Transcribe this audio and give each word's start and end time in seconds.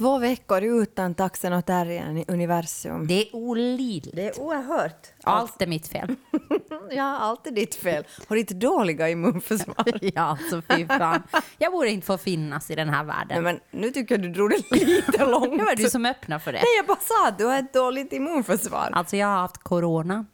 Två 0.00 0.18
veckor 0.18 0.62
utan 0.62 1.14
taxen 1.14 1.52
och 1.52 1.66
terriern 1.66 2.16
i 2.16 2.24
universum. 2.28 3.06
Det 3.06 3.14
är 3.28 3.36
olidligt. 3.36 4.16
Det 4.16 4.26
är 4.26 4.40
oerhört. 4.40 5.06
Allt 5.22 5.62
är 5.62 5.66
mitt 5.66 5.88
fel. 5.88 6.16
Ja, 6.92 7.18
allt 7.18 7.46
är 7.46 7.50
ditt 7.50 7.74
fel. 7.74 8.04
Och 8.28 8.34
ditt 8.36 8.48
dåliga 8.48 9.08
immunförsvar. 9.08 9.84
ja, 10.14 10.22
alltså 10.22 10.62
fy 10.68 10.86
fan. 10.86 11.22
Jag 11.58 11.72
borde 11.72 11.90
inte 11.90 12.06
få 12.06 12.18
finnas 12.18 12.70
i 12.70 12.74
den 12.74 12.88
här 12.88 13.04
Nej, 13.04 13.16
världen. 13.16 13.42
men 13.42 13.60
nu 13.70 13.90
tycker 13.90 14.14
jag 14.14 14.22
du 14.22 14.28
drog 14.32 14.50
det 14.50 14.76
lite 14.86 15.26
långt. 15.26 15.50
Det 15.58 15.64
var 15.64 15.76
du 15.76 15.90
som 15.90 16.06
öppnade 16.06 16.40
för 16.40 16.52
det. 16.52 16.58
Nej, 16.58 16.76
jag 16.76 16.86
bara 16.86 16.98
sa 17.00 17.28
att 17.28 17.38
du 17.38 17.44
har 17.44 17.58
ett 17.58 17.72
dåligt 17.72 18.12
immunförsvar. 18.12 18.88
Alltså 18.92 19.16
jag 19.16 19.26
har 19.26 19.36
haft 19.36 19.58
corona. 19.58 20.26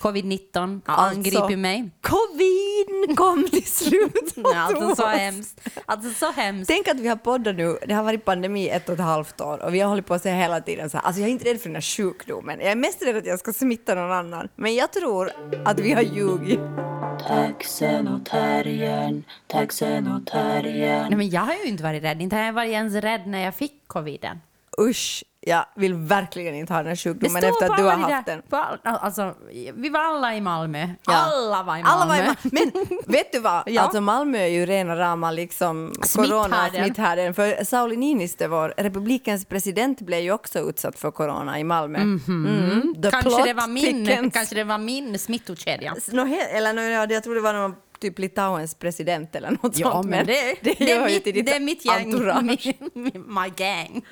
Covid-19 0.00 0.80
har 0.84 0.94
Alltså, 0.94 1.16
angripit 1.16 1.58
mig. 1.58 1.90
Covid 2.00 3.16
kom 3.16 3.48
till 3.50 3.66
slut 3.66 4.34
Alltså 4.54 4.94
så 4.96 5.06
hemskt. 5.06 5.60
Alltså 5.86 6.10
så 6.26 6.32
hemskt. 6.32 6.68
Tänk 6.68 6.88
att 6.88 7.00
vi 7.00 7.08
har 7.08 7.16
poddat 7.16 7.56
nu, 7.56 7.78
det 7.86 7.94
har 7.94 8.02
varit 8.02 8.24
pandemi 8.24 8.68
ett 8.68 8.88
och 8.88 8.94
ett 8.94 9.00
halvt 9.00 9.40
år 9.40 9.62
och 9.64 9.74
vi 9.74 9.80
har 9.80 9.88
hållit 9.88 10.06
på 10.06 10.14
att 10.14 10.22
säga 10.22 10.34
hela 10.34 10.60
tiden 10.60 10.90
så 10.90 10.96
här, 10.96 11.04
alltså 11.04 11.20
jag 11.20 11.28
är 11.28 11.32
inte 11.32 11.44
rädd 11.44 11.60
för 11.60 11.68
den 11.68 11.76
här 11.76 11.82
sjukdomen, 11.82 12.60
jag 12.60 12.70
är 12.70 12.76
mest 12.76 13.02
rädd 13.02 13.16
att 13.16 13.26
jag 13.26 13.38
ska 13.38 13.52
smitta 13.52 13.94
någon 13.94 14.12
annan. 14.12 14.48
Men 14.56 14.74
jag 14.74 14.92
tror 14.92 15.30
att 15.64 15.80
vi 15.80 15.92
har 15.92 16.02
ljugit. 16.02 16.60
Taxen 17.28 18.08
och 18.08 18.26
terriern, 18.26 19.24
taxen 19.46 20.06
och 20.12 20.26
terriern. 20.26 21.06
Nej, 21.08 21.16
men 21.16 21.30
jag 21.30 21.40
har 21.40 21.54
ju 21.54 21.64
inte 21.64 21.82
varit 21.82 22.02
rädd. 22.02 22.22
Inte 22.22 22.36
har 22.36 22.42
jag 22.42 22.52
varit 22.52 22.70
ens 22.72 22.94
rädd 22.94 23.26
när 23.26 23.44
jag 23.44 23.54
fick 23.54 23.72
coviden. 23.86 24.40
Usch, 24.78 25.24
jag 25.40 25.64
vill 25.76 25.94
verkligen 25.94 26.54
inte 26.54 26.72
ha 26.72 26.78
den 26.78 26.88
här 26.88 26.96
sjukdomen 26.96 27.44
efter 27.44 27.70
att 27.70 27.76
du 27.76 27.82
har 27.82 27.92
haft 27.92 28.26
den. 28.26 28.42
All, 28.50 28.78
alltså, 28.84 29.34
vi 29.74 29.88
var 29.88 30.00
alla 30.00 30.34
i 30.34 30.40
Malmö. 30.40 30.88
Ja. 31.06 31.12
Alla 31.12 31.62
var 31.62 31.76
i 31.76 31.82
Malmö. 31.82 32.06
Var 32.06 32.16
i 32.16 32.26
Malmö. 32.26 32.34
Men 32.42 32.72
vet 33.06 33.32
du 33.32 33.38
vad? 33.38 33.62
Ja. 33.66 33.82
Alltså 33.82 34.00
Malmö 34.00 34.38
är 34.38 34.46
ju 34.46 34.66
rena 34.66 34.96
rama 34.96 35.30
liksom 35.30 35.92
Smitthärden. 36.02 36.30
corona-smitthärden. 36.30 37.34
För 37.34 37.64
Sauli 37.64 37.96
Niinistö, 37.96 38.48
vår 38.48 38.74
republikens 38.76 39.44
president, 39.44 40.00
blev 40.00 40.20
ju 40.20 40.32
också 40.32 40.58
utsatt 40.58 40.98
för 40.98 41.10
corona 41.10 41.58
i 41.58 41.64
Malmö. 41.64 41.98
Mm. 41.98 42.94
The 43.02 43.10
kanske, 43.10 43.30
plot 43.30 43.44
det 43.44 43.54
var 43.54 43.68
min, 43.68 44.30
kanske 44.30 44.54
det 44.54 44.64
var 44.64 44.78
min 44.78 45.18
smittokedja. 45.18 45.94
Eller 46.50 46.72
no, 46.72 46.80
ja, 46.80 47.06
jag 47.10 47.24
tror 47.24 47.34
det 47.34 47.40
var 47.40 47.52
någon 47.52 47.74
typ 48.00 48.18
Litauens 48.18 48.74
president 48.74 49.34
eller 49.36 49.50
något 49.50 49.78
Ja, 49.78 49.90
sånt. 49.92 50.08
men 50.08 50.26
det, 50.26 50.54
det, 50.62 50.78
hör 50.78 50.86
är 51.00 51.04
mitt, 51.06 51.24
det 51.24 51.52
är 51.56 51.60
mitt 51.60 51.84
gäng. 51.84 52.12
entourage. 52.14 52.66
My 53.14 53.48
gang. 53.56 54.04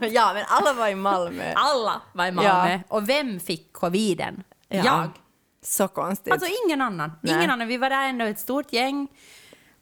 ja, 0.12 0.32
men 0.34 0.44
alla 0.48 0.72
var 0.72 0.88
i 0.88 0.94
Malmö. 0.94 1.52
Alla 1.56 2.00
var 2.12 2.26
i 2.26 2.32
Malmö. 2.32 2.70
Ja. 2.72 2.80
Och 2.88 3.08
vem 3.08 3.40
fick 3.40 3.72
coviden? 3.72 4.42
Ja. 4.68 4.82
Jag. 4.84 5.08
Så 5.62 5.88
konstigt. 5.88 6.32
Alltså 6.32 6.48
ingen 6.66 6.80
annan. 6.80 7.12
Nej. 7.22 7.34
Ingen 7.34 7.50
annan. 7.50 7.68
Vi 7.68 7.76
var 7.76 7.90
där 7.90 8.08
ändå 8.08 8.24
ett 8.24 8.38
stort 8.38 8.72
gäng. 8.72 9.08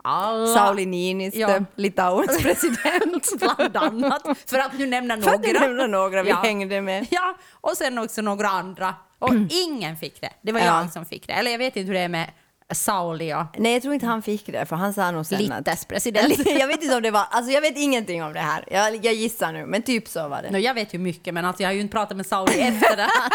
Alla. 0.05 0.47
Sauli 0.55 0.87
Niinistö, 0.87 1.39
Ja. 1.41 1.65
Litauens 1.75 2.39
president. 2.43 3.29
Bland 3.39 3.77
annat. 3.77 4.23
För 4.47 4.59
att 4.59 4.79
nu 4.79 4.87
nämna 4.87 5.21
För 5.23 5.31
att 5.35 5.43
några. 5.47 5.61
nämna 5.61 5.87
några 5.87 6.23
vi 6.23 6.31
Ja. 6.31 6.37
hängde 6.37 6.81
med. 6.81 7.07
Ja, 7.11 7.37
och 7.61 7.77
sen 7.77 7.99
också 7.99 8.23
några 8.23 8.49
andra. 8.49 8.95
Och 9.19 9.35
ingen 9.51 9.97
fick 9.97 10.21
det. 10.21 10.31
Det 10.43 10.53
var 10.53 10.61
Ja. 10.61 10.67
jag 10.83 10.93
som 10.93 11.05
fick 11.07 11.27
det. 11.27 11.33
Eller 11.33 11.51
jag 11.51 11.59
vet 11.59 11.77
inte 11.77 11.87
hur 11.87 11.95
det 11.95 12.01
är 12.01 12.09
med 12.09 12.31
Sauli 12.75 13.35
och 13.35 13.47
Nej, 13.59 13.73
jag 13.73 13.83
tror 13.83 13.95
inte 13.95 14.07
han 14.07 14.23
fick 14.23 14.47
det, 14.47 14.67
för 14.67 14.77
han 14.77 14.95
sa 14.95 15.11
nog 15.11 15.27
sen 15.27 15.53
att... 15.53 15.59
Littes 15.59 15.85
president. 15.85 16.47
jag 16.47 16.67
vet 16.67 16.83
inte 16.83 16.97
om 16.97 17.03
det 17.03 17.11
var... 17.11 17.27
Alltså 17.31 17.53
jag 17.53 17.61
vet 17.61 17.77
ingenting 17.77 18.23
om 18.23 18.33
det 18.33 18.41
här. 18.41 18.65
Jag, 18.71 19.05
jag 19.05 19.15
gissar 19.15 19.53
nu, 19.53 19.67
men 19.67 19.83
typ 19.83 20.09
så 20.09 20.29
var 20.29 20.43
det. 20.43 20.51
No, 20.51 20.59
jag 20.59 20.75
vet 20.75 20.95
ju 20.95 20.99
mycket, 20.99 21.35
men 21.35 21.45
alltså, 21.45 21.63
jag 21.63 21.69
har 21.69 21.75
ju 21.75 21.81
inte 21.81 21.93
pratat 21.93 22.17
med 22.17 22.27
Sauli 22.27 22.61
efter 22.61 22.97
det 22.97 23.03
här. 23.03 23.31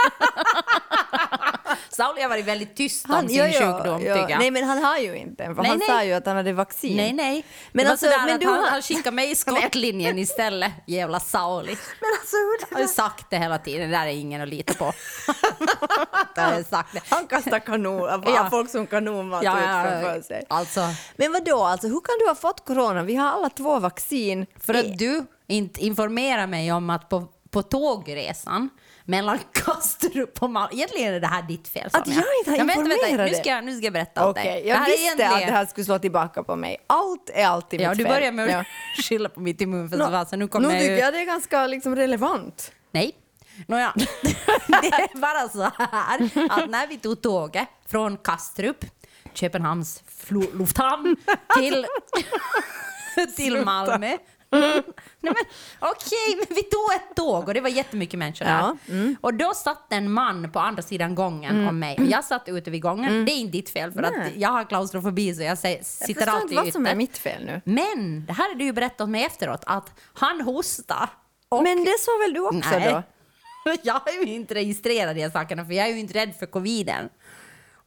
Sauli 1.98 2.22
har 2.22 2.30
varit 2.30 2.46
väldigt 2.46 2.76
tyst 2.76 3.06
om 3.10 3.28
sin 3.28 3.38
ja, 3.38 3.44
sjukdom, 3.46 4.02
ja. 4.06 4.14
tycker 4.16 4.30
jag. 4.30 4.40
Nej, 4.40 4.52
men 4.52 4.64
han 4.64 4.84
har 4.84 4.98
ju 4.98 5.16
inte 5.18 5.46
för 5.46 5.54
Nej, 5.54 5.70
han 5.70 5.78
nej. 5.78 5.88
sa 5.88 6.04
ju 6.04 6.14
att 6.14 6.26
han 6.26 6.36
hade 6.36 6.54
vaccin. 6.54 6.98
Nej, 6.98 7.14
nej. 7.14 7.34
Men 7.34 7.44
Men 7.72 7.84
det 7.86 7.88
var 7.88 7.92
alltså, 7.92 8.26
men 8.28 8.40
du 8.40 8.46
han, 8.46 8.60
har- 8.60 8.68
han 8.70 8.82
skickade 8.82 9.12
mig 9.16 9.32
i 9.32 9.36
skottlinjen 9.46 10.18
istället. 10.20 10.72
Jävla 10.88 11.20
Sauli. 11.20 11.78
Men 12.02 12.10
alltså, 12.22 12.36
hur 12.36 12.58
Jag 12.70 12.76
har 12.78 12.82
ju 12.82 12.88
sagt 12.88 13.30
det 13.30 13.38
hela 13.38 13.58
tiden, 13.58 13.92
det 13.92 13.98
där 13.98 14.06
är 14.06 14.12
ingen 14.12 14.42
att 14.42 14.48
lita 14.50 14.74
på. 14.74 14.86
det 16.36 16.42
jag 16.42 16.66
sagt 16.66 16.94
det. 16.94 17.02
Han 17.10 17.28
kastar 17.28 17.60
kanon, 17.60 18.24
Ja. 18.26 18.48
folk 18.52 18.70
som 18.70 18.88
kanonmat 18.88 19.44
Ja, 19.44 19.58
ut 19.58 19.64
ja, 19.68 19.84
framför 19.84 20.22
sig. 20.22 20.46
Alltså, 20.50 20.82
Men 21.16 21.32
vad 21.32 21.46
då 21.46 21.64
alltså, 21.64 21.88
hur 21.88 22.00
kan 22.02 22.16
du 22.20 22.28
ha 22.28 22.36
fått 22.36 22.66
corona? 22.66 23.04
Vi 23.04 23.16
har 23.16 23.28
alla 23.32 23.50
två 23.50 23.80
vaccin. 23.80 24.46
för 24.60 24.74
att 24.74 24.98
du 24.98 25.26
inte 25.48 25.86
informerar 25.86 26.48
mig 26.48 26.72
om 26.72 26.90
att 26.90 27.10
på, 27.10 27.26
på 27.52 27.62
tågresan 27.62 28.70
mellan 29.08 29.40
Kastrup 29.52 30.44
och 30.44 30.50
Malmö, 30.50 30.74
egentligen 30.76 31.14
är 31.14 31.20
det 31.20 31.28
här 31.28 31.42
ditt 31.42 31.68
fel 31.68 31.90
Att 31.94 32.06
Sonja. 32.08 32.22
jag 32.22 32.38
inte 32.40 32.52
har 32.52 32.58
Ja, 32.58 32.64
vänta, 32.64 33.08
vänta, 33.08 33.24
nu 33.26 33.34
ska, 33.34 33.50
jag, 33.50 33.64
nu 33.64 33.76
ska 33.78 33.86
jag 33.86 33.94
berätta 33.94 34.28
åt 34.30 34.38
Okej, 34.38 34.44
dig. 34.54 34.68
jag 34.68 34.86
visste 34.86 34.94
att 34.94 35.00
egentligen- 35.20 35.48
det 35.48 35.58
här 35.58 35.66
skulle 35.66 35.86
slå 35.86 36.00
tillbaka 36.00 36.44
på 36.44 36.56
mig. 36.56 36.78
Allt 36.88 37.30
är 37.34 37.46
alltid 37.48 37.82
Ja, 37.82 37.90
mitt 37.90 37.98
du 37.98 38.04
fel. 38.04 38.14
börjar 38.14 38.32
med 38.32 38.50
Ja. 38.50 38.60
att 38.60 38.66
skylla 39.06 39.30
på 39.30 39.40
mitt 39.40 39.62
immunförsvar, 39.62 40.26
så 40.26 40.36
nu 40.36 40.48
kommer 40.48 40.70
jag 40.72 40.80
tycker 40.80 40.94
ju... 40.94 41.00
jag 41.00 41.14
det 41.14 41.22
är 41.22 41.26
ganska 41.26 41.68
liksom 41.68 41.96
relevant. 41.96 42.72
Nej. 42.92 43.12
Nåja, 43.68 43.94
det 44.68 44.88
är 44.88 45.18
bara 45.20 45.50
så 45.50 45.62
här 45.62 46.30
att 46.62 46.70
när 46.70 46.88
vi 46.88 46.98
tog 46.98 47.22
tåget 47.22 47.68
från 47.88 48.18
Kastrup, 48.18 48.86
Köpenhamns 49.34 50.04
lufthamn, 50.54 51.16
till, 51.58 51.86
till 53.36 53.66
Malmö. 53.66 54.18
Nej, 55.22 55.34
men, 55.34 55.36
Okej, 55.80 56.36
men 56.38 56.46
vi 56.56 56.64
tog 56.64 56.94
ett 56.96 57.16
tåg 57.16 57.48
och 57.48 57.54
det 57.54 57.62
var 57.62 57.70
jättemycket 57.70 58.20
människor 58.20 58.46
där. 58.46 58.52
Ja, 58.60 58.78
mm. 58.90 59.16
Och 59.22 59.34
då 59.34 59.54
satt 59.54 59.94
en 59.94 60.12
man 60.12 60.52
på 60.52 60.60
andra 60.60 60.82
sidan 60.82 61.16
gången 61.16 61.68
om 61.68 61.80
mig. 61.80 61.96
Och 61.98 62.06
jag 62.06 62.24
satt 62.24 62.50
ute 62.50 62.72
vid 62.72 62.82
gången. 62.82 63.26
Det 63.26 63.32
är 63.32 63.36
inte 63.36 63.52
ditt 63.52 63.70
fel 63.70 63.92
för 63.92 64.00
Mm. 64.00 64.14
Nej. 64.20 64.28
att 64.32 64.38
jag 64.38 64.50
har 64.50 64.64
klaustrofobi 64.64 65.36
så 65.36 65.44
jag 65.44 65.58
säger, 65.58 65.78
Jag 65.78 65.86
sitter 65.86 66.14
förstår 66.14 66.22
inte 66.36 66.42
alltid 66.42 66.58
vad 66.58 66.72
som 66.74 66.86
är 66.86 66.90
ute. 66.90 66.98
mitt 66.98 67.18
fel 67.18 67.46
nu. 67.46 67.62
Men 67.66 68.26
det 68.26 68.34
här 68.34 68.48
har 68.50 68.56
du 68.56 68.66
ju 68.66 68.74
berättat 68.74 69.02
åt 69.02 69.10
mig 69.10 69.24
efteråt 69.26 69.64
att 69.66 70.00
han 70.14 70.42
hostar. 70.42 71.10
Och 71.50 71.64
Men 71.64 71.84
det 71.84 71.96
sa 72.00 72.12
väl 72.26 72.34
du 72.34 72.40
också 72.40 72.70
Nej. 72.80 72.92
då? 72.92 73.04
Jag 73.84 74.08
är 74.10 74.26
ju 74.26 74.34
inte 74.34 74.56
registrerad 74.56 75.16
de 75.16 75.22
här 75.22 75.30
sakerna 75.30 75.66
för 75.66 75.74
jag 75.74 75.88
är 75.88 75.92
ju 75.94 76.00
inte 76.00 76.14
rädd 76.14 76.36
för 76.40 76.46
coviden. 76.46 77.10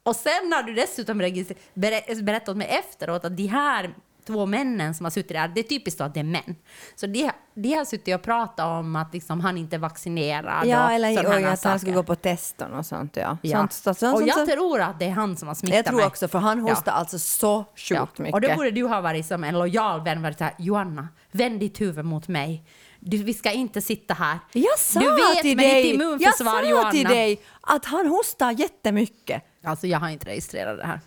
Och 0.02 0.16
sen 0.16 0.52
har 0.52 0.62
du 0.62 0.74
dessutom 0.74 1.18
ber- 1.18 2.22
berättat 2.22 2.48
åt 2.48 2.56
mig 2.56 2.66
efteråt 2.68 3.24
att 3.24 3.36
de 3.36 3.46
här 3.46 3.94
två 4.30 4.46
männen 4.46 4.94
som 4.94 5.04
har 5.04 5.10
suttit 5.10 5.28
där, 5.32 5.48
det 5.48 5.60
är 5.60 5.64
typiskt 5.64 5.98
då 5.98 6.04
att 6.04 6.14
det 6.14 6.20
är 6.20 6.24
män. 6.24 6.56
Så 6.96 7.06
de, 7.06 7.30
de 7.54 7.74
har 7.74 7.84
suttit 7.84 8.14
och 8.14 8.22
pratat 8.22 8.66
om 8.66 8.96
att 8.96 9.14
liksom 9.14 9.40
han 9.40 9.58
inte 9.58 9.76
är 9.76 9.80
vaccinerad 9.80 10.66
Ja, 10.66 10.84
och 10.86 10.92
eller 10.92 11.26
och 11.26 11.52
att 11.52 11.64
han 11.64 11.78
skulle 11.80 11.94
gå 11.94 12.02
på 12.02 12.14
testen 12.14 12.72
och 12.72 12.86
sånt. 12.86 13.16
Ja. 13.16 13.36
Ja. 13.42 13.58
Sånt, 13.58 13.72
sånt, 13.72 13.98
sånt, 13.98 14.14
och 14.16 14.28
jag 14.28 14.34
sånt. 14.36 14.50
tror 14.50 14.80
att 14.80 14.98
det 14.98 15.04
är 15.04 15.10
han 15.10 15.36
som 15.36 15.48
har 15.48 15.54
smittat 15.54 15.76
jag 15.76 15.84
tror 15.86 15.96
mig. 15.96 16.06
också, 16.06 16.28
för 16.28 16.38
han 16.38 16.66
Ja. 16.66 16.72
hostar 16.72 16.92
alltså 16.92 17.18
så 17.18 17.64
sjukt 17.76 18.18
mycket. 18.18 18.34
Och 18.34 18.40
då 18.40 18.54
borde 18.54 18.70
du 18.70 18.84
ha 18.86 19.00
varit 19.00 19.26
som 19.26 19.44
en 19.44 19.54
lojal 19.58 20.00
vän, 20.04 20.22
varit 20.22 20.38
så 20.38 20.44
här, 20.44 20.54
Joanna, 20.58 21.08
vänd 21.30 21.60
ditt 21.60 21.80
huvud 21.80 22.04
mot 22.04 22.28
mig. 22.28 22.64
Du, 23.00 23.16
vi 23.22 23.34
ska 23.34 23.50
inte 23.52 23.80
sitta 23.80 24.14
här. 24.14 24.38
Jag 24.52 24.78
sa 24.78 25.00
du 25.00 25.06
vet 25.16 25.42
till 25.42 25.56
med 25.56 25.66
dig, 25.66 25.82
ditt 25.82 25.94
immunförsvar, 25.94 26.54
jag 26.54 26.62
sa 26.64 26.68
Joanna. 26.70 26.90
till 26.90 27.04
dig 27.06 27.40
att 27.60 27.84
han 27.84 28.06
hostar 28.06 28.50
jättemycket. 28.50 29.42
Alltså 29.64 29.86
jag 29.86 29.98
har 29.98 30.08
inte 30.08 30.26
registrerat 30.26 30.78
det 30.78 30.86
här. 30.86 31.00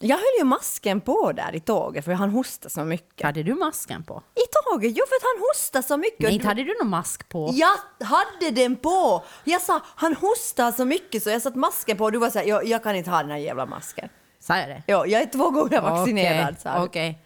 Jag 0.00 0.16
höll 0.16 0.38
ju 0.38 0.44
masken 0.44 1.00
på 1.00 1.32
där 1.32 1.54
i 1.54 1.60
tåget 1.60 2.04
för 2.04 2.12
han 2.12 2.30
hostar 2.30 2.68
så 2.70 2.84
mycket. 2.84 3.26
Hade 3.26 3.42
du 3.42 3.54
masken 3.54 4.02
på? 4.02 4.22
I 4.34 4.40
tåget? 4.52 4.92
Jo, 4.96 5.04
för 5.08 5.16
att 5.16 5.22
han 5.22 5.42
hostar 5.48 5.82
så 5.82 5.96
mycket. 5.96 6.20
Nej, 6.20 6.34
inte 6.34 6.46
hade 6.46 6.64
du 6.64 6.74
någon 6.80 6.88
mask 6.90 7.28
på. 7.28 7.50
Jag 7.52 8.06
hade 8.06 8.50
den 8.50 8.76
på! 8.76 9.24
Jag 9.44 9.62
sa 9.62 9.80
han 9.96 10.14
hostar 10.14 10.72
så 10.72 10.84
mycket 10.84 11.22
så 11.22 11.30
jag 11.30 11.42
satt 11.42 11.54
masken 11.54 11.96
på 11.96 12.04
och 12.04 12.12
du 12.12 12.18
var 12.18 12.30
så 12.30 12.38
här, 12.38 12.46
jag, 12.46 12.66
jag 12.66 12.82
kan 12.82 12.96
inte 12.96 13.10
ha 13.10 13.18
den 13.18 13.30
här 13.30 13.38
jävla 13.38 13.66
masken. 13.66 14.08
Sa 14.40 14.56
jag 14.56 14.68
det? 14.68 14.82
Ja, 14.86 15.06
jag 15.06 15.22
är 15.22 15.26
två 15.26 15.50
gånger 15.50 15.80
vaccinerad. 15.80 16.48
Okej, 16.48 16.60
sa. 16.62 16.84
Okej. 16.84 17.18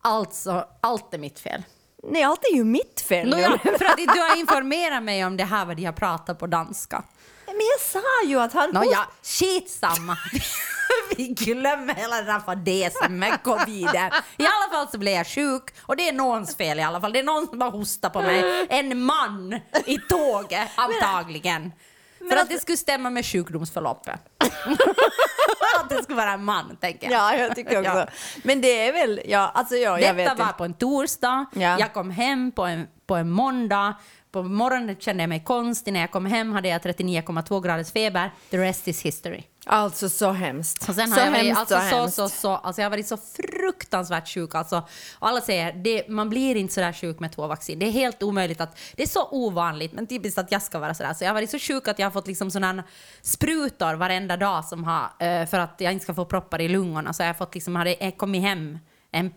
Alltså, 0.00 0.68
allt 0.80 1.14
är 1.14 1.18
mitt 1.18 1.40
fel. 1.40 1.62
Nej, 2.02 2.22
allt 2.22 2.44
är 2.52 2.56
ju 2.56 2.64
mitt 2.64 3.00
fel. 3.00 3.30
Nåja, 3.30 3.58
för 3.58 3.84
att 3.84 3.96
du 3.96 4.20
har 4.20 4.38
informerat 4.38 5.02
mig 5.02 5.24
om 5.24 5.36
det 5.36 5.44
här 5.44 5.66
vad 5.66 5.76
de 5.76 5.84
har 5.84 5.92
pratat 5.92 6.38
på 6.38 6.46
danska. 6.46 7.04
Men 7.46 7.56
jag 7.56 7.80
sa 7.80 8.28
ju 8.28 8.40
att 8.40 8.52
han 8.52 8.70
Nåja, 8.70 9.06
skitsamma. 9.22 10.16
Vi 11.16 11.28
glömmer 11.28 11.94
hela 11.94 12.16
den 12.16 12.26
här 12.26 12.40
fadäsen 12.40 13.18
med 13.18 13.42
coviden. 13.42 14.10
I 14.36 14.44
alla 14.46 14.70
fall 14.72 14.88
så 14.92 14.98
blev 14.98 15.14
jag 15.14 15.26
sjuk 15.26 15.62
och 15.82 15.96
det 15.96 16.08
är 16.08 16.12
någons 16.12 16.56
fel 16.56 16.78
i 16.78 16.82
alla 16.82 17.00
fall. 17.00 17.12
Det 17.12 17.18
är 17.18 17.22
någon 17.24 17.46
som 17.46 17.60
har 17.60 17.70
hostat 17.70 18.12
på 18.12 18.22
mig. 18.22 18.66
En 18.70 19.02
man 19.04 19.60
i 19.86 19.98
tåget 19.98 20.68
antagligen. 20.74 21.72
För 22.18 22.26
att 22.26 22.32
alltså- 22.32 22.54
det 22.54 22.60
skulle 22.60 22.76
stämma 22.78 23.10
med 23.10 23.26
sjukdomsförloppet. 23.26 24.20
att 25.80 25.88
det 25.88 26.02
skulle 26.02 26.16
vara 26.16 26.32
en 26.32 26.44
man, 26.44 26.76
tänker 26.80 27.10
jag. 27.10 27.20
Ja, 27.20 27.36
jag 27.36 27.56
tycker 27.56 27.78
också. 27.78 27.90
Ja. 27.98 28.06
Men 28.42 28.60
det 28.60 28.88
är 28.88 28.92
väl, 28.92 29.20
ja, 29.24 29.50
alltså 29.54 29.74
ja, 29.76 30.00
jag 30.00 30.14
vet 30.14 30.26
Detta 30.26 30.34
var 30.38 30.44
inte. 30.46 30.58
på 30.58 30.64
en 30.64 30.74
torsdag. 30.74 31.46
Ja. 31.52 31.76
Jag 31.78 31.92
kom 31.94 32.10
hem 32.10 32.52
på 32.52 32.62
en, 32.64 32.86
på 33.06 33.14
en 33.16 33.30
måndag. 33.30 33.94
På 34.32 34.42
morgonen 34.42 34.96
kände 35.00 35.22
jag 35.22 35.28
mig 35.28 35.44
konstig. 35.44 35.92
När 35.92 36.00
jag 36.00 36.10
kom 36.10 36.26
hem 36.26 36.52
hade 36.52 36.68
jag 36.68 36.80
39,2 36.80 37.62
graders 37.62 37.92
feber. 37.92 38.30
The 38.50 38.58
rest 38.58 38.88
is 38.88 39.02
history. 39.02 39.42
Alltså 39.66 40.08
så 40.08 40.30
hemskt. 40.30 40.88
Och 40.88 40.94
sen 40.94 41.08
så 41.08 41.14
har 41.14 41.24
jag 41.24 41.30
varit, 41.30 41.44
hemskt, 41.44 41.58
alltså, 41.60 41.74
så, 41.74 41.96
hemskt. 41.96 42.16
så, 42.16 42.28
så, 42.28 42.50
alltså 42.50 42.82
jag 42.82 42.86
har 42.86 42.90
varit 42.90 43.06
så 43.08 43.16
fruktansvärt 43.16 44.28
sjuk. 44.28 44.54
Alltså, 44.54 44.76
och 45.18 45.28
alla 45.28 45.40
säger 45.40 45.72
det, 45.72 46.08
man 46.08 46.30
blir 46.30 46.56
inte 46.56 46.74
så 46.74 46.80
där 46.80 46.92
sjuk 46.92 47.20
med 47.20 47.32
två 47.32 47.46
vaccin. 47.46 47.78
Det 47.78 47.86
är 47.86 47.90
helt 47.90 48.22
omöjligt. 48.22 48.60
att 48.60 48.78
Det 48.96 49.02
är 49.02 49.06
så 49.06 49.28
ovanligt, 49.30 49.92
men 49.92 50.06
typiskt 50.06 50.38
att 50.38 50.52
jag 50.52 50.62
ska 50.62 50.78
vara 50.78 50.94
sådär. 50.94 51.14
Så 51.14 51.24
jag 51.24 51.28
har 51.28 51.34
varit 51.34 51.50
så 51.50 51.58
sjuk 51.58 51.88
att 51.88 51.98
jag 51.98 52.06
har 52.06 52.10
fått 52.10 52.26
liksom 52.26 52.50
sådana 52.50 52.84
sprutor 53.22 53.94
varenda 53.94 54.36
dag 54.36 54.64
som 54.64 54.84
har, 54.84 55.02
eh, 55.18 55.46
för 55.46 55.58
att 55.58 55.74
jag 55.78 55.92
inte 55.92 56.02
ska 56.02 56.14
få 56.14 56.24
proppar 56.24 56.60
i 56.60 56.68
lungorna. 56.68 57.12
Så 57.12 57.22
jag 57.22 57.28
har 57.28 57.34
fått 57.34 57.54
liksom, 57.54 57.76
hade 57.76 58.10
kommit 58.10 58.42
hem 58.42 58.78
en 59.12 59.30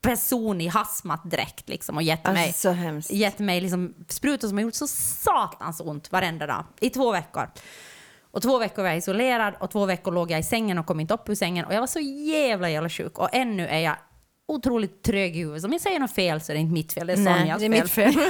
person 0.00 0.60
i 0.60 0.68
hazmatdräkt 0.68 1.68
liksom 1.68 1.96
och 1.96 2.02
gett 2.02 2.26
Alltså, 2.26 2.42
mig, 2.42 2.52
så 2.52 2.70
hemskt. 2.70 3.10
gett 3.10 3.38
mig 3.38 3.60
liksom 3.60 3.94
sprutor 4.08 4.48
som 4.48 4.56
har 4.56 4.62
gjort 4.62 4.74
så 4.74 4.86
satans 4.86 5.80
ont 5.80 6.12
varenda 6.12 6.46
dag 6.46 6.64
i 6.80 6.90
två 6.90 7.12
veckor. 7.12 7.50
Och 8.34 8.42
två 8.42 8.58
veckor 8.58 8.82
var 8.82 8.88
jag 8.88 8.98
isolerad 8.98 9.54
och 9.60 9.70
två 9.70 9.86
veckor 9.86 10.12
låg 10.12 10.30
jag 10.30 10.40
i 10.40 10.42
sängen 10.42 10.78
och 10.78 10.86
kom 10.86 11.00
inte 11.00 11.14
upp 11.14 11.28
ur 11.28 11.34
sängen. 11.34 11.64
Och 11.64 11.74
jag 11.74 11.80
var 11.80 11.86
så 11.86 12.00
jävla 12.00 12.70
jävla 12.70 12.88
sjuk. 12.88 13.18
Och 13.18 13.28
ännu 13.32 13.66
är 13.66 13.78
jag 13.78 13.96
otroligt 14.48 15.02
trög 15.02 15.36
i 15.36 15.38
huvudet. 15.40 15.64
Om 15.64 15.72
jag 15.72 15.80
säger 15.80 15.98
något 16.00 16.12
fel 16.12 16.40
så 16.40 16.52
är 16.52 16.54
det 16.54 16.60
inte 16.60 16.72
mitt 16.74 16.92
fel, 16.92 17.06
det 17.06 17.12
är 17.12 17.16
Sonjas 17.16 17.58
det 17.58 17.64
är 17.64 17.68
mitt 17.68 17.90
fel. 17.90 18.14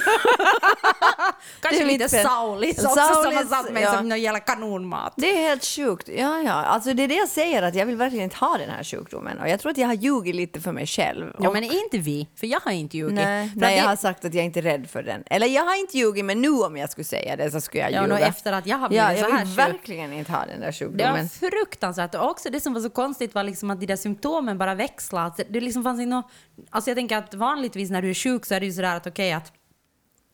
Kanske 1.60 1.78
det 1.78 1.82
är 1.82 1.86
lite 1.86 2.08
fel. 2.08 2.24
Saulis 2.26 2.78
också 2.78 2.88
som 2.90 2.98
har 3.02 3.22
Saulis, 3.24 3.48
satt 3.48 3.72
mig 3.72 3.82
ja. 3.82 3.92
som 3.96 4.08
någon 4.08 4.20
jävla 4.22 4.40
kanonmat. 4.40 5.14
Det 5.16 5.30
är 5.30 5.48
helt 5.48 5.64
sjukt. 5.64 6.08
Ja, 6.08 6.40
ja. 6.42 6.52
Alltså 6.52 6.94
det 6.94 7.02
är 7.04 7.08
det 7.08 7.14
jag 7.14 7.28
säger, 7.28 7.62
att 7.62 7.74
jag 7.74 7.86
vill 7.86 7.96
verkligen 7.96 8.24
inte 8.24 8.36
ha 8.36 8.58
den 8.58 8.70
här 8.70 8.84
sjukdomen. 8.84 9.38
Och 9.38 9.48
jag 9.48 9.60
tror 9.60 9.70
att 9.72 9.78
jag 9.78 9.86
har 9.86 9.94
ljugit 9.94 10.34
lite 10.34 10.60
för 10.60 10.72
mig 10.72 10.86
själv. 10.86 11.32
Ja, 11.38 11.48
Och- 11.48 11.54
men 11.54 11.64
inte 11.64 11.98
vi, 11.98 12.28
för 12.36 12.46
jag 12.46 12.60
har 12.60 12.72
inte 12.72 12.96
ljugit. 12.96 13.14
Nej, 13.14 13.50
nej 13.56 13.68
att 13.68 13.76
jag 13.76 13.84
det- 13.84 13.88
har 13.88 13.96
sagt 13.96 14.24
att 14.24 14.34
jag 14.34 14.44
inte 14.44 14.60
är 14.60 14.62
rädd 14.62 14.86
för 14.90 15.02
den. 15.02 15.22
Eller 15.26 15.46
jag 15.46 15.64
har 15.64 15.74
inte 15.80 15.98
ljugit, 15.98 16.24
men 16.24 16.42
nu 16.42 16.48
om 16.50 16.76
jag 16.76 16.90
skulle 16.90 17.04
säga 17.04 17.36
det 17.36 17.50
så 17.50 17.60
skulle 17.60 17.82
jag 17.82 17.92
Ja, 17.92 18.02
ljuga. 18.02 18.14
nog 18.18 18.26
efter 18.28 18.52
att 18.52 18.66
jag 18.66 18.76
har 18.78 18.88
blivit 18.88 19.04
ja, 19.08 19.14
så 19.16 19.20
jag 19.24 19.30
här 19.30 19.38
vill 19.44 19.48
sjuk. 19.48 19.58
verkligen 19.58 20.12
inte 20.12 20.32
ha 20.32 20.46
den 20.46 20.60
där 20.60 20.66
Det 20.66 20.72
sjukdomen. 20.72 21.12
var 21.12 21.50
fruktansvärt. 21.50 22.14
Och 22.14 22.30
också 22.30 22.50
det 22.50 22.60
som 22.60 22.74
var 22.74 22.80
så 22.80 22.90
konstigt 22.90 23.34
var 23.34 23.42
liksom 23.44 23.70
att 23.70 23.80
de 23.80 23.86
där 23.86 23.96
symptomen 23.96 24.58
bara 24.58 24.74
växlade. 24.74 25.32
Det- 25.36 25.46
det 25.48 25.60
liksom 25.60 25.82
fanns 25.82 26.00
inte 26.04 26.16
nå- 26.16 26.28
Alltså 26.70 26.90
jag 26.90 26.96
tänker 26.96 27.16
att 27.18 27.34
vanligtvis 27.34 27.90
när 27.90 28.02
du 28.02 28.10
är 28.10 28.14
sjuk 28.14 28.46
så 28.46 28.54
är 28.54 28.60
det 28.60 28.66
ju 28.66 28.72
sådär 28.72 28.96
att 28.96 29.06
okej 29.06 29.32
att 29.32 29.52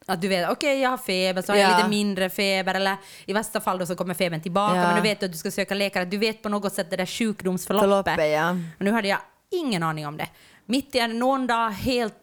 att 0.07 0.21
du 0.23 0.29
vet, 0.29 0.51
okej 0.51 0.81
jag 0.81 0.91
har 0.91 0.99
feber, 0.99 1.43
så 1.43 1.53
har 1.53 1.57
jag 1.59 1.71
Ja. 1.71 1.77
lite 1.77 1.89
mindre 1.89 2.31
feber 2.31 2.75
eller 2.75 2.97
i 3.27 3.33
värsta 3.33 3.61
fall 3.61 3.79
då 3.79 3.87
så 3.87 3.97
kommer 3.97 4.15
febern 4.15 4.41
tillbaka 4.41 4.77
Ja. 4.77 4.83
men 4.83 4.95
du 4.97 5.03
vet 5.03 5.23
att 5.23 5.33
du 5.33 5.39
ska 5.39 5.51
söka 5.51 5.75
läkare. 5.75 6.05
Du 6.05 6.17
vet 6.19 6.43
på 6.43 6.49
något 6.49 6.73
sätt 6.75 6.91
det 6.91 6.97
där 6.97 7.07
sjukdomsförloppet. 7.07 7.91
Förloppet, 8.15 8.33
ja. 8.33 8.51
Och 8.51 8.85
nu 8.85 8.91
hade 8.91 9.09
jag 9.09 9.19
ingen 9.51 9.83
aning 9.83 10.07
om 10.07 10.17
det. 10.17 10.29
Mitt 10.67 10.95
i 10.95 10.99
en 10.99 11.19
någon 11.19 11.47
dag 11.47 11.71
helt 11.71 12.15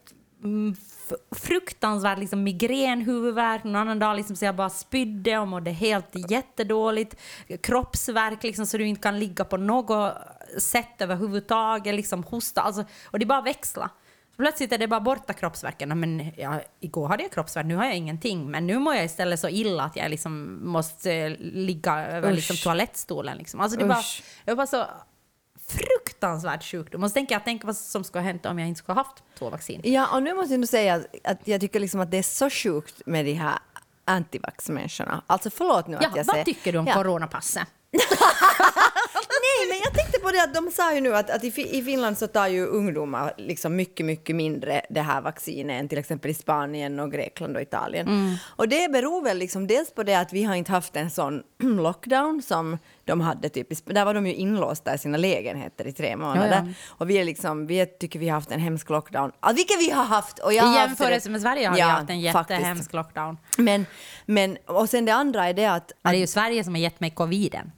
mm, 0.44 0.76
fruktansvärd 1.36 2.20
liksom, 2.20 2.44
migrän, 2.44 3.02
huvudvärk, 3.02 3.64
någon 3.64 3.76
annan 3.76 4.00
dag 4.00 4.18
liksom, 4.18 4.36
så 4.36 4.46
jag 4.46 4.56
bara 4.56 4.70
spydde 4.70 5.38
och 5.38 5.48
mådde 5.48 5.72
helt 5.72 6.32
jättedåligt. 6.32 7.16
Kroppsvärk 7.64 8.44
liksom, 8.44 8.66
så 8.66 8.78
du 8.78 8.88
inte 8.88 9.02
kan 9.02 9.20
ligga 9.20 9.44
på 9.46 9.58
något 9.58 10.14
sätt 10.58 11.02
överhuvudtaget, 11.02 11.96
liksom 11.96 12.24
hosta. 12.24 12.62
Alltså, 12.62 12.86
och 13.06 13.20
det 13.20 13.26
bara 13.26 13.42
växla. 13.42 13.90
Plötsligt 14.38 14.72
är 14.72 14.78
det 14.78 14.88
bara 14.88 15.00
borta 15.00 15.34
kroppsvärken. 15.34 16.00
Men 16.00 16.32
ja, 16.38 16.62
igår 16.80 17.08
hade 17.08 17.24
jag 17.24 17.32
kroppsvärk, 17.32 17.66
nu 17.66 17.76
har 17.76 17.86
jag 17.86 17.96
ingenting. 17.96 18.52
Men 18.52 18.68
nu 18.68 18.80
mår 18.80 18.96
jag 18.96 19.06
istället 19.06 19.40
så 19.40 19.50
illa 19.50 19.84
att 19.84 19.96
jag 19.96 20.10
liksom 20.10 20.60
måste 20.68 21.12
eh, 21.14 21.34
ligga 21.40 22.08
över 22.08 22.30
Usch. 22.30 22.36
liksom, 22.36 22.56
toalettstolen. 22.58 23.38
Liksom. 23.38 23.60
Alltså, 23.60 23.80
det 23.80 23.86
var, 23.86 24.06
jag 24.46 24.56
var 24.56 24.66
så 24.66 24.86
fruktansvärd 25.70 26.64
sjukdom. 26.64 27.04
Och 27.04 27.10
så 27.10 27.14
tänker 27.14 27.36
jag, 27.36 27.42
tänk 27.46 27.64
vad 27.64 27.78
som 27.78 28.04
skulle 28.04 28.22
ha 28.22 28.28
hänt 28.28 28.46
om 28.46 28.60
jag 28.60 28.68
inte 28.68 28.78
skulle 28.78 28.94
ha 28.96 29.04
haft 29.04 29.24
två 29.40 29.50
vaccin. 29.50 29.82
Ja, 29.84 30.08
och 30.14 30.24
nu 30.24 30.34
måste 30.34 30.54
jag 30.54 30.60
nog 30.60 30.70
säga 30.70 30.94
att- 30.96 31.06
att 31.24 31.40
jag 31.48 31.62
tycker 31.62 31.80
liksom 31.80 32.00
att 32.00 32.12
det 32.12 32.18
är 32.18 32.24
så 32.24 32.50
sjukt 32.50 33.02
med 33.06 33.26
de 33.26 33.34
här 33.34 33.58
antivax-människorna. 34.06 35.22
Alltså 35.28 35.50
förlåt 35.50 35.88
nu 35.88 35.98
Ja, 36.02 36.08
att 36.08 36.16
jag 36.16 36.24
vad 36.24 36.34
säger... 36.34 36.46
tycker 36.46 36.74
du 36.74 36.80
om 36.80 36.88
ja. 36.88 36.94
coronapasset? 36.94 37.68
Nej, 37.92 39.70
men 39.70 39.78
jag 39.84 39.94
tänkte 40.18 40.31
på 40.31 40.31
det 40.31 40.44
att 40.44 40.66
de 40.66 40.72
sa 40.72 40.94
ju 40.94 41.02
nu 41.02 41.16
att, 41.16 41.30
att 41.30 41.44
i, 41.44 41.78
i 41.78 41.84
Finland 41.84 42.18
så 42.18 42.28
tar 42.28 42.48
ju 42.48 42.66
ungdomar 42.66 43.34
liksom 43.38 43.75
mycket, 43.75 44.06
mycket 44.06 44.36
mindre 44.36 44.81
det 44.90 45.02
här 45.02 45.22
vaccinet 45.22 45.80
än 45.81 45.90
till 45.90 45.98
exempel 45.98 46.31
i 46.31 46.34
Spanien 46.34 47.00
och 47.00 47.12
Grekland 47.12 47.56
och 47.56 47.62
Italien. 47.62 48.08
Mm. 48.08 48.36
Och 48.46 48.69
det 48.69 48.92
beror 48.92 49.22
väl 49.24 49.38
liksom 49.38 49.68
dels 49.68 49.92
på 49.92 50.04
det 50.04 50.16
att 50.16 50.34
vi 50.34 50.44
har 50.44 50.56
inte 50.56 50.72
haft 50.72 50.96
en 50.96 51.10
sån 51.12 51.44
lockdown 51.60 52.42
som 52.42 52.78
de 53.06 53.22
hade 53.22 53.50
typ, 53.50 53.72
i 53.72 53.75
Sp- 53.75 53.94
där 53.94 54.06
var 54.06 54.14
de 54.14 54.28
ju 54.28 54.34
inlåsta 54.34 54.96
i 54.96 54.98
sina 54.98 55.18
lägenheter 55.18 55.88
i 55.88 55.94
tre 55.94 56.18
månader. 56.18 56.63
Ja, 56.68 56.74
Och 56.88 57.10
vi 57.10 57.18
är 57.18 57.24
liksom, 57.24 57.68
vi 57.68 57.86
tycker 57.86 58.20
vi 58.20 58.28
har 58.30 58.36
haft 58.36 58.52
en 58.52 58.60
hemsk 58.60 58.90
lockdown, 58.90 59.31
ja, 59.42 59.52
vilket 59.56 59.80
vi 59.80 59.92
har 59.92 60.04
haft. 60.04 60.40
Och 60.40 60.54
jag 60.54 60.66
I 60.66 60.68
har 60.68 60.88
jämförelse 60.88 61.30
med 61.30 61.42
Sverige 61.42 61.68
har 61.68 61.74
vi 61.75 61.80
Ja, 61.80 61.86
haft 61.88 62.10
en 62.10 62.20
jättehemsk 62.20 62.94
lockdown. 62.94 63.38
Men, 63.58 63.86
men, 64.25 64.58
och 64.66 64.90
sen 64.90 65.06
det 65.06 65.12
andra 65.13 65.46
är 65.48 65.54
det 65.54 65.66
att, 65.66 65.92
Men 66.02 66.12
det 66.12 66.18
är 66.18 66.20
ju 66.20 66.28
Sverige 66.28 66.63
som 66.63 66.74
har 66.74 66.81
gett 66.81 67.00
mig 67.00 67.12
coviden. 67.12 67.72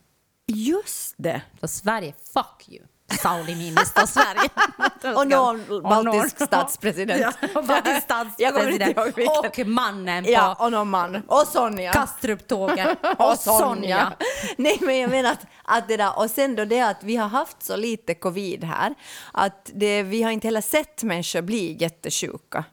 Just 0.49 1.15
det, 1.17 1.41
Så 1.61 1.67
Sverige, 1.67 2.13
fuck 2.33 2.69
you. 2.69 2.85
Sauli 3.21 3.55
Niinistö, 3.55 4.07
Sverige. 4.07 4.49
Och 5.03 5.27
någon 5.27 5.81
baltisk 5.83 6.41
statspresident. 6.45 7.21
Ja, 7.53 7.61
baltisk 7.61 8.01
statspresident. 8.03 8.97
Och 9.45 9.67
mannen 9.67 10.25
Ja, 10.27 10.55
på 10.57 10.63
och 10.65 10.71
någon 10.71 10.89
man. 10.89 11.15
Och 11.27 11.47
Sonja. 11.47 11.91
Kastrup-tåget. 11.93 12.97
och 13.17 13.31
Och 13.31 13.37
Sonja. 13.37 14.13
Nej, 14.57 14.77
men 14.81 14.97
jag 14.97 15.09
menar 15.09 15.31
att, 15.31 15.45
att 15.63 15.87
det 15.87 15.97
där, 15.97 16.19
och 16.19 16.29
sen 16.29 16.55
då 16.55 16.65
det 16.65 16.81
att 16.81 17.03
vi 17.03 17.15
har 17.15 17.27
haft 17.27 17.63
så 17.63 17.75
lite 17.75 18.13
covid 18.13 18.63
här, 18.63 18.95
att 19.33 19.71
det, 19.73 20.03
vi 20.03 20.23
har 20.23 20.31
inte 20.31 20.47
heller 20.47 20.61
sett 20.61 21.03
människor 21.03 21.41
bli 21.41 21.77
jättesjuka. 21.79 22.63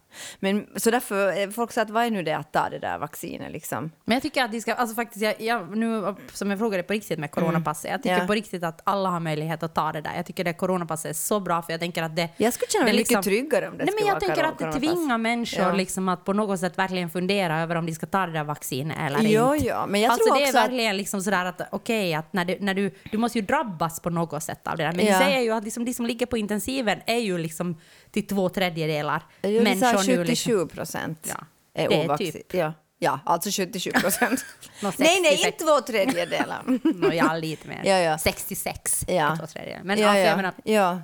Men, 0.41 0.67
så 0.77 0.91
därför, 0.91 1.39
eh, 1.41 1.51
folk 1.51 1.73
säger 1.73 1.85
att 1.85 1.91
vad 1.91 2.05
är 2.05 2.11
nu 2.11 2.23
det 2.23 2.33
att 2.37 2.53
ta 2.53 2.69
det 2.71 2.79
där 2.79 2.99
vaccinet 2.99 3.53
liksom? 3.53 3.91
Men 4.05 4.15
jag 4.15 4.23
tycker 4.23 4.45
att 4.45 4.53
de 4.53 4.61
ska, 4.61 4.75
alltså 4.75 4.95
faktiskt, 4.95 5.23
jag, 5.23 5.41
jag, 5.41 5.77
nu 5.77 6.15
som 6.33 6.51
jag 6.51 6.59
frågade 6.59 6.83
på 6.83 6.93
riktigt 6.93 7.19
med 7.19 7.31
coronapasset, 7.31 7.91
jag 7.91 8.03
tycker 8.03 8.15
Mm. 8.15 8.23
Ja. 8.23 8.27
på 8.27 8.33
riktigt 8.35 8.65
att 8.65 8.81
alla 8.85 9.09
har 9.09 9.21
möjlighet 9.21 9.63
att 9.63 9.75
ta 9.75 9.93
det 9.93 10.01
där. 10.01 10.13
Jag 10.17 10.27
tycker 10.27 10.45
det 10.45 10.53
coronapasset 10.53 11.11
är 11.11 11.15
så 11.15 11.41
bra 11.41 11.63
för 11.63 11.73
jag 11.73 11.81
tänker 11.81 12.03
att 12.03 12.16
det... 12.17 12.29
Jag 12.37 12.53
skulle 12.53 12.71
känna 12.71 12.85
mig 12.85 12.93
det 12.93 12.99
mycket 12.99 13.23
tryggare 13.23 13.69
om 13.69 13.79
det 13.79 13.85
Nej, 13.85 13.95
men 13.99 14.07
jag 14.07 14.21
tänker 14.21 14.45
att 14.45 14.59
det 14.59 14.73
tvingar 14.73 15.19
människor 15.19 15.65
Ja. 15.65 15.73
liksom 15.73 16.09
att 16.09 16.25
på 16.25 16.33
något 16.33 16.61
sätt 16.61 16.79
verkligen 16.79 17.11
fundera 17.11 17.61
över 17.61 17.77
om 17.77 17.87
de 17.87 17.93
ska 17.95 18.07
ta 18.07 18.27
det 18.27 18.33
där 18.33 18.45
vaccinet 18.45 18.99
eller 19.07 19.21
Jo, 19.23 19.55
inte. 19.55 19.67
ja, 19.67 19.87
men 19.87 20.01
jag 20.01 20.11
alltså 20.13 20.27
tror 20.27 20.37
det 20.37 20.43
är 20.43 20.47
också 20.47 20.59
att- 20.59 20.65
verkligen 20.65 20.97
liksom 20.97 21.23
sådär 21.23 21.45
att 21.45 21.61
okej, 21.71 22.15
att 22.15 22.33
när 22.33 22.45
du, 22.45 22.57
när 22.61 22.75
du, 22.75 22.95
du 23.11 23.19
måste 23.19 23.39
ju 23.39 23.45
drabbas 23.45 24.01
på 24.01 24.11
något 24.11 24.43
sätt 24.43 24.67
av 24.67 24.77
det 24.77 24.85
där. 24.85 24.93
Men 24.93 25.07
Ja. 25.07 25.19
de 25.19 25.25
säger 25.25 25.41
ju 25.41 25.51
att 25.53 25.65
liksom, 25.65 25.85
de 25.85 25.95
som 25.95 26.07
ligger 26.07 26.27
på 26.27 26.39
intensiven 26.39 26.99
är 27.07 27.19
ju 27.19 27.39
liksom 27.39 27.81
till 28.11 28.27
två 28.27 28.49
tredjedelar 28.49 29.19
sa 29.43 29.49
människor 29.49 30.07
nu. 30.09 30.17
77 30.17 30.25
Liksom. 30.25 30.69
procent 30.69 31.29
Ja, 31.29 31.45
är 31.75 31.89
ovaccinerade. 32.05 32.33
typ. 32.39 32.55
Ja. 32.55 32.73
ja, 32.99 33.21
alltså 33.25 33.51
77 33.63 33.91
procent. 33.91 34.45
Nej, 34.83 34.93
nej, 34.99 35.37
66. 35.37 35.47
inte 35.47 35.65
två 35.65 35.81
tredjedelar. 35.81 36.63
Nå, 36.95 37.13
ja, 37.13 37.37
lite 37.37 37.69
mer. 37.69 37.81
Ja, 37.85 37.99
ja. 37.99 38.19
66 38.19 39.05
Ja. 39.09 39.37
två 39.41 39.47
tredjedelar. 39.47 39.85
Men 39.85 39.99
ja, 39.99 40.09
alltså, 40.09 40.21
ja. 40.21 40.27
jag 40.29 40.37
menar 40.37 40.53
ja. 40.65 40.99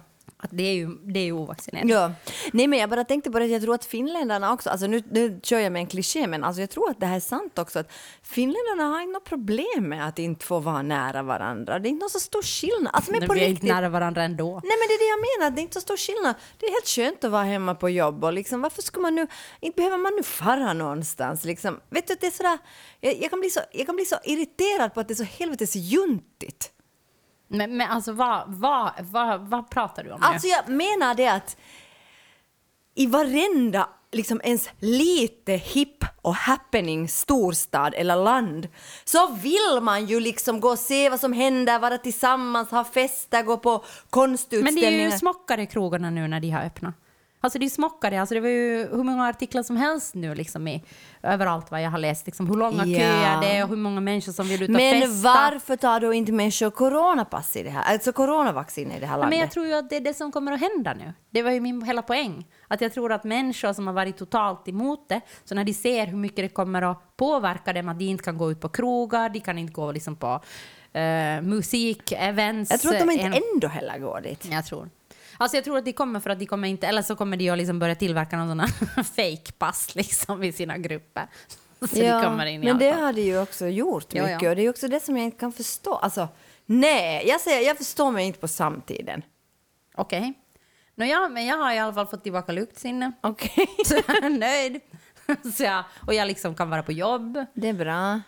Att 0.45 0.51
det 0.53 0.63
är 0.63 0.75
ju, 0.75 0.89
det 1.05 1.21
är 1.21 1.25
ju 1.25 1.33
ovaccinerat. 1.33 1.89
Ja. 1.89 2.13
Nej, 2.53 2.67
men 2.67 2.79
jag 2.79 2.91
bara 2.91 3.05
tänkte 3.05 3.31
på 3.31 3.39
det, 3.39 3.45
att 3.45 3.51
jag 3.51 3.63
tror 3.63 3.75
att 3.75 3.85
finländarna 3.85 4.53
också, 4.53 4.71
alltså 4.71 4.87
nu, 4.87 5.03
nu 5.11 5.41
kör 5.43 5.59
jag 5.59 5.73
med 5.73 5.81
en 5.81 5.87
kliché, 5.87 6.27
men 6.27 6.45
alltså 6.45 6.61
jag 6.61 6.71
tror 6.71 6.91
att 6.91 7.01
det 7.01 7.07
här 7.07 7.17
är 7.17 7.21
sant 7.21 7.59
också, 7.59 7.79
att 7.79 7.93
finländarna 8.23 8.85
har 8.85 9.13
något 9.13 9.25
problem 9.25 9.89
med 9.89 10.09
att 10.09 10.19
inte 10.19 10.45
få 10.45 10.59
vara 10.59 10.83
nära 10.83 11.23
varandra. 11.23 11.79
Det 11.79 11.89
är 11.89 11.91
inte 11.91 12.03
någon 12.03 12.11
så 12.11 12.21
stor 12.21 12.43
skillnad. 12.43 12.95
Alltså, 12.95 13.11
men 13.11 13.29
på 13.29 13.35
vi 13.35 13.41
är 13.41 13.49
riktigt. 13.49 13.63
inte 13.63 13.75
nära 13.75 13.89
varandra 13.89 14.23
ändå. 14.23 14.45
Nej, 14.45 14.77
men 14.79 14.89
det 14.89 14.95
är 14.95 14.99
det 14.99 15.11
jag 15.11 15.41
menar, 15.41 15.57
det 15.57 15.61
är 15.61 15.63
inte 15.63 15.75
så 15.75 15.81
stor 15.81 15.97
skillnad. 15.97 16.35
Det 16.59 16.67
är 16.67 16.71
helt 16.71 16.89
skönt 16.89 17.25
att 17.25 17.31
vara 17.31 17.45
hemma 17.45 17.75
på 17.75 17.91
jobb 17.91 18.25
och 18.25 18.33
liksom, 18.33 18.61
varför 18.63 18.83
ska 18.83 19.01
man 19.01 19.15
nu, 19.15 19.27
inte 19.61 19.77
behöver 19.77 19.99
man 19.99 20.13
nu 20.17 20.23
fara 20.23 20.73
någonstans 20.73 21.45
liksom. 21.45 21.81
Vet 21.91 22.07
du, 22.07 22.15
det 22.21 22.27
är 22.27 22.31
sådär, 22.31 22.59
jag, 23.01 23.17
jag, 23.23 23.31
kan 23.31 23.41
bli 23.41 23.51
så, 23.51 23.61
jag 23.73 23.87
kan 23.87 23.97
bli 23.97 24.05
så 24.05 24.17
irriterad 24.25 24.95
på 24.95 25.01
att 25.01 25.09
det 25.09 25.15
är 25.15 25.25
så 25.25 25.25
helvetes 25.25 25.77
juntigt. 25.77 26.73
Men, 27.53 27.77
men 27.77 27.91
alltså 27.91 28.13
vad, 28.13 28.43
vad, 28.47 28.93
vad, 29.01 29.41
vad 29.41 29.71
pratar 29.71 30.05
du 30.05 30.11
om 30.11 30.23
Alltså 30.23 30.47
jag 30.49 30.69
menar 30.69 31.15
det 31.15 31.29
att 31.29 31.57
i 32.95 33.07
varenda 33.07 33.89
liksom 34.13 34.41
ens 34.45 34.69
lite 34.79 35.53
hipp 35.53 36.05
och 36.23 36.35
happening 36.35 37.09
storstad 37.09 37.95
eller 37.95 38.17
land 38.17 38.69
så 39.05 39.33
vill 39.33 39.81
man 39.83 40.07
ju 40.07 40.21
liksom 40.21 40.61
gå 40.61 40.69
och 40.69 40.79
se 40.79 41.09
vad 41.09 41.21
som 41.21 41.33
händer, 41.33 41.79
vara 41.79 41.99
tillsammans, 41.99 42.71
ha 42.71 42.85
fester, 42.85 43.43
gå 43.43 43.57
på 43.57 43.71
nu? 43.71 43.79
Men 43.79 44.09
konstutställningar. 44.11 44.91
det 44.91 45.05
är 45.05 45.11
ju 45.11 45.19
smockare 45.19 45.67
krogarna 45.67 46.11
nu 46.11 46.29
när 46.29 46.41
de 46.41 46.51
har 46.51 46.65
öppnat. 46.65 46.95
Alltså 47.45 47.59
det 47.59 47.65
är 47.65 47.71
smockare, 47.71 48.21
alltså 48.21 48.35
det 48.35 48.41
var 48.41 48.49
ju 48.49 48.89
hur 48.91 49.03
många 49.03 49.27
artiklar 49.29 49.63
som 49.63 49.77
helst 49.77 50.15
nu 50.15 50.35
liksom 50.35 50.69
i, 50.69 50.85
överallt 51.23 51.71
vad 51.71 51.83
jag 51.83 51.91
har 51.91 51.99
läst. 51.99 52.27
Liksom 52.27 52.47
hur 52.49 52.57
långa 52.57 52.85
Ja. 52.87 52.99
köer 52.99 53.41
det 53.41 53.57
är 53.57 53.63
och 53.63 53.69
hur 53.69 53.77
många 53.77 54.01
människor 54.01 54.33
som 54.33 54.49
vill 54.49 54.63
ut 54.63 54.69
och 54.69 54.75
Men 54.77 55.01
festa. 55.03 55.29
varför 55.29 55.77
tar 55.77 56.01
då 56.01 56.13
inte 56.13 56.33
människor 56.33 56.71
coronapass 56.71 57.57
i 57.57 57.63
det 57.63 57.71
här, 57.71 57.93
alltså 57.93 58.13
coronavaccin 58.13 58.93
i 58.93 59.01
det 59.01 59.07
här 59.07 59.13
landet? 59.19 59.31
Men 59.31 59.39
jag 59.39 59.51
tror 59.51 59.67
ju 59.67 59.73
att 59.75 59.91
det 59.91 59.97
är 59.97 60.01
det 60.01 60.15
som 60.15 60.33
kommer 60.33 60.53
att 60.53 60.61
hända 60.61 60.95
nu. 60.95 61.13
Det 61.31 61.43
var 61.43 61.51
ju 61.51 61.61
min 61.61 61.83
hela 61.83 62.03
poäng. 62.03 62.47
Att 62.69 62.81
jag 62.81 62.93
tror 62.93 63.13
att 63.13 63.25
människor 63.25 63.73
som 63.73 63.87
har 63.87 63.95
varit 63.95 64.17
totalt 64.17 64.69
emot 64.69 65.09
det, 65.09 65.21
så 65.45 65.55
när 65.55 65.65
de 65.65 65.75
ser 65.75 66.07
hur 66.07 66.17
mycket 66.17 66.37
det 66.37 66.49
kommer 66.49 66.83
att 66.83 67.17
påverka 67.17 67.73
dem, 67.73 67.89
att 67.89 67.99
de 67.99 68.05
inte 68.05 68.25
kan 68.25 68.39
gå 68.39 68.51
ut 68.51 68.61
på 68.61 68.69
krogar, 68.69 69.29
de 69.29 69.41
kan 69.41 69.59
inte 69.59 69.73
gå 69.73 69.93
liksom 69.93 70.17
på 70.17 70.41
uh, 70.97 71.43
musik, 71.43 72.13
events. 72.13 72.71
jag 72.71 72.81
tror 72.81 72.93
att 72.95 73.01
de 73.01 73.11
inte 73.11 73.25
en- 73.25 73.43
ändå 73.55 73.69
heller 73.69 73.99
går 73.99 74.21
dit. 74.21 74.49
Jag 74.51 74.67
tror. 74.67 74.89
Alltså 75.43 75.57
jag 75.57 75.65
tror 75.65 75.79
att 75.79 75.85
de 75.85 75.93
kommer 75.93 76.21
för 76.21 76.31
att 76.31 76.39
de 76.39 76.47
kommer 76.47 76.69
inte, 76.69 76.87
eller 76.87 77.03
så 77.03 77.17
kommer 77.17 77.37
de 77.37 77.51
att 77.51 77.59
liksom 77.59 77.79
börja 77.79 77.95
tillverka 77.95 78.37
någon 78.37 78.49
sån 78.49 78.61
här 78.61 79.03
fake-pass 79.17 79.95
liksom 79.95 80.43
i 80.43 80.53
sina 80.53 80.79
grupper. 80.79 81.27
Så 81.81 81.97
de 81.97 82.23
kommer 82.23 82.47
in 82.47 82.63
i 82.63 82.67
men 82.67 82.79
det 82.79 82.91
har 82.91 83.13
de 83.13 83.21
ju 83.23 83.41
också 83.41 83.67
gjort 83.67 84.15
Ja, 84.15 84.23
mycket 84.23 84.43
ja. 84.43 84.51
och 84.51 84.57
det 84.57 84.63
är 84.63 84.71
också 84.71 84.89
det 84.89 85.01
som 85.01 85.17
jag 85.17 85.25
inte 85.25 85.39
kan 85.39 85.53
förstå. 85.53 85.95
Alltså, 85.95 86.29
nej, 86.67 87.29
jag 87.29 87.41
säger, 87.41 87.67
jag 87.67 87.79
förstår 87.79 88.11
mig 88.11 88.27
inte 88.27 88.39
på 88.39 88.49
samtiden. 88.49 89.23
Okej. 89.95 90.33
Nåja, 90.95 91.29
men 91.29 91.47
jag 91.47 91.57
har 91.57 91.73
i 91.73 91.79
alla 91.79 91.93
fall 91.93 92.07
fått 92.07 92.23
tillbaka 92.23 92.53
luktsinne. 92.53 93.13
Okej, 93.21 93.67
Så 93.87 93.95
jag 93.95 94.25
är 94.25 94.31
nöjd. 94.31 94.81
Så 95.55 95.63
jag, 95.63 95.85
och 96.07 96.15
jag 96.15 96.27
liksom 96.27 96.55
kan 96.55 96.71
vara 96.71 96.83
på 96.83 96.93
jobb. 96.93 97.45
det 97.55 97.69
är 97.69 97.73
bra. 97.73 98.21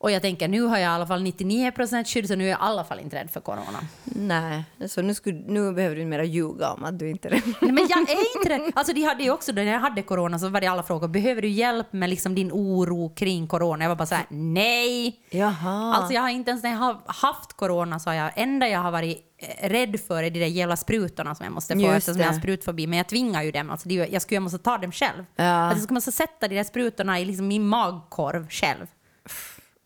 Och 0.00 0.10
jag 0.10 0.22
tänker 0.22 0.48
nu 0.48 0.62
har 0.62 0.78
jag 0.78 0.82
i 0.82 0.94
alla 0.94 1.06
fall 1.06 1.22
99% 1.26 2.04
skydd 2.04 2.28
så 2.28 2.34
nu 2.34 2.44
är 2.44 2.48
jag 2.48 2.56
i 2.58 2.62
alla 2.62 2.84
fall 2.84 3.00
inte 3.00 3.16
rädd 3.16 3.30
för 3.30 3.40
corona. 3.40 3.78
Nej, 4.04 4.64
så 4.86 5.02
nu, 5.02 5.14
skulle, 5.14 5.38
nu 5.46 5.72
behöver 5.72 5.96
du 5.96 6.04
mera 6.04 6.24
ljuga 6.24 6.70
om 6.72 6.84
att 6.84 6.98
du 6.98 7.10
inte 7.10 7.28
är 7.28 7.30
det. 7.30 7.42
Nej, 7.60 7.72
men 7.72 7.86
jag 7.88 7.98
är 8.10 8.36
inte 8.36 8.48
rädd. 8.48 8.72
Alltså 8.74 8.92
de 8.92 9.02
hade 9.02 9.22
ju 9.24 9.30
också, 9.30 9.52
när 9.52 9.62
jag 9.62 9.80
hade 9.80 10.02
corona 10.02 10.38
så 10.38 10.48
var 10.48 10.60
det 10.60 10.66
alla 10.66 10.82
frågor, 10.82 11.08
behöver 11.08 11.42
du 11.42 11.48
hjälp 11.48 11.92
med 11.92 12.10
liksom 12.10 12.34
din 12.34 12.52
oro 12.52 13.08
kring 13.14 13.46
corona? 13.48 13.84
Jag 13.84 13.88
var 13.88 13.96
bara 13.96 14.06
så 14.06 14.14
här, 14.14 14.26
nej! 14.28 15.20
Jaha. 15.30 15.94
Alltså 15.94 16.12
jag 16.14 16.22
har 16.22 16.28
inte 16.28 16.50
ens 16.50 16.62
när 16.62 16.70
jag 16.70 16.78
har 16.78 16.96
haft 17.06 17.52
corona 17.52 17.98
så 17.98 18.10
har 18.10 18.14
jag, 18.14 18.30
enda 18.34 18.68
jag 18.68 18.80
har 18.80 18.90
varit 18.90 19.18
eh, 19.38 19.68
rädd 19.68 20.00
för 20.00 20.22
är 20.22 20.30
de 20.30 20.40
där 20.40 20.46
jävla 20.46 20.76
sprutorna 20.76 21.34
som 21.34 21.44
jag 21.44 21.52
måste 21.52 21.74
få 21.74 21.80
Just 21.80 21.96
eftersom 21.96 22.20
jag 22.20 22.28
har 22.28 22.34
det. 22.34 22.40
sprutfobi. 22.40 22.86
Men 22.86 22.96
jag 22.96 23.08
tvingar 23.08 23.42
ju 23.42 23.50
dem. 23.50 23.70
Alltså 23.70 23.88
det 23.88 23.98
är 23.98 24.12
jag 24.12 24.22
skulle 24.22 24.36
ju 24.36 24.40
måste 24.40 24.58
ta 24.58 24.78
dem 24.78 24.92
själv. 24.92 25.24
Ja. 25.36 25.44
Alltså 25.44 25.76
jag 25.76 25.82
skulle 25.82 25.94
måste 25.94 26.12
sätta 26.12 26.48
de 26.48 26.54
där 26.56 26.64
sprutorna 26.64 27.20
i 27.20 27.24
liksom 27.24 27.48
min 27.48 27.68
magkorv 27.68 28.48
själv. 28.50 28.86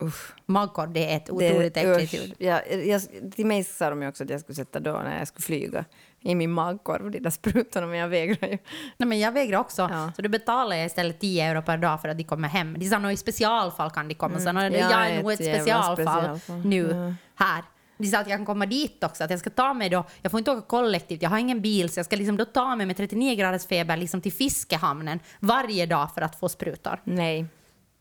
Usch. 0.02 0.32
Magkorv, 0.46 0.92
det 0.92 1.12
är 1.12 1.16
ett 1.16 1.30
otroligt 1.30 1.76
äckligt 1.76 2.12
ljud. 2.14 2.34
Ja, 2.38 2.60
jag, 2.66 3.02
till 3.36 3.46
mig 3.46 3.64
sa 3.64 3.90
de 3.90 4.02
ju 4.02 4.08
också 4.08 4.24
att 4.24 4.30
jag 4.30 4.40
skulle 4.40 4.56
sätta 4.56 4.80
då 4.80 4.92
när 4.92 5.18
jag 5.18 5.28
skulle 5.28 5.42
flyga 5.44 5.84
i 6.20 6.34
min 6.34 6.50
magkorv, 6.52 7.10
de 7.10 7.18
där 7.20 7.30
sprutorna, 7.30 7.86
men 7.86 7.98
jag 7.98 8.08
vägrar 8.08 8.48
ju. 8.48 8.58
Nej, 8.96 9.08
men 9.08 9.20
jag 9.20 9.32
vägrar 9.32 9.58
också. 9.58 9.82
Ja. 9.90 10.12
Så 10.16 10.22
då 10.22 10.28
betalar 10.28 10.76
jag 10.76 10.86
istället 10.86 11.20
10 11.20 11.44
euro 11.44 11.62
per 11.62 11.76
dag 11.76 12.00
för 12.00 12.08
att 12.08 12.18
de 12.18 12.24
kommer 12.24 12.48
hem. 12.48 12.78
De 12.78 12.86
sa 12.86 12.98
nog 12.98 13.12
i 13.12 13.16
specialfall 13.16 13.90
kan 13.90 14.08
de 14.08 14.14
komma. 14.14 14.40
Så 14.40 14.48
Mm. 14.48 14.72
jag 14.72 14.90
Ja, 14.90 15.04
är 15.04 15.22
nog 15.22 15.32
ett 15.32 15.38
specialfall, 15.38 15.96
specialfall. 15.96 16.66
nu 16.66 17.14
här. 17.34 17.62
De 17.98 18.06
sa 18.08 18.18
att 18.18 18.28
jag 18.28 18.38
kan 18.38 18.46
komma 18.46 18.66
dit 18.66 19.04
också, 19.04 19.24
att 19.24 19.30
jag 19.30 19.40
ska 19.40 19.50
ta 19.50 19.74
mig 19.74 19.88
då, 19.90 20.04
jag 20.22 20.30
får 20.30 20.38
inte 20.38 20.50
åka 20.50 20.60
kollektivt, 20.66 21.22
jag 21.22 21.30
har 21.30 21.38
ingen 21.38 21.60
bil, 21.60 21.90
så 21.90 21.98
jag 21.98 22.06
ska 22.06 22.16
liksom 22.16 22.36
då 22.36 22.44
ta 22.44 22.76
mig 22.76 22.86
med 22.86 22.96
39 22.96 23.34
graders 23.36 23.66
feber 23.66 23.96
liksom 23.96 24.20
till 24.20 24.32
fiskehamnen 24.32 25.20
varje 25.40 25.86
dag 25.86 26.14
för 26.14 26.20
att 26.22 26.36
få 26.40 26.48
sprutor. 26.48 27.00
Nej. 27.04 27.46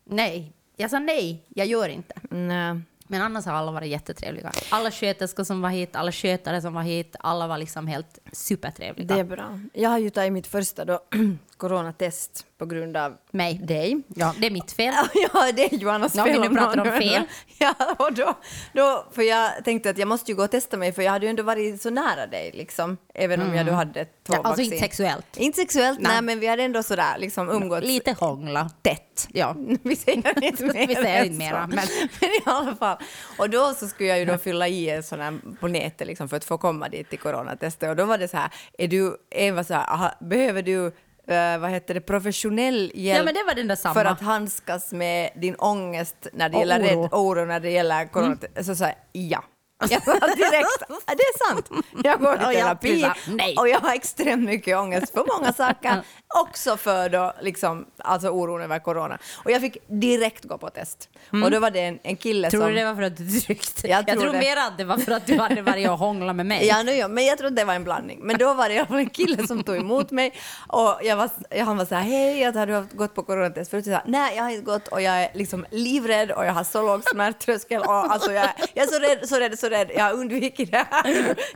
Nej, 0.04 0.52
jag 0.76 0.90
sa 0.90 0.98
nej, 0.98 1.44
jag 1.48 1.66
gör 1.66 1.88
inte. 1.88 2.14
Nej. 2.30 2.80
Men 3.12 3.22
annars 3.22 3.46
har 3.46 3.52
alla 3.52 3.72
varit 3.72 3.88
jättetrevliga. 3.88 4.52
Alla 4.70 4.90
sköterskor 4.90 5.44
som 5.44 5.62
var 5.62 5.70
hit, 5.70 5.96
alla 5.96 6.12
skötare 6.12 6.62
som 6.62 6.74
var 6.74 6.82
hit, 6.82 7.16
alla 7.18 7.46
var 7.46 7.58
liksom 7.58 7.86
helt 7.86 8.18
supertrevliga. 8.32 9.14
Det 9.14 9.20
är 9.20 9.24
bra. 9.24 9.60
Jag 9.72 9.90
har 9.90 9.98
ju 9.98 10.10
tagit 10.10 10.32
mitt 10.32 10.46
första 10.46 10.84
då, 10.84 11.00
coronatest 11.68 12.46
på 12.58 12.66
grund 12.66 12.96
av 12.96 13.16
Mig. 13.30 13.54
dig. 13.54 14.02
Ja, 14.16 14.34
det 14.38 14.46
är 14.46 14.50
mitt 14.50 14.72
fel. 14.72 14.94
Ja, 15.34 15.52
det 15.52 15.64
är 15.72 15.76
Johannas 15.78 16.14
Ja, 16.14 16.24
fel. 16.24 16.40
vi 16.42 16.48
nu 16.48 16.54
pratar 16.56 16.78
om 16.80 17.00
fel. 17.00 17.22
Ja, 17.58 17.74
och 17.98 18.12
då, 18.12 18.34
då, 18.72 19.06
för 19.12 19.22
jag 19.22 19.64
tänkte 19.64 19.90
att 19.90 19.98
jag 19.98 20.08
måste 20.08 20.30
ju 20.30 20.36
gå 20.36 20.44
och 20.44 20.50
testa 20.50 20.76
mig, 20.76 20.92
för 20.92 21.02
jag 21.02 21.12
hade 21.12 21.26
ju 21.26 21.30
ändå 21.30 21.42
varit 21.42 21.82
så 21.82 21.90
nära 21.90 22.26
dig, 22.26 22.50
liksom, 22.54 22.96
även 23.14 23.42
om 23.42 23.54
jag 23.54 23.66
då 23.66 23.72
hade 23.72 24.04
två 24.04 24.10
Ja, 24.26 24.34
alltså 24.36 24.48
vaccin. 24.48 24.64
inte 24.64 24.78
sexuellt. 24.78 25.36
Inte 25.36 25.60
sexuellt, 25.60 26.00
nej. 26.00 26.12
Nej. 26.12 26.22
men 26.22 26.40
vi 26.40 26.46
hade 26.46 26.62
ändå 26.62 26.82
sådär 26.82 27.18
liksom 27.18 27.50
umgåtts 27.50 27.86
Lite 27.86 28.12
hångla. 28.12 28.70
tätt. 28.82 29.28
Ja. 29.32 29.54
Vi 29.82 29.96
säger 29.96 30.16
inte 30.18 30.40
mer 30.40 30.86
Vi 30.86 30.94
säger 30.94 31.24
inte 31.24 31.38
mera, 31.38 31.66
men- 31.66 31.76
men 32.20 32.30
i 32.30 32.40
alla 32.44 32.76
fall. 32.76 32.96
Och 33.38 33.50
då 33.50 33.74
så 33.74 33.88
skulle 33.88 34.08
jag 34.08 34.18
ju 34.18 34.24
då 34.24 34.38
fylla 34.38 34.68
i 34.68 34.90
en 34.90 35.02
sån 35.02 35.20
här 35.20 35.38
på 35.60 35.68
nätet 35.68 36.06
liksom 36.06 36.28
för 36.28 36.36
att 36.36 36.44
få 36.44 36.58
komma 36.58 36.88
dit 36.88 37.10
till 37.10 37.18
coronatestet. 37.18 37.88
Och 37.90 37.96
då 37.96 38.04
var 38.04 38.18
det 38.18 38.28
så 38.28 38.36
här, 38.36 38.50
är 38.78 38.88
du, 38.88 39.16
en 39.30 39.54
var 39.56 39.62
så 39.62 39.74
här, 39.74 39.90
aha, 39.92 40.10
behöver 40.20 40.62
du 40.62 40.92
eh, 41.32 41.58
vad 41.58 41.70
heter 41.70 41.94
det, 41.94 42.00
professionell 42.00 42.92
hjälp 42.94 43.18
Ja, 43.18 43.24
men 43.24 43.34
det 43.34 43.42
var 43.46 43.54
den 43.54 43.68
där 43.68 43.76
samma. 43.76 43.94
för 43.94 44.04
att 44.04 44.20
handskas 44.20 44.92
med 44.92 45.30
din 45.36 45.54
ångest 45.54 46.26
när 46.32 46.48
det 46.48 46.58
gäller 46.58 46.78
oro. 46.80 46.88
Mm. 46.88 47.00
rädd, 47.02 47.08
oro 47.12 47.44
när 47.44 47.60
det 47.60 47.70
gäller 47.70 48.06
coronatest. 48.06 48.66
Så 48.66 48.74
sa 48.74 48.84
jag 48.84 48.94
ja. 49.12 49.44
Jag 49.90 50.04
sa 50.04 50.12
direkt, 50.12 50.66
"Ja, 50.88 50.96
det 51.06 51.22
är 51.22 51.48
sant. 51.48 51.70
Jag 52.04 52.20
går 52.20 52.36
till 52.36 52.46
Och 52.46 52.52
jag 52.52 52.62
terapi 52.80 53.06
nej. 53.28 53.56
och 53.58 53.68
jag 53.68 53.80
har 53.80 53.94
extremt 53.94 54.44
mycket 54.44 54.76
ångest 54.78 55.12
för 55.12 55.38
många 55.38 55.52
saker. 55.52 56.02
Också 56.34 56.76
för 56.76 57.08
då, 57.08 57.32
liksom, 57.40 57.86
alltså 57.98 58.28
oron 58.28 58.62
över 58.62 58.78
corona. 58.78 59.18
Och 59.44 59.50
jag 59.50 59.60
fick 59.60 59.76
direkt 59.86 60.44
gå 60.44 60.58
på 60.58 60.70
test. 60.70 61.08
Och 61.44 61.50
då 61.50 61.60
var 61.60 61.70
det 61.70 61.80
en, 61.80 61.98
en 62.02 62.16
kille 62.16 62.50
Tror 62.50 62.60
som... 62.60 62.70
du 62.70 62.76
det 62.76 62.84
var 62.84 62.94
för 62.94 63.02
att 63.02 63.16
du 63.16 63.40
tryckte? 63.40 63.88
Jag 63.88 64.08
Jag, 64.08 64.20
tror 64.20 64.30
tror 64.30 64.40
mer 64.40 64.56
att 64.56 64.78
det 64.78 64.84
var 64.84 64.98
för 64.98 65.12
att 65.12 65.26
du 65.26 65.38
hade 65.38 65.62
varit 65.62 65.88
och 65.88 65.98
hånglat 65.98 66.36
med 66.36 66.46
mig. 66.46 66.66
Ja, 66.66 66.82
nu, 66.82 66.92
ja, 66.92 67.08
men 67.08 67.24
jag 67.26 67.38
trodde 67.38 67.56
det 67.56 67.64
var 67.64 67.74
en 67.74 67.84
blandning. 67.84 68.18
Men 68.22 68.38
då 68.38 68.54
var 68.54 68.68
det 68.68 68.74
i 68.74 68.78
alla 68.78 68.86
fall 68.86 68.98
en 68.98 69.10
kille 69.10 69.46
som 69.46 69.62
tog 69.62 69.76
emot 69.76 70.10
mig 70.10 70.34
och 70.68 70.98
jag 71.02 71.16
var, 71.16 71.30
han 71.64 71.76
var 71.76 71.84
så 71.84 71.94
här, 71.94 72.02
hej, 72.02 72.40
jag 72.40 72.52
har 72.52 72.66
du 72.66 72.96
gått 72.96 73.14
på 73.14 73.22
coronatest 73.22 73.70
förut? 73.70 73.86
Jag 73.86 74.00
sa, 74.00 74.02
nej, 74.06 74.36
jag 74.36 74.42
har 74.42 74.50
inte 74.50 74.64
gått 74.64 74.88
och 74.88 75.02
jag 75.02 75.22
är 75.22 75.30
liksom 75.34 75.66
livrädd 75.70 76.30
och 76.30 76.44
jag 76.44 76.52
har 76.52 76.64
så 76.64 76.82
låg 76.82 77.02
smärttröskel 77.10 77.80
och 77.80 78.12
alltså 78.12 78.32
jag, 78.32 78.48
jag 78.74 78.86
är 78.86 78.90
så 78.90 78.98
rädd, 78.98 79.28
så 79.28 79.36
rädd, 79.36 79.58
så 79.58 79.68
rädd. 79.68 79.90
Jag 79.96 80.04
har 80.04 80.12
undvikit 80.12 80.70
det 80.72 80.86
här 80.90 81.08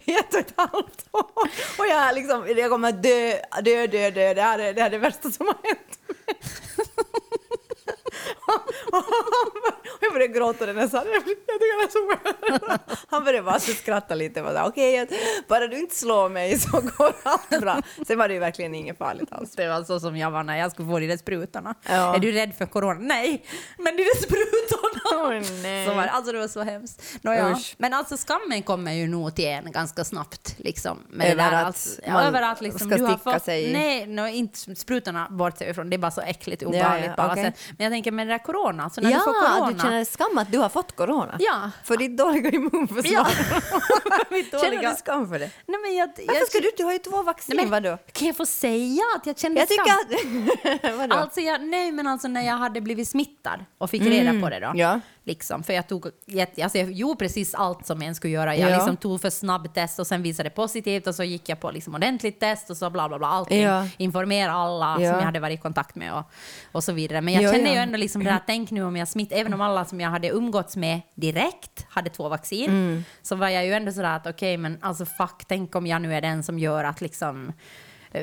i 0.05 0.15
ett 0.15 0.35
och 0.35 0.41
ett 0.41 0.53
halvt 0.57 1.07
år 1.13 1.49
och 1.79 1.87
jag, 1.91 2.15
liksom, 2.15 2.45
jag 2.57 2.71
kommer 2.71 2.89
att 2.89 3.03
dö, 3.03 3.39
dö, 3.63 3.87
dö, 3.87 4.11
dö. 4.11 4.35
Det 4.35 4.43
här 4.43 4.59
är 4.59 4.66
det, 4.73 4.81
här 4.81 4.87
är 4.87 4.91
det 4.91 4.99
värsta 4.99 5.31
som 5.31 5.47
har 5.47 5.57
hänt 5.63 5.99
jag 10.01 10.13
började 10.13 10.33
gråta 10.33 10.67
när 10.67 10.75
jag 10.75 10.91
tycker 10.91 11.59
det 11.59 11.85
är 11.85 11.89
så 11.89 12.17
skönt. 12.17 12.83
Han 13.09 13.25
började 13.25 13.45
bara 13.45 13.61
skratta 13.61 14.15
lite. 14.15 14.43
Okej, 14.67 14.99
att 14.99 15.09
bara 15.49 15.67
du 15.67 15.79
inte 15.79 15.95
slår 15.95 16.29
mig 16.29 16.59
så 16.59 16.81
går 16.81 17.13
allt 17.23 17.61
bra. 17.61 17.83
Sen 18.07 18.19
var 18.19 18.29
det 18.29 18.35
ju 18.35 18.41
verkligen 18.41 18.75
inget 18.75 18.99
farligt 18.99 19.33
alls. 19.33 19.53
Det 19.57 19.69
var 19.69 19.85
så 19.85 20.01
som 20.01 20.17
jag 20.17 20.31
var 20.31 20.43
när 20.43 20.57
jag 20.57 20.73
skulle 20.73 20.89
få 20.89 20.99
de 20.99 21.07
där 21.07 21.17
sprutorna. 21.17 21.75
Ja. 21.89 22.15
Är 22.15 22.19
du 22.19 22.33
rädd 22.33 22.55
för 22.59 22.67
corona? 22.67 23.01
Nej, 23.01 23.45
men 23.79 23.97
de 23.97 24.03
där 24.03 24.23
sprutorna! 24.23 24.97
Åh, 25.15 25.63
nej. 25.63 25.87
Så 25.87 25.95
var 25.95 26.03
det. 26.03 26.11
Alltså 26.11 26.33
det 26.33 26.39
var 26.39 26.49
så 26.49 26.63
hemskt. 26.63 27.03
Nåja. 27.23 27.53
Usch. 27.53 27.75
Men 27.79 27.93
alltså 27.93 28.17
skammen 28.17 28.63
kommer 28.63 28.93
ju 28.93 29.09
nog 29.09 29.35
till 29.35 29.47
en 29.47 29.73
ganska 29.73 30.05
snabbt. 30.05 30.55
Liksom, 30.59 30.99
med 31.09 31.27
Över 31.33 31.45
det 31.45 31.57
där, 31.57 31.65
alltså, 31.65 32.01
man 32.11 32.25
över 32.25 32.43
att 32.43 32.61
liksom, 32.61 32.91
ska 32.91 32.99
du 32.99 33.07
sticka 33.07 33.33
fått, 33.33 33.45
sig 33.45 33.73
Nej, 33.73 34.07
no, 34.07 34.27
inte 34.27 34.77
sprutorna 34.77 35.29
bortser 35.31 35.65
vi 35.65 35.71
ifrån. 35.71 35.91
Det 35.91 35.97
är 35.97 35.99
bara 35.99 36.11
så 36.11 36.21
äckligt 36.21 36.63
och 36.63 36.69
obehagligt 36.69 37.11
ja, 37.17 37.33
okej. 37.33 37.45
sätt. 37.45 37.55
Men 37.79 37.85
jag 37.85 37.93
tänker 37.93 38.13
med 38.13 38.27
det 38.27 38.33
där 38.33 38.39
corona, 38.39 38.76
så 38.91 39.01
när 39.01 39.11
Ja, 39.11 39.17
du 39.17 39.23
får 39.25 39.33
corona. 39.33 39.71
du 39.73 39.79
känner 39.79 40.05
skam 40.05 40.39
att 40.39 40.53
du 40.53 40.59
har 40.59 40.69
fått 40.69 40.97
corona? 40.97 41.37
Ja. 41.39 41.71
För 41.85 41.97
ditt 41.97 42.17
dåliga 42.17 42.51
immunförsvar? 42.51 43.13
Ja. 43.13 43.27
Känner 44.61 44.91
du 44.91 44.97
skam 44.97 45.29
för 45.29 45.39
det? 45.39 45.51
Nej, 45.67 45.81
men 45.83 45.95
jag, 45.97 46.09
jag, 46.17 46.27
Varför 46.27 46.47
ska 46.47 46.61
du? 46.61 46.71
Du 46.77 46.85
har 46.85 46.93
ju 46.93 46.99
två 46.99 47.23
vaccin, 47.23 47.57
Nej, 47.57 47.67
men, 47.67 47.83
vadå? 47.83 47.99
Kan 48.13 48.27
jag 48.27 48.37
få 48.37 48.47
säga 48.47 49.03
att 49.17 49.27
jag 49.27 49.39
kände 49.39 49.61
Jag 49.61 49.69
skam? 49.69 49.87
att... 51.05 51.13
Alltså 51.17 51.41
jag, 51.41 51.63
nej 51.63 51.93
men 51.93 52.07
alltså 52.07 52.29
när 52.29 52.43
jag 52.47 52.55
hade 52.57 52.81
blivit 52.81 53.09
smittad 53.09 53.65
och 53.79 53.91
fick 53.91 54.03
reda 54.03 54.41
på 54.41 54.49
det 54.51 54.61
då. 54.61 54.67
Mm. 54.67 54.79
ja. 54.79 55.01
Liksom, 55.29 55.63
för 55.63 55.73
jag 55.73 55.89
tog, 55.89 56.07
alltså 56.63 56.79
jag 56.79 56.93
gjorde 56.93 57.19
precis 57.19 57.55
allt 57.55 57.87
som 57.87 58.03
en 58.03 58.15
skulle 58.15 58.33
göra. 58.33 58.57
Jag 58.57 58.71
Ja. 58.71 58.77
liksom 58.77 58.97
tog 58.97 59.21
för 59.21 59.31
snabbtest 59.31 59.99
och 59.99 60.07
sen 60.07 60.23
visade 60.23 60.49
det 60.49 60.55
positivt 60.55 61.07
och 61.07 61.15
så 61.15 61.23
gick 61.25 61.49
jag 61.49 61.61
på 61.61 61.71
liksom 61.71 61.95
ordentligt 61.95 62.41
test 62.41 62.71
och 62.71 62.77
så 62.77 62.91
bla 62.91 63.09
bla 63.09 63.19
bla. 63.19 63.29
Allting. 63.29 63.63
Ja. 63.63 63.89
Informera 63.97 64.53
alla 64.53 64.87
Ja. 64.87 64.95
som 65.11 65.19
jag 65.19 65.25
hade 65.25 65.41
varit 65.41 65.59
i 65.59 65.63
kontakt 65.63 65.95
med 65.95 66.15
och, 66.15 66.23
och 66.73 66.85
så 66.85 66.93
vidare. 66.93 67.21
Men 67.21 67.35
jag 67.35 67.43
Ja, 67.43 67.53
kände 67.53 67.71
ju 67.71 67.77
ändå 67.77 67.97
liksom 67.97 68.25
det 68.25 68.31
här, 68.31 68.41
tänk 68.47 68.71
nu 68.71 68.85
om 68.85 68.97
jag 68.97 69.09
smittar, 69.09 69.37
även 69.37 69.55
om 69.55 69.61
alla 69.61 69.85
som 69.85 70.01
jag 70.01 70.11
hade 70.11 70.29
umgåtts 70.29 70.77
med 70.77 71.01
direkt 71.15 71.87
hade 71.89 72.11
två 72.11 72.29
vaccin, 72.29 72.71
Mm. 72.71 73.05
så 73.23 73.37
var 73.37 73.49
jag 73.49 73.67
ju 73.67 73.73
ändå 73.73 73.93
sådär 73.93 74.17
att 74.17 74.27
okej 74.27 74.57
men 74.57 74.79
alltså 74.83 75.07
fuck, 75.07 75.43
tänk 75.49 75.75
om 75.75 75.87
jag 75.87 76.03
nu 76.03 76.15
är 76.15 76.21
den 76.21 76.43
som 76.43 76.59
gör 76.59 76.85
att 76.85 77.01
liksom 77.01 77.53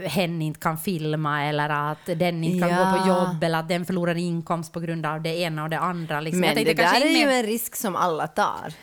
hen 0.01 0.41
inte 0.41 0.59
kan 0.59 0.77
filma 0.77 1.43
eller 1.45 1.69
att 1.69 2.05
den 2.05 2.43
inte 2.43 2.67
kan 2.67 2.77
Ja. 2.77 2.91
gå 2.91 2.97
på 2.99 3.07
jobb 3.07 3.43
eller 3.43 3.59
att 3.59 3.69
den 3.69 3.85
förlorar 3.85 4.15
inkomst 4.15 4.73
på 4.73 4.79
grund 4.79 5.05
av 5.05 5.21
det 5.21 5.39
ena 5.39 5.63
och 5.63 5.69
det 5.69 5.79
andra. 5.79 6.21
Liksom. 6.21 6.39
Men 6.41 6.49
jag 6.57 6.65
det 6.65 6.73
där 6.73 7.01
är 7.05 7.09
ju 7.25 7.31
en 7.31 7.43
risk 7.43 7.75
som 7.75 7.95
alla 7.95 8.27
tar. 8.27 8.73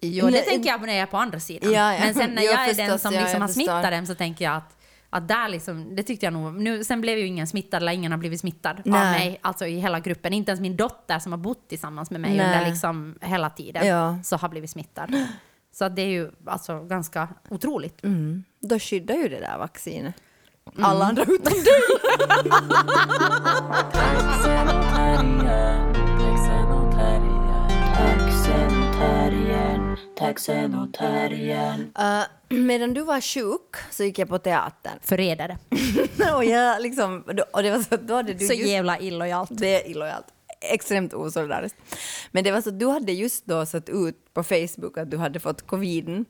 Jo, 0.00 0.24
det 0.26 0.30
Nej, 0.32 0.42
tänker 0.42 0.70
jag 0.70 0.80
på 0.80 0.86
när 0.86 0.92
jag 0.92 1.02
är 1.02 1.06
på 1.06 1.16
andra 1.16 1.40
sidan. 1.40 1.72
Ja, 1.72 1.94
ja. 1.94 2.00
Men 2.00 2.14
sen 2.14 2.30
när 2.34 2.42
Jo, 2.42 2.48
jag 2.50 2.62
är 2.68 2.74
den 2.74 2.86
förstås, 2.86 3.02
som 3.02 3.14
ja, 3.14 3.20
liksom 3.20 3.34
jag 3.36 3.40
har 3.40 3.48
förstår. 3.48 3.62
smittat 3.62 3.90
dem 3.92 4.06
så 4.06 4.14
tänker 4.14 4.44
jag 4.44 4.56
att, 4.56 4.76
att 5.10 5.28
där 5.28 5.48
liksom, 5.48 5.96
det 5.96 6.02
tyckte 6.02 6.26
jag 6.26 6.32
nog, 6.32 6.54
nu, 6.54 6.84
sen 6.84 7.00
blev 7.00 7.18
ju 7.18 7.26
ingen 7.26 7.46
smittad 7.46 7.82
eller 7.82 7.92
ingen 7.92 8.12
har 8.12 8.18
blivit 8.18 8.40
smittad 8.40 8.70
av 8.78 8.82
Nej. 8.84 9.18
mig, 9.20 9.38
alltså 9.42 9.66
i 9.66 9.78
hela 9.80 10.00
gruppen. 10.00 10.32
Inte 10.32 10.50
ens 10.50 10.60
min 10.60 10.76
dotter 10.76 11.18
som 11.18 11.32
har 11.32 11.38
bott 11.38 11.68
tillsammans 11.68 12.10
med 12.10 12.20
mig 12.20 12.36
Nej. 12.36 12.46
under 12.46 12.70
liksom 12.70 13.18
hela 13.20 13.50
tiden 13.50 13.86
Ja. 13.86 14.18
så 14.24 14.36
har 14.36 14.48
blivit 14.48 14.70
smittad. 14.70 15.14
Så 15.72 15.88
det 15.88 16.02
är 16.02 16.08
ju 16.08 16.30
alltså 16.46 16.80
ganska 16.84 17.28
otroligt. 17.48 18.04
Mm. 18.04 18.44
Då 18.60 18.78
skyddar 18.78 19.14
ju 19.14 19.28
det 19.28 19.40
där 19.40 19.58
vaccinet. 19.58 20.14
Mm. 20.78 20.90
Alla 20.90 21.04
andra 21.04 21.22
utom 21.22 21.44
dig. 21.44 21.72
Uh, 31.98 32.22
medan 32.58 32.94
du 32.94 33.02
var 33.02 33.20
sjuk 33.20 33.76
så 33.90 34.04
gick 34.04 34.18
jag 34.18 34.28
på 34.28 34.38
teatern. 34.38 34.98
Förrädare. 35.02 35.58
och 36.34 36.44
jag 36.44 36.82
liksom, 36.82 37.24
och 37.52 37.62
det 37.62 37.70
var 37.70 37.78
så, 37.78 37.96
då 37.96 38.14
hade 38.14 38.32
du 38.32 38.46
Så 38.46 38.52
just, 38.52 38.68
jävla 38.68 38.98
illojalt. 38.98 39.50
Det 39.52 39.84
är 39.84 39.90
illojalt. 39.90 40.26
Extremt 40.60 41.14
osolidariskt. 41.14 41.78
Men 42.32 42.44
det 42.44 42.50
var 42.50 42.60
så 42.60 42.68
att 42.68 42.78
du 42.80 42.88
hade 42.88 43.12
just 43.12 43.46
då 43.46 43.66
satt 43.66 43.88
ut 43.88 44.34
på 44.34 44.42
Facebook 44.42 44.98
att 44.98 45.10
du 45.10 45.16
hade 45.16 45.40
fått 45.40 45.66
coviden. 45.66 46.24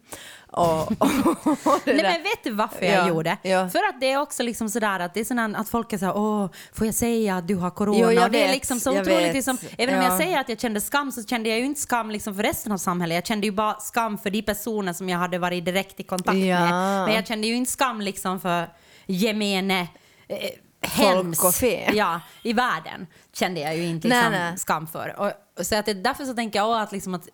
Och, 0.52 0.92
och, 1.00 1.66
och 1.66 1.80
Nej 1.86 2.02
men 2.02 2.22
vet 2.22 2.44
du 2.44 2.50
varför 2.50 2.84
Ja, 2.84 2.92
jag 2.92 3.08
gjorde? 3.08 3.36
ja. 3.42 3.68
För 3.68 3.78
att 3.78 4.00
det 4.00 4.10
är 4.10 4.20
också 4.20 4.42
liksom 4.42 4.68
sådär 4.70 5.00
att 5.00 5.14
det 5.14 5.20
är 5.20 5.24
sådär 5.24 5.54
att 5.56 5.68
folk 5.68 5.92
är 5.92 5.98
såhär 5.98 6.16
åh, 6.16 6.48
får 6.72 6.86
jag 6.86 6.94
säga 6.94 7.36
att 7.36 7.48
du 7.48 7.54
har 7.54 7.70
corona? 7.70 7.98
Jo, 8.00 8.12
jag 8.12 8.24
Och 8.24 8.30
det 8.30 8.38
är 8.42 8.46
vet, 8.46 8.54
liksom 8.54 8.80
så 8.80 8.90
jag 8.90 9.02
otroligt 9.02 9.22
vet. 9.26 9.34
liksom, 9.34 9.58
även 9.78 9.94
om 9.94 10.02
Ja. 10.02 10.08
jag 10.08 10.18
säger 10.18 10.40
att 10.40 10.48
jag 10.48 10.60
kände 10.60 10.80
skam 10.80 11.12
så 11.12 11.22
kände 11.24 11.48
jag 11.48 11.58
ju 11.58 11.64
inte 11.64 11.80
skam 11.80 12.10
liksom 12.10 12.34
för 12.34 12.42
resten 12.42 12.72
av 12.72 12.78
samhället. 12.78 13.14
Jag 13.14 13.26
kände 13.26 13.46
ju 13.46 13.52
bara 13.52 13.74
skam 13.80 14.18
för 14.18 14.30
de 14.30 14.42
personer 14.42 14.92
som 14.92 15.08
jag 15.08 15.18
hade 15.18 15.38
varit 15.38 15.64
direkt 15.64 16.00
i 16.00 16.02
kontakt 16.02 16.38
Ja. 16.38 16.60
med. 16.60 17.04
Men 17.06 17.14
jag 17.14 17.26
kände 17.26 17.46
ju 17.46 17.54
inte 17.54 17.72
skam 17.72 18.00
liksom 18.00 18.40
för 18.40 18.66
gemene 19.06 19.80
eh, 20.28 20.36
hemskt 20.80 21.44
och 21.44 21.54
fe. 21.54 21.90
ja, 21.94 22.20
i 22.42 22.52
världen 22.52 23.06
kände 23.32 23.60
jag 23.60 23.76
ju 23.76 23.86
inte 23.86 24.08
Nej, 24.08 24.18
liksom 24.18 24.32
nej. 24.32 24.58
skam 24.58 24.86
för. 24.86 25.14
Och, 25.20 25.32
och 25.58 25.66
så 25.66 25.76
att 25.76 25.86
det, 25.86 25.94
därför 25.94 26.24
så 26.24 26.34
tänker 26.34 26.58
jag 26.58 26.80
att, 26.80 26.92
liksom 26.92 27.14
att 27.14 27.28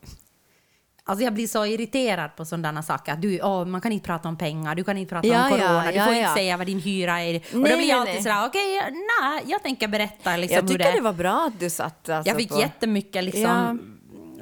Alltså 1.07 1.25
jag 1.25 1.35
blir 1.35 1.47
så 1.47 1.67
irriterad 1.67 2.37
på 2.37 2.45
sådana 2.45 2.83
saker. 2.83 3.13
Att 3.13 3.23
du, 3.23 3.41
åh, 3.43 3.65
man 3.65 3.81
kan 3.81 3.93
inte 3.93 4.07
prata 4.07 4.29
om 4.29 4.39
pengar, 4.39 4.75
du 4.75 4.85
kan 4.85 4.99
inte 4.99 5.15
prata 5.15 5.29
Ja, 5.29 5.45
om 5.45 5.51
corona, 5.51 5.85
ja, 5.87 5.93
du 5.93 5.99
får 6.01 6.15
ja. 6.15 6.21
inte 6.21 6.33
säga 6.35 6.57
vad 6.57 6.67
din 6.67 6.81
hyra 6.81 7.23
är. 7.23 7.37
och 7.37 7.43
Nej, 7.43 7.51
då 7.53 7.61
blir 7.61 7.77
nej, 7.77 7.89
jag 7.89 7.99
alltid 8.01 8.15
nej. 8.15 8.23
sådär, 8.23 8.47
okej, 8.47 8.81
nej, 9.21 9.43
jag 9.47 9.63
tänker 9.63 9.89
berätta 9.89 10.37
liksom 10.37 10.57
Jag 10.57 10.69
tycker 10.69 10.85
det 10.85 10.93
det 10.93 11.01
var 11.01 11.13
bra 11.13 11.47
att 11.47 11.61
du 11.61 11.71
satt 11.71 12.09
alltså, 12.09 12.31
Jag 12.31 12.37
fick 12.37 12.49
på... 12.49 12.61
jättemycket 12.61 13.25
liksom, 13.25 13.81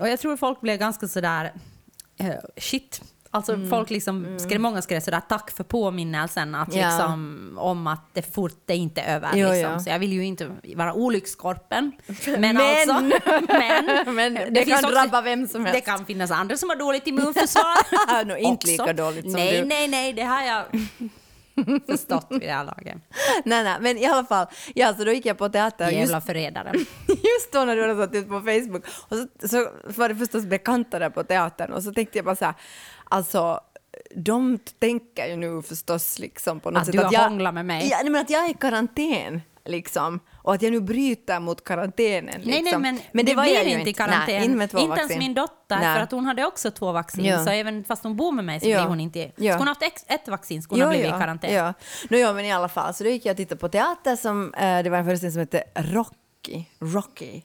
och 0.01 0.09
jag 0.09 0.21
tror 0.21 0.37
folk 0.37 0.61
blev 0.61 0.79
ganska 0.79 1.09
sådär, 1.09 1.53
eh, 2.19 2.35
shit. 2.57 3.03
Alltså 3.35 3.53
Mm. 3.55 3.71
folk 3.71 3.91
liksom, 3.91 4.39
skrev, 4.39 4.61
många 4.61 4.83
skrev 4.83 5.01
sådär 5.01 5.21
tack 5.29 5.51
för 5.51 5.65
påminnelsen 5.65 6.55
att 6.55 6.75
Ja. 6.75 6.87
liksom, 6.89 7.53
om 7.61 7.87
att 7.87 8.01
det 8.13 8.35
fort 8.35 8.53
det 8.67 8.77
inte 8.77 9.01
är 9.01 9.17
över. 9.17 9.31
Jo, 9.35 9.49
liksom. 9.49 9.73
ja. 9.73 9.81
Så 9.81 9.91
jag 9.91 9.99
vill 9.99 10.13
ju 10.13 10.25
inte 10.25 10.51
vara 10.77 10.95
olyckskorpen. 10.95 11.93
Men, 12.27 12.41
Men- 12.41 12.57
alltså, 12.57 12.93
men, 14.13 14.15
Men 14.15 14.55
det 14.55 14.65
finns 14.65 14.81
kan 14.81 14.91
drabba 14.91 15.21
vem 15.23 15.49
som 15.49 15.65
Det 15.65 15.71
helst. 15.71 15.87
kan 15.87 16.07
finnas 16.07 16.31
andra 16.31 16.57
som 16.57 16.69
har 16.69 16.77
dåligt 16.77 17.07
immunförsvar. 17.07 18.25
Nå, 18.25 18.37
inte 18.37 18.53
också. 18.55 18.69
lika 18.69 18.93
dåligt 18.93 19.23
som 19.25 19.33
nej, 19.33 19.61
du. 19.63 19.69
Nej, 19.69 19.89
nej, 19.89 20.13
det 20.13 20.23
har 20.23 20.43
jag 20.43 20.65
förstått 21.87 22.27
vid 22.31 22.41
det 22.41 22.53
här 22.53 22.65
laget. 22.65 22.97
nej, 23.45 23.65
nej, 23.65 23.77
men 23.81 23.99
i 23.99 24.07
alla 24.07 24.25
fall, 24.25 24.47
ja, 24.75 24.95
så 24.95 25.05
då 25.05 25.13
gick 25.13 25.27
jag 25.27 25.39
på 25.39 25.49
teater. 25.49 25.85
Just, 25.85 25.97
Jävla 25.99 26.21
förrädare. 26.21 26.73
just 27.09 27.53
då 27.53 27.65
när 27.65 27.77
du 27.77 27.83
hade 27.89 28.07
satt 28.07 28.15
ut 28.15 28.29
på 28.29 28.41
Facebook, 28.41 28.85
och 29.09 29.17
så, 29.17 29.49
så 29.49 29.69
var 29.97 30.09
det 30.09 30.17
förstås 30.17 30.45
bekanta 30.47 30.99
där 30.99 31.11
på 31.11 31.23
teatern 31.25 31.73
och 31.73 31.83
så 31.83 31.93
tänkte 31.93 32.19
jag 32.19 32.25
bara 32.25 32.37
så 32.37 32.45
här, 32.45 32.55
alltså 33.13 33.61
de 34.17 34.59
tänker 34.79 35.27
ju 35.27 35.37
nu 35.37 35.63
förstås 35.63 36.19
liksom 36.19 36.61
på 36.61 36.71
något 36.71 36.81
Att 36.81 36.87
sätt 36.87 36.93
du 36.93 37.03
har 37.03 37.13
jag, 37.13 37.21
hånglat 37.21 37.55
med 37.55 37.67
mig. 37.67 37.89
Ja, 37.91 37.99
nej, 38.03 38.11
men 38.13 38.21
att 38.21 38.31
jag 38.31 38.45
är 38.45 38.51
i 38.51 38.55
karantän 38.55 39.41
liksom. 39.65 40.21
Och 40.35 40.55
att 40.55 40.63
jag 40.63 40.73
nu 40.73 40.81
bryter 40.81 41.41
mot 41.41 41.65
karantänen. 41.65 42.41
Liksom. 42.41 42.51
Nej, 42.51 42.63
nej, 42.63 42.79
men, 42.79 43.01
men 43.13 43.25
det, 43.27 43.35
var 43.35 43.43
blir 43.45 43.55
jag 43.55 43.65
inte 43.65 43.81
i 43.81 43.85
Nej, 43.85 43.93
karantän. 43.95 44.59
med 44.59 44.71
två 44.71 44.79
inte 44.79 44.89
vaccin. 44.89 45.11
ens 45.11 45.19
min 45.19 45.35
dotter, 45.35 45.79
Nej. 45.79 45.95
för 45.95 46.03
att 46.03 46.11
hon 46.11 46.27
hade 46.27 46.47
också 46.47 46.71
två 46.71 46.93
vaccin. 46.93 47.25
Ja. 47.25 47.45
Så 47.45 47.51
även 47.51 47.85
fast 47.85 48.03
hon 48.03 48.17
bor 48.17 48.33
med 48.33 48.45
mig 48.45 48.61
så 48.61 48.69
Ja. 48.69 48.79
blir 48.81 48.89
hon 48.89 49.01
inte... 49.01 49.19
Ja. 49.19 49.31
Skulle 49.35 49.55
hon 49.59 49.69
haft 49.69 49.83
ett 50.07 50.29
vaccin 50.29 50.63
skulle 50.63 50.85
hon 50.85 50.93
ha 50.93 50.99
blivit 50.99 51.15
i 51.17 51.19
karantän. 51.19 51.55
Ja. 51.55 51.75
No, 52.11 52.17
ja, 52.17 52.33
men 52.33 52.45
i 52.45 52.53
alla 52.53 52.69
fall, 52.69 52.95
så 52.95 53.05
då 53.05 53.11
gick 53.11 53.27
jag 53.27 53.31
och 53.33 53.37
tittade 53.37 53.61
på 53.61 53.69
teater 53.69 54.17
som, 54.17 54.55
eh, 54.55 54.83
det 54.83 54.91
var 54.91 54.99
en 54.99 55.05
föreställning 55.05 55.33
som 55.33 55.41
hette 55.41 55.65
Rocky. 55.75 56.65
Rocky. 56.81 57.43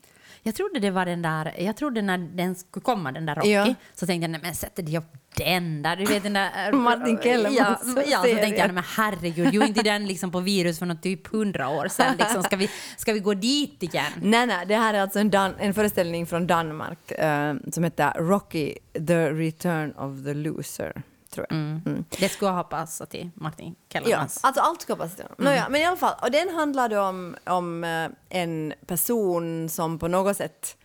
Jag 0.47 0.55
trodde 0.55 0.79
det 0.79 0.91
var 0.91 1.05
den 1.05 1.21
där, 1.21 1.53
jag 1.57 1.77
trodde 1.77 2.01
när 2.01 2.17
den 2.17 2.55
skulle 2.55 2.83
komma, 2.83 3.11
den 3.11 3.25
där 3.25 3.35
Rocky, 3.35 3.49
Ja. 3.49 3.73
så 3.95 4.05
tänkte 4.07 4.23
jag, 4.23 4.29
nej 4.31 4.39
men 4.43 4.55
sätter 4.55 4.83
de 4.83 4.97
upp 4.97 5.13
den 5.37 5.81
där, 5.81 5.95
du 5.95 6.05
vet 6.05 6.23
den 6.23 6.33
där... 6.33 6.71
Martin 6.71 7.17
Kellermans 7.23 7.93
ja, 7.95 8.03
ja, 8.07 8.17
så 8.17 8.23
tänkte 8.23 8.47
jag, 8.47 8.67
nej 8.67 8.71
men 8.71 8.83
herregud, 8.97 9.53
gjorde 9.53 9.67
inte 9.67 9.83
den 9.83 10.05
liksom 10.07 10.31
på 10.31 10.39
virus 10.39 10.79
för 10.79 10.85
något 10.85 11.03
typ 11.03 11.27
hundra 11.27 11.69
år 11.69 11.87
sedan, 11.87 12.15
liksom, 12.19 12.43
ska, 12.43 12.55
vi, 12.55 12.69
ska 12.97 13.13
vi 13.13 13.19
gå 13.19 13.33
dit 13.33 13.83
igen? 13.83 14.11
Nej, 14.21 14.47
nej, 14.47 14.65
det 14.67 14.75
här 14.75 14.93
är 14.93 15.01
alltså 15.01 15.19
en, 15.19 15.29
dan- 15.31 15.55
en 15.59 15.73
föreställning 15.73 16.25
från 16.25 16.47
Danmark 16.47 17.11
eh, 17.11 17.53
som 17.71 17.83
heter 17.83 18.11
Rocky, 18.13 18.73
the 19.07 19.29
return 19.31 19.91
of 19.91 20.23
the 20.23 20.33
loser, 20.33 21.01
tror 21.37 21.47
jag. 21.49 21.57
Mm. 21.57 22.05
Det 22.19 22.29
skulle 22.29 22.51
ha 22.51 22.63
passat 22.63 23.09
till 23.09 23.29
Martin 23.35 23.75
Ja, 23.77 23.99
Kellermans. 23.99 24.39
alltså 24.43 24.61
allt 24.61 24.81
ska 24.81 24.95
passa 24.95 25.15
till 25.15 25.23
honom. 25.23 25.35
Nåja, 25.45 25.69
men 25.69 25.81
i 25.81 25.85
alla 25.85 25.97
fall, 25.97 26.15
och 26.21 26.31
den 26.31 26.49
handlade 26.49 26.99
om, 26.99 27.35
om 27.45 27.83
eh, 27.83 28.09
en 28.29 28.73
person 28.87 29.69
som 29.69 29.99
på 29.99 30.07
något 30.07 30.37
sätt 30.37 30.77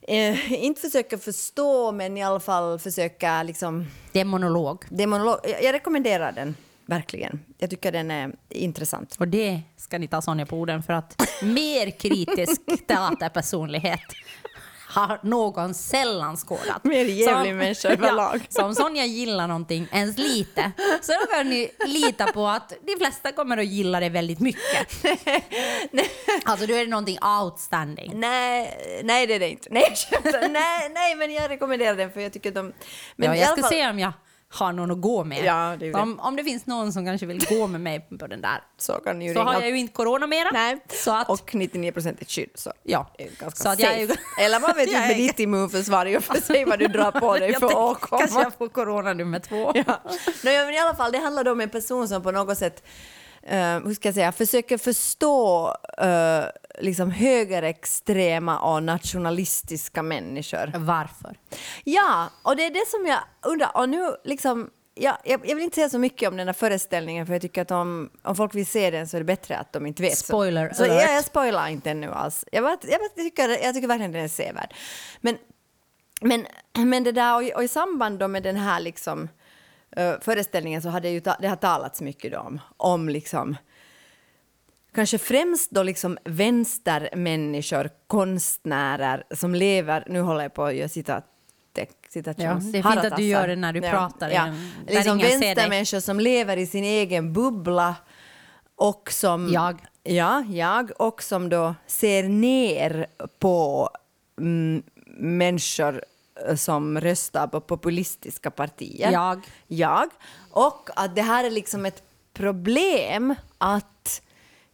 eh, 0.00 0.52
inte 0.52 0.80
försöker 0.80 1.18
förstå, 1.18 1.92
men 1.92 2.16
i 2.16 2.22
alla 2.24 2.40
fall 2.40 2.78
försöker 2.78 3.44
liksom... 3.44 3.86
Det 4.12 4.20
är 4.20 4.24
monolog. 4.24 4.84
Det 4.90 5.02
är 5.02 5.06
monolog. 5.06 5.38
Jag, 5.44 5.62
jag 5.64 5.72
rekommenderar 5.72 6.32
den, 6.32 6.56
verkligen. 6.86 7.40
Jag 7.58 7.70
tycker 7.70 7.92
den 7.92 8.10
är 8.10 8.32
intressant. 8.48 9.16
Och 9.18 9.28
det 9.28 9.60
ska 9.76 9.98
ni 9.98 10.08
ta 10.08 10.22
Sonja 10.22 10.46
på 10.46 10.56
orden 10.56 10.82
för 10.82 10.92
att 10.92 11.22
mer 11.42 11.90
kritisk 11.90 12.60
teaterpersonlighet 12.86 14.00
har 14.98 15.18
någon 15.22 15.74
sällan 15.74 16.36
skådat. 16.36 16.84
Mer 16.84 17.04
jävlig 17.04 17.54
människa 17.54 17.88
överlag. 17.88 18.46
så 18.48 18.64
om 18.64 18.74
Sonja 18.74 19.04
gillar 19.04 19.46
någonting 19.46 19.88
ens 19.92 20.18
lite 20.18 20.72
så 21.00 21.12
då 21.12 21.26
kan 21.36 21.48
ni 21.48 21.70
lita 21.86 22.26
på 22.26 22.46
att 22.46 22.72
de 22.86 22.96
flesta 22.98 23.32
kommer 23.32 23.58
att 23.58 23.66
gilla 23.66 24.00
det 24.00 24.08
väldigt 24.08 24.40
mycket. 24.40 24.88
alltså 26.44 26.66
då 26.66 26.74
är 26.74 26.84
det 26.84 26.90
någonting 26.90 27.18
outstanding. 27.40 28.12
Nej, 28.14 29.00
nej 29.04 29.26
det 29.26 29.34
är 29.34 29.40
det 29.40 29.50
inte. 29.50 29.68
Nej, 29.70 29.94
nej, 30.50 30.90
nej, 30.94 31.14
men 31.14 31.32
jag 31.32 31.50
rekommenderar 31.50 31.96
den 31.96 32.12
för 32.12 32.20
jag 32.20 32.32
tycker 32.32 32.52
de... 32.52 32.72
Men 33.16 33.28
ja, 33.28 33.36
jag 33.36 33.48
ska 33.48 33.60
fall- 33.60 33.70
se 33.70 33.88
om 33.88 33.98
jag 33.98 34.12
har 34.50 34.72
någon 34.72 34.90
att 34.90 35.00
gå 35.00 35.24
med. 35.24 35.44
Ja, 35.44 35.76
det 35.78 35.86
är 35.88 35.92
det. 35.92 35.98
om, 36.00 36.20
om 36.20 36.36
det 36.36 36.44
finns 36.44 36.66
någon 36.66 36.92
som 36.92 37.06
kanske 37.06 37.26
vill 37.26 37.46
gå 37.48 37.66
med 37.66 37.80
mig 37.80 38.00
på 38.18 38.26
den 38.26 38.40
där 38.40 38.62
Så 38.78 38.92
kan 38.92 39.18
ni 39.18 39.28
så 39.34 39.40
ringa. 39.40 39.44
har 39.52 39.60
jag 39.60 39.70
ju 39.70 39.78
inte 39.78 39.92
corona 39.92 40.26
mera. 40.26 40.50
Nej, 40.52 40.78
Så 41.04 41.14
att, 41.14 41.28
och 41.28 41.54
99 41.54 41.92
procent 41.92 42.30
skydd. 42.30 42.50
Så. 42.54 42.72
ja. 42.82 43.10
Det 43.18 43.22
är 43.24 43.30
ganska 43.40 43.62
Så 43.62 43.68
att 43.68 43.80
safe. 43.80 44.00
jag 44.00 44.10
är 44.10 44.44
Eller 44.44 44.60
man 44.60 44.76
vet 44.76 44.86
inte 44.86 44.98
är- 44.98 45.08
med 45.08 45.16
ditt 45.16 45.38
immunförsvar 45.40 46.06
i 46.06 46.18
och 46.18 46.24
för 46.24 46.40
sig 46.40 46.64
vad 46.64 46.78
du 46.78 46.86
drar 46.88 47.10
på 47.10 47.34
dig 47.38 47.52
för 47.52 47.60
tänkte, 47.60 47.76
åkomma. 47.76 48.20
Kanske 48.20 48.42
jag 48.42 48.54
får 48.54 48.68
corona 48.68 49.12
nummer 49.12 49.38
två. 49.38 49.72
Ja. 49.74 50.00
No, 50.44 50.50
ja, 50.50 50.64
men 50.64 50.74
i 50.74 50.78
alla 50.78 50.94
fall, 50.94 51.12
det 51.12 51.18
handlar 51.18 51.48
om 51.48 51.60
en 51.60 51.70
person 51.70 52.08
som 52.08 52.22
på 52.22 52.30
något 52.30 52.58
sätt 52.58 52.84
eh, 53.48 53.80
hur 53.86 53.94
ska 53.94 54.08
jag 54.08 54.14
säga, 54.14 54.32
försöker 54.32 54.78
förstå 54.78 55.74
eh, 55.98 56.44
liksom 56.80 57.10
högerextrema 57.10 58.58
och 58.58 58.82
nationalistiska 58.82 60.02
människor. 60.02 60.72
Varför? 60.76 61.36
Ja, 61.84 62.28
och 62.42 62.56
det 62.56 62.66
är 62.66 62.70
det 62.70 62.86
som 62.88 63.06
jag 63.06 63.18
undrar. 63.52 63.70
Och 63.76 63.88
nu 63.88 64.16
liksom, 64.24 64.70
ja, 64.94 65.18
jag, 65.24 65.40
jag 65.44 65.54
vill 65.54 65.64
inte 65.64 65.74
säga 65.74 65.88
så 65.88 65.98
mycket 65.98 66.28
om 66.28 66.36
den 66.36 66.48
här 66.48 66.52
föreställningen 66.54 67.26
för 67.26 67.32
jag 67.32 67.42
tycker 67.42 67.62
att 67.62 67.70
om, 67.70 68.10
om 68.22 68.36
folk 68.36 68.54
vill 68.54 68.66
se 68.66 68.90
den 68.90 69.08
så 69.08 69.16
är 69.16 69.20
det 69.20 69.24
bättre 69.24 69.58
att 69.58 69.72
de 69.72 69.86
inte 69.86 70.02
vet. 70.02 70.18
Spoiler 70.18 70.68
så, 70.68 70.74
så 70.74 70.84
alert. 70.84 71.02
jag, 71.02 71.14
jag 71.16 71.24
spoilar 71.24 71.68
inte 71.68 71.90
ännu 71.90 72.10
alls. 72.12 72.44
Jag, 72.52 72.64
bara, 72.64 72.78
jag, 72.82 73.00
bara 73.00 73.08
tycker, 73.24 73.48
jag 73.64 73.74
tycker 73.74 73.88
verkligen 73.88 74.12
den 74.12 74.24
är 74.24 74.28
sevärd. 74.28 74.74
Men, 75.20 75.38
men, 76.20 76.46
men 76.74 77.04
det 77.04 77.12
där, 77.12 77.34
och, 77.36 77.42
i- 77.42 77.52
och 77.54 77.64
i 77.64 77.68
samband 77.68 78.30
med 78.30 78.42
den 78.42 78.56
här 78.56 78.80
liksom, 78.80 79.28
eh, 79.96 80.14
föreställningen 80.20 80.82
så 80.82 80.88
hade 80.88 81.08
ju 81.08 81.20
ta, 81.20 81.36
det 81.40 81.48
har 81.48 81.56
talats 81.56 82.00
mycket 82.00 82.36
om, 82.38 82.60
om 82.76 83.08
liksom, 83.08 83.56
kanske 84.94 85.18
främst 85.18 85.70
då 85.70 85.82
liksom 85.82 86.18
vänstermänniskor, 86.24 87.90
konstnärer 88.06 89.24
som 89.30 89.54
lever, 89.54 90.04
nu 90.08 90.20
håller 90.20 90.42
jag 90.42 90.54
på 90.54 90.64
att 90.64 90.74
göra 90.74 90.88
citat, 90.88 91.24
Ja, 91.74 91.84
det 92.72 92.78
är 92.78 92.82
fint 92.82 93.04
att 93.12 93.16
du 93.16 93.22
gör 93.22 93.48
det 93.48 93.56
när 93.56 93.72
du 93.72 93.80
pratar 93.80 94.30
Ja. 94.30 94.46
en- 94.46 94.70
där 94.86 94.94
Liksom 94.94 95.18
vänstermänniskor 95.18 96.00
som 96.00 96.20
lever 96.20 96.56
i 96.56 96.66
sin 96.66 96.84
egen 96.84 97.32
bubbla 97.32 97.94
och 98.76 99.08
som... 99.12 99.48
Jag. 99.52 99.78
Ja, 100.02 100.44
jag. 100.50 100.90
Och 100.98 101.22
som 101.22 101.48
då 101.48 101.74
ser 101.86 102.22
ner 102.28 103.06
på 103.38 103.90
mm, 104.40 104.82
människor 105.16 106.04
som 106.56 107.00
röstar 107.00 107.46
på 107.46 107.60
populistiska 107.60 108.50
partier. 108.50 109.12
Jag. 109.12 109.40
Jag. 109.66 110.08
Och 110.50 110.90
att 110.96 111.16
det 111.16 111.22
här 111.22 111.44
är 111.44 111.50
liksom 111.50 111.86
ett 111.86 112.02
problem 112.34 113.34
att 113.58 114.22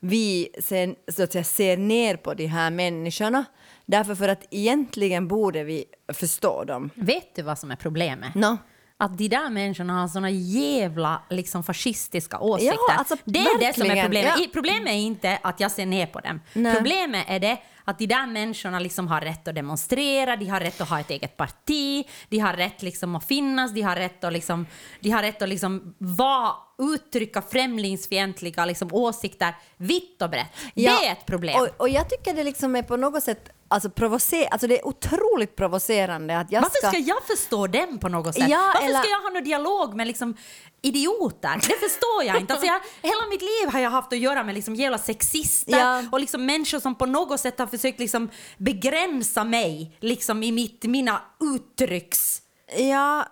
vi 0.01 0.49
sen, 0.61 0.97
så 1.09 1.23
att 1.23 1.33
säga, 1.33 1.45
ser 1.45 1.77
ner 1.77 2.17
på 2.17 2.35
de 2.35 2.47
här 2.47 2.71
människorna. 2.71 3.45
Därför 3.87 4.15
för 4.15 4.29
att 4.29 4.45
egentligen 4.51 5.29
borde 5.29 5.65
vi 5.65 5.85
förstå 6.13 6.65
dem. 6.65 6.91
Vet 6.95 7.35
du 7.35 7.43
vad 7.43 7.59
som 7.59 7.71
är 7.71 7.77
problemet? 7.77 8.35
No. 8.35 8.59
Att 8.99 9.19
de 9.19 9.29
där 9.29 9.51
människorna 9.51 10.01
har 10.01 10.09
såna 10.09 10.31
jävla 10.31 11.23
liksom, 11.31 11.65
fascistiska 11.65 12.39
åsikter. 12.39 12.79
Ja, 12.89 12.95
alltså, 12.95 13.17
det 13.25 13.39
är 13.39 13.59
det 13.59 13.75
som 13.75 13.91
är 13.91 14.03
problemet. 14.03 14.35
ja. 14.39 14.47
Problemet 14.53 14.89
är 14.89 14.97
inte 14.97 15.39
att 15.43 15.61
jag 15.61 15.71
ser 15.71 15.87
ner 15.87 16.07
på 16.07 16.21
dem. 16.21 16.41
Nej. 16.53 16.77
Problemet 16.77 17.25
är 17.29 17.41
det 17.41 17.59
att 17.85 17.99
de 17.99 18.07
där 18.07 18.27
människorna 18.27 18.79
liksom 18.79 19.09
har 19.09 19.21
rätt 19.21 19.49
att 19.49 19.55
demonstrera, 19.55 20.37
de 20.37 20.47
har 20.47 20.61
rätt 20.61 20.81
att 20.81 20.89
ha 20.89 21.01
ett 21.01 21.11
eget 21.11 21.37
parti, 21.37 22.07
de 22.29 22.39
har 22.39 22.53
rätt 22.53 22.83
liksom 22.83 23.15
att 23.15 23.25
finnas, 23.25 23.75
de 23.75 23.83
har 23.83 23.97
rätt 23.97 24.25
att, 24.25 24.33
liksom, 24.33 24.67
de 25.01 25.11
har 25.11 25.23
rätt 25.23 25.43
att 25.43 25.49
liksom 25.49 25.95
vara, 25.99 26.53
uttrycka 26.79 27.43
främlingsfientliga 27.43 28.65
liksom, 28.65 28.89
åsikter 28.93 29.55
vitt 29.77 30.23
och 30.23 30.31
brett. 30.31 30.51
Ja, 30.75 30.99
Det 31.01 31.07
är 31.07 31.13
ett 31.13 31.27
problem. 31.27 31.61
Och, 31.61 31.69
och 31.81 31.89
jag 31.89 32.11
tycker 32.11 32.35
det 32.35 32.45
liksom 32.45 32.77
är 32.77 32.83
på 32.83 32.97
något 32.97 33.23
sätt 33.23 33.49
alltså, 33.75 33.89
provocer- 33.89 34.49
alltså 34.51 34.67
det 34.67 34.79
är 34.79 34.87
otroligt 34.87 35.57
provocerande 35.57 36.39
att 36.39 36.53
jag 36.53 36.63
Varför 36.63 36.77
ska... 36.79 36.89
ska 36.89 36.99
jag 36.99 37.23
förstå 37.27 37.67
dem 37.67 37.99
på 37.99 38.09
något 38.09 38.35
sätt? 38.35 38.49
Ja, 38.49 38.71
Varför 38.75 38.87
eller- 38.89 38.99
ska 39.03 39.11
jag 39.11 39.21
ha 39.21 39.31
någon 39.31 39.45
dialog 39.45 39.95
med 39.95 40.07
liksom 40.07 40.37
idioter? 40.83 41.55
Det 41.55 41.89
förstår 41.89 42.25
jag 42.27 42.41
inte. 42.41 42.53
Alltså 42.53 42.67
jag, 42.67 42.81
hela 43.03 43.27
mitt 43.31 43.41
liv 43.43 43.73
har 43.73 43.81
jag 43.81 43.91
haft 43.91 44.13
att 44.13 44.19
göra 44.19 44.43
med 44.45 44.55
liksom 44.55 44.75
jävla 44.75 44.99
sexister 44.99 45.79
Ja. 45.79 46.03
och 46.13 46.21
liksom 46.21 46.47
människor 46.47 46.81
som 46.81 46.95
på 46.95 47.07
något 47.07 47.41
sätt 47.41 47.59
har 47.59 47.67
försökt 47.67 47.99
liksom 48.01 48.31
begränsa 48.59 49.45
mig 49.45 49.97
liksom 50.01 50.43
i 50.43 50.53
mitt, 50.53 50.83
mina 50.85 51.21
uttrycks... 51.41 52.41
Ja, 52.77 53.25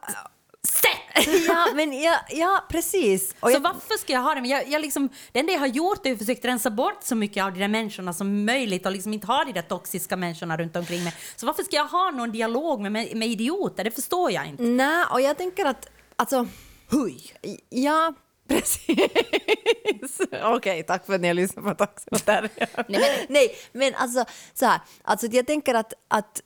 Sätt! 0.68 1.26
ja, 1.46 1.72
men 1.74 2.00
ja, 2.00 2.20
ja 2.30 2.64
precis. 2.68 3.34
Och 3.40 3.48
så 3.48 3.56
jag, 3.56 3.60
varför 3.60 3.98
ska 3.98 4.12
jag 4.12 4.20
ha 4.20 4.34
det? 4.34 4.48
Jag, 4.48 4.68
jag 4.68 4.82
liksom, 4.82 5.08
det 5.32 5.40
enda 5.40 5.52
jag 5.52 5.60
har 5.60 5.66
gjort 5.66 6.06
är 6.06 6.12
att 6.12 6.18
försökt 6.18 6.44
rensa 6.44 6.70
bort 6.70 7.02
så 7.02 7.14
mycket 7.14 7.44
av 7.44 7.52
de 7.52 7.60
där 7.60 7.68
människorna 7.68 8.12
som 8.12 8.44
möjligt 8.44 8.86
och 8.86 8.92
liksom 8.92 9.12
inte 9.12 9.26
ha 9.26 9.44
de 9.44 9.52
där 9.52 9.62
toxiska 9.62 10.16
människorna 10.16 10.56
runt 10.56 10.76
omkring 10.76 11.04
mig. 11.04 11.14
Så 11.36 11.46
varför 11.46 11.62
ska 11.62 11.76
jag 11.76 11.86
ha 11.86 12.10
någon 12.10 12.32
dialog 12.32 12.80
med, 12.80 12.92
med, 12.92 13.16
med 13.16 13.28
idioter? 13.28 13.84
Det 13.84 13.90
förstår 13.90 14.30
jag 14.30 14.46
inte. 14.46 14.62
Nej, 14.62 15.04
och 15.10 15.20
jag 15.20 15.38
tänker 15.38 15.64
att... 15.64 15.88
Alltså, 16.16 16.46
Hui! 16.88 17.20
ja, 17.68 18.14
Precis. 18.48 20.20
Okej, 20.42 20.82
tack 20.82 21.06
för 21.06 21.14
att 21.14 21.20
ni 21.20 21.28
har 21.28 21.34
lyssnat 21.34 21.64
på 21.64 21.74
Taxen 21.74 22.08
och. 22.12 22.20
Nej, 22.26 23.00
men, 23.00 23.26
nej, 23.28 23.56
men 23.72 23.94
alltså 23.94 24.24
så 24.54 24.66
här, 24.66 24.80
alltså 25.02 25.26
jag 25.26 25.46
tänker 25.46 25.74
att, 25.74 25.92
att 26.08 26.42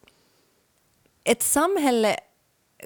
ett 1.25 1.43
samhälle 1.43 2.17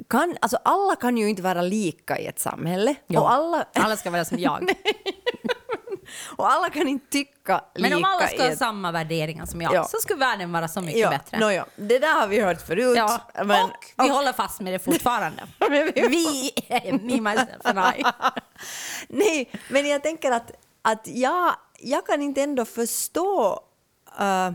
kan, 0.08 0.36
alltså 0.40 0.58
alla 0.64 0.96
kan 0.96 1.16
ju 1.18 1.28
inte 1.28 1.42
vara 1.42 1.62
lika 1.62 2.18
i 2.18 2.26
ett 2.26 2.38
samhälle. 2.40 2.94
Ja. 3.06 3.20
Och, 3.20 3.32
alla, 3.32 3.64
Alla 3.74 3.96
ska 3.96 4.10
vara 4.10 4.24
som 4.24 4.38
jag. 4.38 4.72
och 6.36 6.50
alla 6.52 6.70
kan 6.70 6.88
inte 6.88 7.06
tycka 7.10 7.64
lika 7.74 7.88
Men 7.88 7.98
om 7.98 8.04
alla 8.04 8.26
ska 8.26 8.42
ha 8.42 8.50
ett 8.50 8.58
samma 8.58 8.92
värderingar 8.92 9.46
som 9.46 9.62
jag 9.62 9.74
Ja. 9.74 9.84
så 9.84 9.96
skulle 9.98 10.18
världen 10.18 10.52
vara 10.52 10.68
så 10.68 10.80
mycket 10.80 11.00
ja, 11.00 11.10
bättre. 11.10 11.38
nåja, 11.38 11.66
det 11.76 11.98
där 11.98 12.20
har 12.20 12.26
vi 12.26 12.40
hört 12.40 12.66
förut. 12.66 12.96
Ja, 12.96 13.20
men, 13.44 13.64
och 13.64 14.04
vi 14.04 14.08
håller 14.08 14.32
fast 14.32 14.60
med 14.60 14.72
det 14.72 14.78
fortfarande. 14.78 15.42
Vi- 15.70 15.92
vi, 15.94 16.50
me, 16.92 17.20
myself 17.30 17.60
and 17.64 17.78
I. 17.78 18.04
Nej, 19.08 19.50
men 19.68 19.88
jag 19.88 20.02
tänker 20.02 20.30
att, 20.30 20.50
att 20.82 21.02
jag, 21.08 21.54
jag 21.78 22.06
kan 22.06 22.22
inte 22.22 22.42
ändå 22.42 22.64
förstå... 22.64 23.60
Uh, 24.20 24.52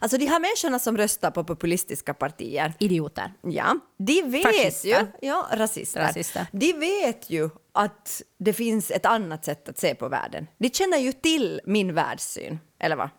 alltså 0.00 0.18
de 0.18 0.26
här 0.26 0.40
människorna 0.40 0.78
som 0.78 0.96
röstar 0.96 1.30
på 1.30 1.44
populistiska 1.44 2.14
partier, 2.14 2.72
Idioter. 2.78 3.32
ja, 3.42 3.78
de 3.96 4.22
vet 4.22 4.42
Fascister. 4.42 4.88
ju... 4.88 5.28
Ja, 5.28 5.48
rasister. 5.52 6.00
Rasister. 6.00 6.46
De 6.52 6.72
vet 6.72 7.30
ju 7.30 7.50
att 7.72 8.22
det 8.38 8.52
finns 8.52 8.90
ett 8.90 9.06
annat 9.06 9.44
sätt 9.44 9.68
att 9.68 9.78
se 9.78 9.94
på 9.94 10.08
världen. 10.08 10.46
De 10.58 10.70
känner 10.70 10.98
ju 10.98 11.12
till 11.12 11.60
min 11.64 11.94
världssyn, 11.94 12.58
eller 12.78 12.96
vad? 12.96 13.10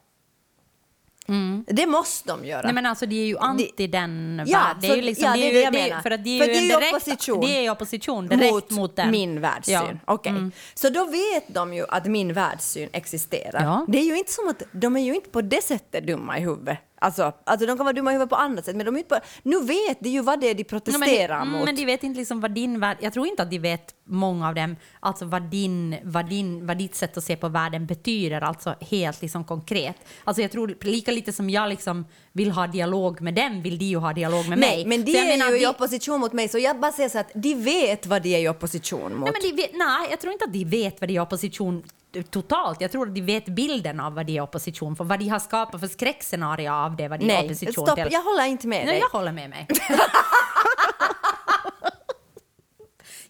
Det 1.68 1.86
måste 1.86 2.28
de 2.30 2.46
göra. 2.46 2.60
Mm. 2.60 2.68
Nej 2.68 2.74
men 2.84 2.86
alltså 2.90 3.06
det 3.06 3.16
är 3.16 3.26
ju 3.26 3.38
anti 3.38 3.88
den 3.88 4.44
Ja, 4.48 4.58
värld- 4.60 4.78
det 4.82 4.88
är 4.88 4.96
ju 4.96 5.02
liksom, 5.02 5.26
ja, 5.26 5.34
det 5.34 5.50
är 5.50 5.54
det 5.54 5.62
jag 5.62 5.74
menar. 5.74 6.02
för 6.02 6.12
att 6.12 6.24
det 6.24 6.30
är 6.30 6.34
ju 6.34 6.40
det 6.40 6.52
är 6.54 6.58
en 6.58 6.64
ju 6.64 6.70
direkt, 6.70 6.94
opposition 6.94 7.42
det 7.42 7.58
är 7.58 7.62
ju 7.62 7.70
opposition 7.70 8.28
direkt 8.28 8.72
mot, 8.72 8.96
den. 8.96 9.12
min 9.12 9.42
världssyn. 9.42 9.74
Ja. 9.74 9.90
Okej. 10.06 10.30
Mm. 10.30 10.52
Så 10.74 10.90
då 10.90 11.06
vet 11.06 11.54
de 11.54 11.74
ju 11.74 11.86
att 11.90 12.06
min 12.06 12.34
världssyn 12.34 12.90
existerar. 12.94 13.64
Ja. 13.64 13.86
Det 13.88 13.98
är 14.00 14.04
ju 14.04 14.18
inte 14.18 14.32
som 14.32 14.48
att 14.50 14.64
de 14.72 14.96
är 14.98 15.02
ju 15.02 15.16
inte 15.16 15.30
på 15.30 15.42
det 15.42 15.64
sättet 15.64 16.08
dumma 16.08 16.38
i 16.38 16.42
huvudet. 16.42 16.78
Alltså, 17.02 17.34
alltså 17.44 17.66
de 17.68 17.78
kan 17.78 17.86
vara 17.86 17.94
dumma 17.94 18.12
i 18.12 18.14
huvudet 18.14 18.30
på 18.30 18.36
annat 18.36 18.66
sätt, 18.66 18.76
men 18.76 18.86
de 18.86 18.96
är 18.96 19.00
inte 19.00 19.16
på, 19.16 19.22
nu 19.44 19.62
vet 19.64 20.00
de 20.00 20.10
ju 20.10 20.22
vad 20.22 20.40
det 20.42 20.50
är 20.50 20.54
de 20.54 20.60
Ja, 20.62 20.66
men, 20.74 20.82
protesterar 20.82 21.40
de- 21.40 21.50
mot. 21.50 21.66
men 21.66 21.76
de 21.76 21.86
vet 21.86 22.04
inte 22.04 22.20
liksom 22.20 22.42
vad 22.42 22.52
din 22.52 22.80
värld... 22.80 22.98
Jag 23.02 23.14
tror 23.14 23.28
inte 23.28 23.44
att 23.44 23.52
de 23.52 23.60
vet, 23.60 23.96
många 24.04 24.48
av 24.48 24.56
dem, 24.56 24.76
alltså 25.00 25.26
vad, 25.26 25.42
din, 25.42 25.96
vad, 26.04 26.30
din, 26.30 26.68
vad 26.68 26.78
ditt 26.78 26.96
sätt 26.96 27.18
att 27.18 27.24
se 27.24 27.36
på 27.36 27.48
världen 27.50 27.86
betyder, 27.86 28.42
alltså 28.42 28.76
helt 28.82 29.22
liksom 29.22 29.44
konkret. 29.44 29.96
Alltså 30.24 30.42
jag 30.42 30.52
tror 30.52 30.78
lika 30.82 31.12
lite 31.12 31.34
som 31.34 31.50
jag 31.50 31.70
liksom 31.70 32.06
vill 32.32 32.52
ha 32.52 32.68
dialog 32.68 33.22
med 33.22 33.34
dem, 33.34 33.62
vill 33.62 33.78
de 33.80 33.86
ju 33.86 33.98
ha 33.98 34.14
dialog 34.14 34.50
med 34.50 34.60
Nej, 34.60 34.76
mig. 34.78 34.86
men 34.98 35.06
de 35.06 35.12
är 35.18 35.38
menar, 35.38 35.52
ju 35.52 35.58
i 35.58 35.60
de- 35.60 35.68
opposition 35.68 36.20
mot 36.20 36.34
mig, 36.34 36.48
så 36.50 36.58
jag 36.60 36.80
bara 36.80 36.92
säger 36.92 37.10
så 37.10 37.20
att 37.20 37.32
de 37.34 37.56
vet 37.56 38.06
vad 38.06 38.22
de 38.22 38.36
är 38.36 38.40
i 38.40 38.50
opposition 38.50 39.16
mot. 39.16 39.30
Nej, 39.34 39.42
men 39.42 39.56
de 39.58 39.62
vet, 39.64 39.72
nej, 39.74 40.08
jag 40.10 40.20
tror 40.20 40.34
inte 40.34 40.46
att 40.46 40.54
de 40.54 40.66
vet 40.66 41.02
vad 41.02 41.08
de 41.10 41.14
är 41.14 41.18
i 41.18 41.20
opposition 41.20 41.84
totalt. 42.30 42.82
Jag 42.82 42.92
tror 42.92 43.08
att 43.08 43.16
de 43.16 43.22
vet 43.22 43.46
bilden 43.46 44.00
av 44.00 44.14
vad 44.14 44.26
de 44.26 44.38
är 44.38 44.42
opposition 44.42 44.96
för, 44.96 45.04
vad 45.04 45.20
de 45.20 45.28
har 45.28 45.40
skapat 45.40 45.80
för 45.80 45.88
skräckscenario 45.88 46.70
av 46.72 46.96
det, 46.96 47.08
vad 47.08 47.20
de 47.20 47.24
är 47.26 47.28
Nej, 47.28 47.46
opposition 47.46 47.74
stopp, 47.86 47.96
till. 47.96 48.08
jag 48.12 48.22
håller 48.24 48.46
inte 48.46 48.68
med 48.68 48.78
Nej, 48.86 48.94
dig. 48.94 49.00
jag 49.00 49.20
håller 49.20 49.32
med 49.32 49.50
mig. 49.50 49.68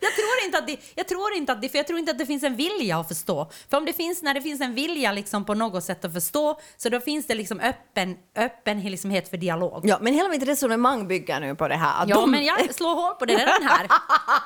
Jag 0.02 0.12
tror, 0.16 0.46
inte 0.46 0.58
att 0.58 0.68
det, 0.68 0.78
jag 0.96 1.08
tror 1.08 1.34
inte 1.34 1.52
att 1.52 1.62
det, 1.62 1.70
för 1.70 1.78
jag 1.78 1.88
tror 1.88 2.00
inte 2.00 2.12
att 2.12 2.18
det 2.18 2.26
finns 2.26 2.44
en 2.44 2.56
vilja 2.56 2.98
att 3.00 3.08
förstå. 3.08 3.52
För 3.70 3.78
om 3.78 3.86
det 3.86 3.94
finns, 3.94 4.22
när 4.24 4.34
det 4.34 4.42
finns 4.42 4.62
en 4.62 4.76
vilja 4.76 5.12
liksom 5.12 5.46
på 5.46 5.54
något 5.54 5.84
sätt 5.84 6.06
att 6.06 6.14
förstå, 6.14 6.60
så 6.78 6.90
då 6.90 7.00
finns 7.00 7.28
det 7.28 7.36
liksom 7.36 7.60
öppen, 7.60 8.16
öppenhet 8.36 9.30
för 9.30 9.38
dialog. 9.38 9.82
Ja, 9.84 9.98
men 10.02 10.14
hela 10.14 10.30
mitt 10.30 10.44
resonemang 10.44 11.08
bygger 11.08 11.40
nu 11.40 11.56
på 11.56 11.68
det 11.68 11.76
här. 11.76 12.04
Att 12.04 12.10
Ja, 12.10 12.16
de, 12.16 12.32
men 12.32 12.46
jag 12.46 12.76
slår 12.76 12.96
hål 12.96 13.16
på 13.16 13.26
det 13.26 13.34
redan 13.34 13.64
här. 13.64 13.88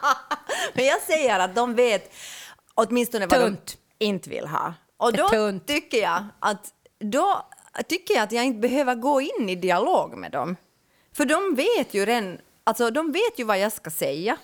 Men 0.73 0.85
jag 0.85 1.01
säger 1.01 1.39
att 1.39 1.55
de 1.55 1.75
vet 1.75 2.13
åtminstone 2.73 3.27
vad 3.27 3.39
Tunt. 3.39 3.65
de 3.67 3.82
inte 3.99 4.29
vill 4.29 4.47
ha. 4.47 4.73
Och 4.97 5.13
då 5.13 5.59
tycker 5.65 6.01
jag 6.01 6.23
att 6.39 6.73
då 6.99 7.45
tycker 7.87 8.13
jag 8.13 8.23
att 8.23 8.31
jag 8.31 8.45
inte 8.45 8.59
behöver 8.59 8.95
gå 8.95 9.21
in 9.21 9.49
i 9.49 9.55
dialog 9.55 10.17
med 10.17 10.31
dem. 10.31 10.55
För 11.13 11.25
de 11.25 11.55
vet 11.55 11.93
ju 11.93 12.05
redan, 12.05 12.37
alltså 12.63 12.91
de 12.91 13.11
vet 13.11 13.39
ju 13.39 13.43
vad 13.43 13.59
jag 13.59 13.71
ska 13.71 13.89
säga. 13.89 14.37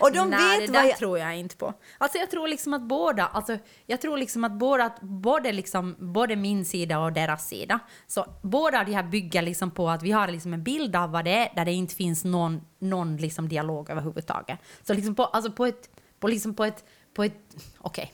Och 0.00 0.12
de 0.12 0.30
Nej, 0.30 0.60
vet 0.60 0.66
det 0.66 0.72
vad 0.72 0.82
där 0.82 0.88
jag... 0.88 0.98
tror 0.98 1.18
jag 1.18 1.38
inte 1.38 1.56
på. 1.56 1.74
Alltså 1.98 2.18
jag 2.18 2.30
tror 2.30 2.48
liksom 2.48 2.74
att 2.74 2.82
båda, 2.82 3.26
alltså 3.26 3.58
jag 3.86 4.00
tror 4.00 4.16
liksom 4.16 4.44
att 4.44 4.52
båda, 4.52 4.92
både 5.00 5.52
liksom, 5.52 5.96
både 5.98 6.36
min 6.36 6.64
sida 6.64 6.98
och 6.98 7.12
deras 7.12 7.48
sida, 7.48 7.78
så 8.06 8.26
båda 8.42 8.84
de 8.84 8.92
här 8.92 9.02
bygger 9.02 9.42
liksom 9.42 9.70
på 9.70 9.90
att 9.90 10.02
vi 10.02 10.10
har 10.10 10.28
liksom 10.28 10.54
en 10.54 10.62
bild 10.62 10.96
av 10.96 11.10
vad 11.10 11.24
det 11.24 11.30
är, 11.30 11.54
där 11.54 11.64
det 11.64 11.72
inte 11.72 11.94
finns 11.94 12.24
någon, 12.24 12.60
någon 12.78 13.16
liksom 13.16 13.48
dialog 13.48 13.90
överhuvudtaget. 13.90 14.58
Så 14.82 14.94
liksom 14.94 15.14
på, 15.14 15.24
alltså 15.24 15.52
på 15.52 15.66
ett, 15.66 15.90
på 16.20 16.28
liksom 16.28 16.54
på 16.54 16.64
ett, 16.64 16.84
på 17.14 17.24
ett, 17.24 17.56
okej. 17.78 18.12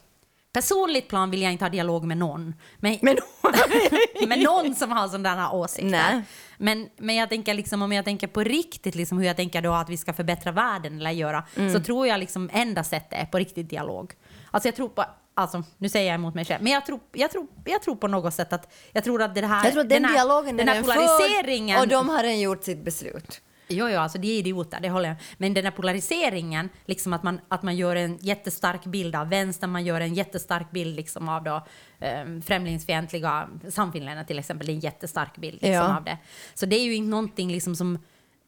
Personligt 0.55 1.07
plan 1.07 1.31
vill 1.31 1.41
jag 1.41 1.51
inte 1.51 1.65
ha 1.65 1.69
dialog 1.69 2.03
med 2.03 2.17
någon. 2.17 2.55
Men, 2.77 2.97
Men- 3.01 4.29
med 4.29 4.39
någon 4.39 4.75
som 4.75 4.91
har 4.91 5.07
sådana 5.07 5.51
åsikter. 5.51 5.89
Nej. 5.89 6.21
Men, 6.57 6.89
men 6.97 7.15
jag 7.15 7.29
tänker 7.29 7.53
liksom, 7.53 7.81
om 7.81 7.91
jag 7.91 8.05
tänker 8.05 8.27
på 8.27 8.43
riktigt, 8.43 8.95
liksom 8.95 9.17
hur 9.17 9.25
jag 9.25 9.35
tänker 9.35 9.61
då 9.61 9.73
att 9.73 9.89
vi 9.89 9.97
ska 9.97 10.13
förbättra 10.13 10.51
världen 10.51 10.99
eller 10.99 11.11
göra, 11.11 11.43
Mm. 11.55 11.73
så 11.73 11.79
tror 11.79 12.07
jag 12.07 12.19
liksom 12.19 12.49
enda 12.53 12.83
sättet 12.83 13.19
är 13.21 13.25
på 13.25 13.37
riktigt 13.37 13.69
dialog. 13.69 14.13
Alltså 14.51 14.67
jag 14.67 14.75
tror 14.75 14.89
på, 14.89 15.05
alltså 15.33 15.63
nu 15.77 15.89
säger 15.89 16.07
jag 16.07 16.15
emot 16.15 16.35
mig 16.35 16.45
själv, 16.45 16.63
men 16.63 16.73
jag 16.73 16.85
tror, 16.85 16.99
jag 17.11 17.31
tror, 17.31 17.47
jag 17.65 17.81
tror 17.81 17.95
på 17.95 18.07
något 18.07 18.33
sätt 18.33 18.53
att, 18.53 18.73
jag 18.91 19.03
tror 19.03 19.21
att 19.21 19.35
det 19.35 19.45
här, 19.45 19.63
Jag 19.63 19.73
tror 19.73 19.81
att 19.83 19.89
den, 19.89 20.05
här, 20.05 20.13
dialogen 20.13 20.57
den 20.57 20.69
är 20.69 20.73
här 20.73 20.81
redan 20.81 20.95
polariseringen, 20.95 21.77
förd 21.79 21.83
och 21.83 21.89
de 21.89 22.09
har 22.09 22.23
redan 22.23 22.39
gjort 22.39 22.63
sitt 22.63 22.85
beslut. 22.85 23.41
Jo, 23.67 23.89
jo, 23.89 23.99
alltså 23.99 24.17
de 24.17 24.27
är 24.27 24.39
idioter, 24.39 24.79
det 24.81 24.89
håller 24.89 25.09
jag 25.09 25.17
Men 25.37 25.53
den 25.53 25.63
här 25.63 25.71
polariseringen, 25.71 26.69
liksom 26.85 27.13
att 27.13 27.23
man, 27.23 27.39
att 27.47 27.63
man 27.63 27.75
gör 27.75 27.95
en 27.95 28.17
jättestark 28.17 28.85
bild 28.85 29.15
av 29.15 29.29
vänstern, 29.29 29.69
man 29.71 29.83
gör 29.85 30.01
en 30.01 30.13
jättestark 30.13 30.71
bild 30.71 30.95
liksom 30.95 31.29
av 31.29 31.43
då, 31.43 31.65
eh, 31.99 32.25
främlingsfientliga 32.45 33.47
samfinländarna 33.69 34.27
till 34.27 34.39
exempel, 34.39 34.67
det 34.67 34.73
är 34.73 34.75
en 34.75 34.79
jättestark 34.79 35.37
bild 35.37 35.53
liksom 35.53 35.71
Ja. 35.71 35.97
av 35.97 36.03
det. 36.03 36.17
Så 36.53 36.65
det 36.65 36.75
är 36.75 36.83
ju 36.83 36.95
inte 36.95 37.09
någonting 37.09 37.51
liksom 37.51 37.75
som, 37.75 37.99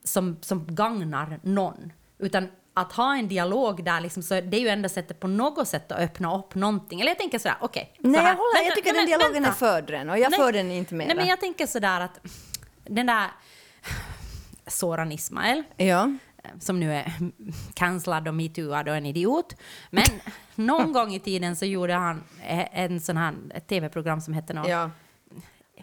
som, 0.03 0.37
som 0.41 0.75
gagnar 0.75 1.39
någon, 1.43 1.93
utan 2.19 2.47
att 2.73 2.93
ha 2.93 3.15
en 3.17 3.27
dialog 3.27 3.83
där, 3.83 4.01
liksom, 4.01 4.23
så 4.23 4.33
det 4.33 4.57
är 4.57 4.61
ju 4.61 4.67
enda 4.67 4.89
sättet 4.89 5.19
på 5.19 5.27
något 5.27 5.67
sätt 5.67 5.91
att 5.91 5.99
öppna 5.99 6.37
upp 6.37 6.55
någonting. 6.55 7.01
Eller 7.01 7.11
jag 7.11 7.17
tänker 7.19 7.39
sådär, 7.39 7.57
okej. 7.61 7.93
så 8.01 8.07
Nej, 8.07 8.21
här. 8.21 8.27
jag, 8.29 8.35
håller, 8.35 8.65
jag 8.65 8.75
tycker 8.75 8.89
men- 8.93 8.95
den 8.95 9.05
dialogen 9.05 9.43
vänta. 9.43 9.77
är 9.77 9.81
redan 9.87 10.09
och 10.09 10.19
jag 10.19 10.31
Nej. 10.31 10.39
för 10.39 10.51
den 10.51 10.71
inte 10.71 10.93
mer. 10.95 11.07
Nej, 11.07 11.15
men 11.15 11.27
jag 11.27 11.39
tänker 11.39 11.65
sådär 11.67 12.01
att 12.01 12.19
den 12.83 13.05
där 13.05 13.27
Soran 14.67 15.11
Ismail, 15.11 15.63
Ja. 15.77 16.11
som 16.59 16.79
nu 16.79 16.93
är 16.93 17.13
cancellad 17.73 18.27
och 18.27 18.33
metooad 18.35 18.89
och 18.89 18.95
en 18.95 19.05
idiot. 19.05 19.55
Men 19.89 20.05
någon 20.55 20.93
gång 20.93 21.13
i 21.13 21.19
tiden 21.19 21.55
så 21.55 21.65
gjorde 21.65 21.93
han 21.93 22.23
eh, 22.47 22.79
en 22.83 23.01
sån 23.01 23.17
här 23.17 23.33
ett 23.53 23.67
tv-program 23.67 24.21
som 24.21 24.33
hette 24.33 24.53
något 24.53 24.67
ja. 24.69 24.91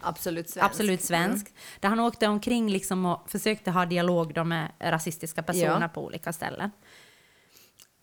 Absolut 0.01 0.49
svensk. 0.49 0.65
Absolut 0.71 1.03
svensk. 1.03 1.53
Där 1.79 1.89
han 1.89 1.99
åkte 1.99 2.27
omkring 2.27 2.69
liksom 2.69 3.05
och 3.05 3.29
försökte 3.31 3.71
ha 3.71 3.85
dialog 3.85 4.45
med 4.45 4.71
rasistiska 4.79 5.43
personer 5.43 5.81
Ja. 5.81 5.87
på 5.87 6.05
olika 6.05 6.33
ställen. 6.33 6.71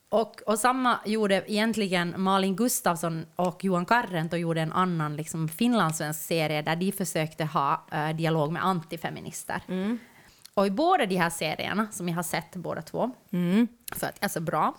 Och, 0.08 0.42
och 0.46 0.58
samma 0.58 0.98
gjorde 1.04 1.44
egentligen 1.52 2.14
Malin 2.16 2.56
Gustafsson 2.56 3.26
och 3.36 3.64
Johan 3.64 3.86
Karrent 3.86 4.32
och 4.32 4.38
gjorde 4.38 4.60
en 4.60 4.72
annan 4.72 5.16
liksom, 5.16 5.48
finlandssvensk 5.48 6.20
serie 6.20 6.62
där 6.62 6.76
de 6.76 6.92
försökte 6.92 7.44
ha 7.44 7.86
eh, 7.92 8.08
dialog 8.16 8.52
med 8.52 8.64
antifeminister. 8.64 9.62
Och 10.54 10.66
i 10.66 10.70
båda 10.70 11.06
de 11.06 11.16
här 11.16 11.30
serierna, 11.30 11.88
som 11.90 12.08
jag 12.08 12.16
har 12.16 12.22
sett 12.22 12.56
båda 12.56 12.82
två, 12.82 13.10
för 13.96 14.06
att 14.06 14.20
det 14.20 14.24
är 14.24 14.28
så 14.28 14.40
bra, 14.40 14.74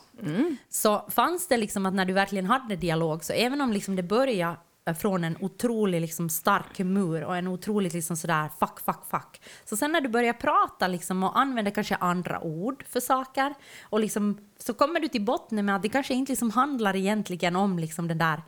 så 0.69 1.05
fanns 1.09 1.47
det 1.47 1.57
liksom 1.57 1.86
att 1.86 1.93
när 1.93 2.05
du 2.05 2.13
verkligen 2.13 2.45
hade 2.45 2.75
dialog, 2.75 3.23
så 3.23 3.33
även 3.33 3.62
om 3.62 3.73
liksom 3.73 3.95
det 3.95 4.03
började 4.03 4.57
från 4.99 5.23
en 5.23 5.38
otrolig 5.39 6.01
liksom 6.01 6.29
stark 6.29 6.79
mur 6.79 7.23
och 7.23 7.38
en 7.38 7.47
otroligt 7.47 7.93
liksom 7.93 8.17
sådär 8.17 8.49
fuck, 8.59 8.79
fuck, 8.86 9.05
fuck. 9.09 9.41
Så 9.65 9.77
sen 9.77 9.91
när 9.91 10.01
du 10.01 10.09
börjar 10.09 10.33
prata 10.33 10.88
liksom 10.88 11.23
och 11.23 11.39
använda 11.39 11.71
kanske 11.71 11.95
andra 11.95 12.41
ord 12.41 12.86
för 12.89 12.99
saker 12.99 13.53
och 13.83 13.99
liksom, 13.99 14.38
så 14.59 14.73
kommer 14.73 14.99
du 14.99 15.07
till 15.07 15.25
botten 15.25 15.65
med 15.65 15.75
att 15.75 15.81
det 15.81 15.89
kanske 15.89 16.13
inte 16.13 16.31
liksom 16.31 16.51
handlar 16.51 16.95
egentligen 16.95 17.55
om 17.55 17.79
liksom 17.79 18.07
den 18.07 18.17
där 18.17 18.41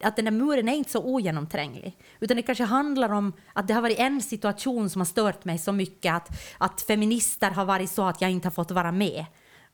att 0.00 0.16
den 0.16 0.24
där 0.24 0.32
muren 0.32 0.68
är 0.68 0.76
inte 0.76 0.90
så 0.90 1.02
ogenomtränglig. 1.04 1.98
Utan 2.20 2.36
det 2.36 2.42
kanske 2.42 2.64
handlar 2.64 3.12
om 3.12 3.32
att 3.52 3.68
det 3.68 3.74
har 3.74 3.82
varit 3.82 3.98
en 3.98 4.22
situation 4.22 4.90
som 4.90 5.00
har 5.00 5.06
stört 5.06 5.44
mig 5.44 5.58
så 5.58 5.72
mycket 5.72 6.14
att, 6.14 6.28
att 6.58 6.80
feminister 6.80 7.50
har 7.50 7.64
varit 7.64 7.90
så 7.90 8.02
att 8.02 8.20
jag 8.20 8.30
inte 8.30 8.46
har 8.46 8.52
fått 8.52 8.70
vara 8.70 8.92
med. 8.92 9.24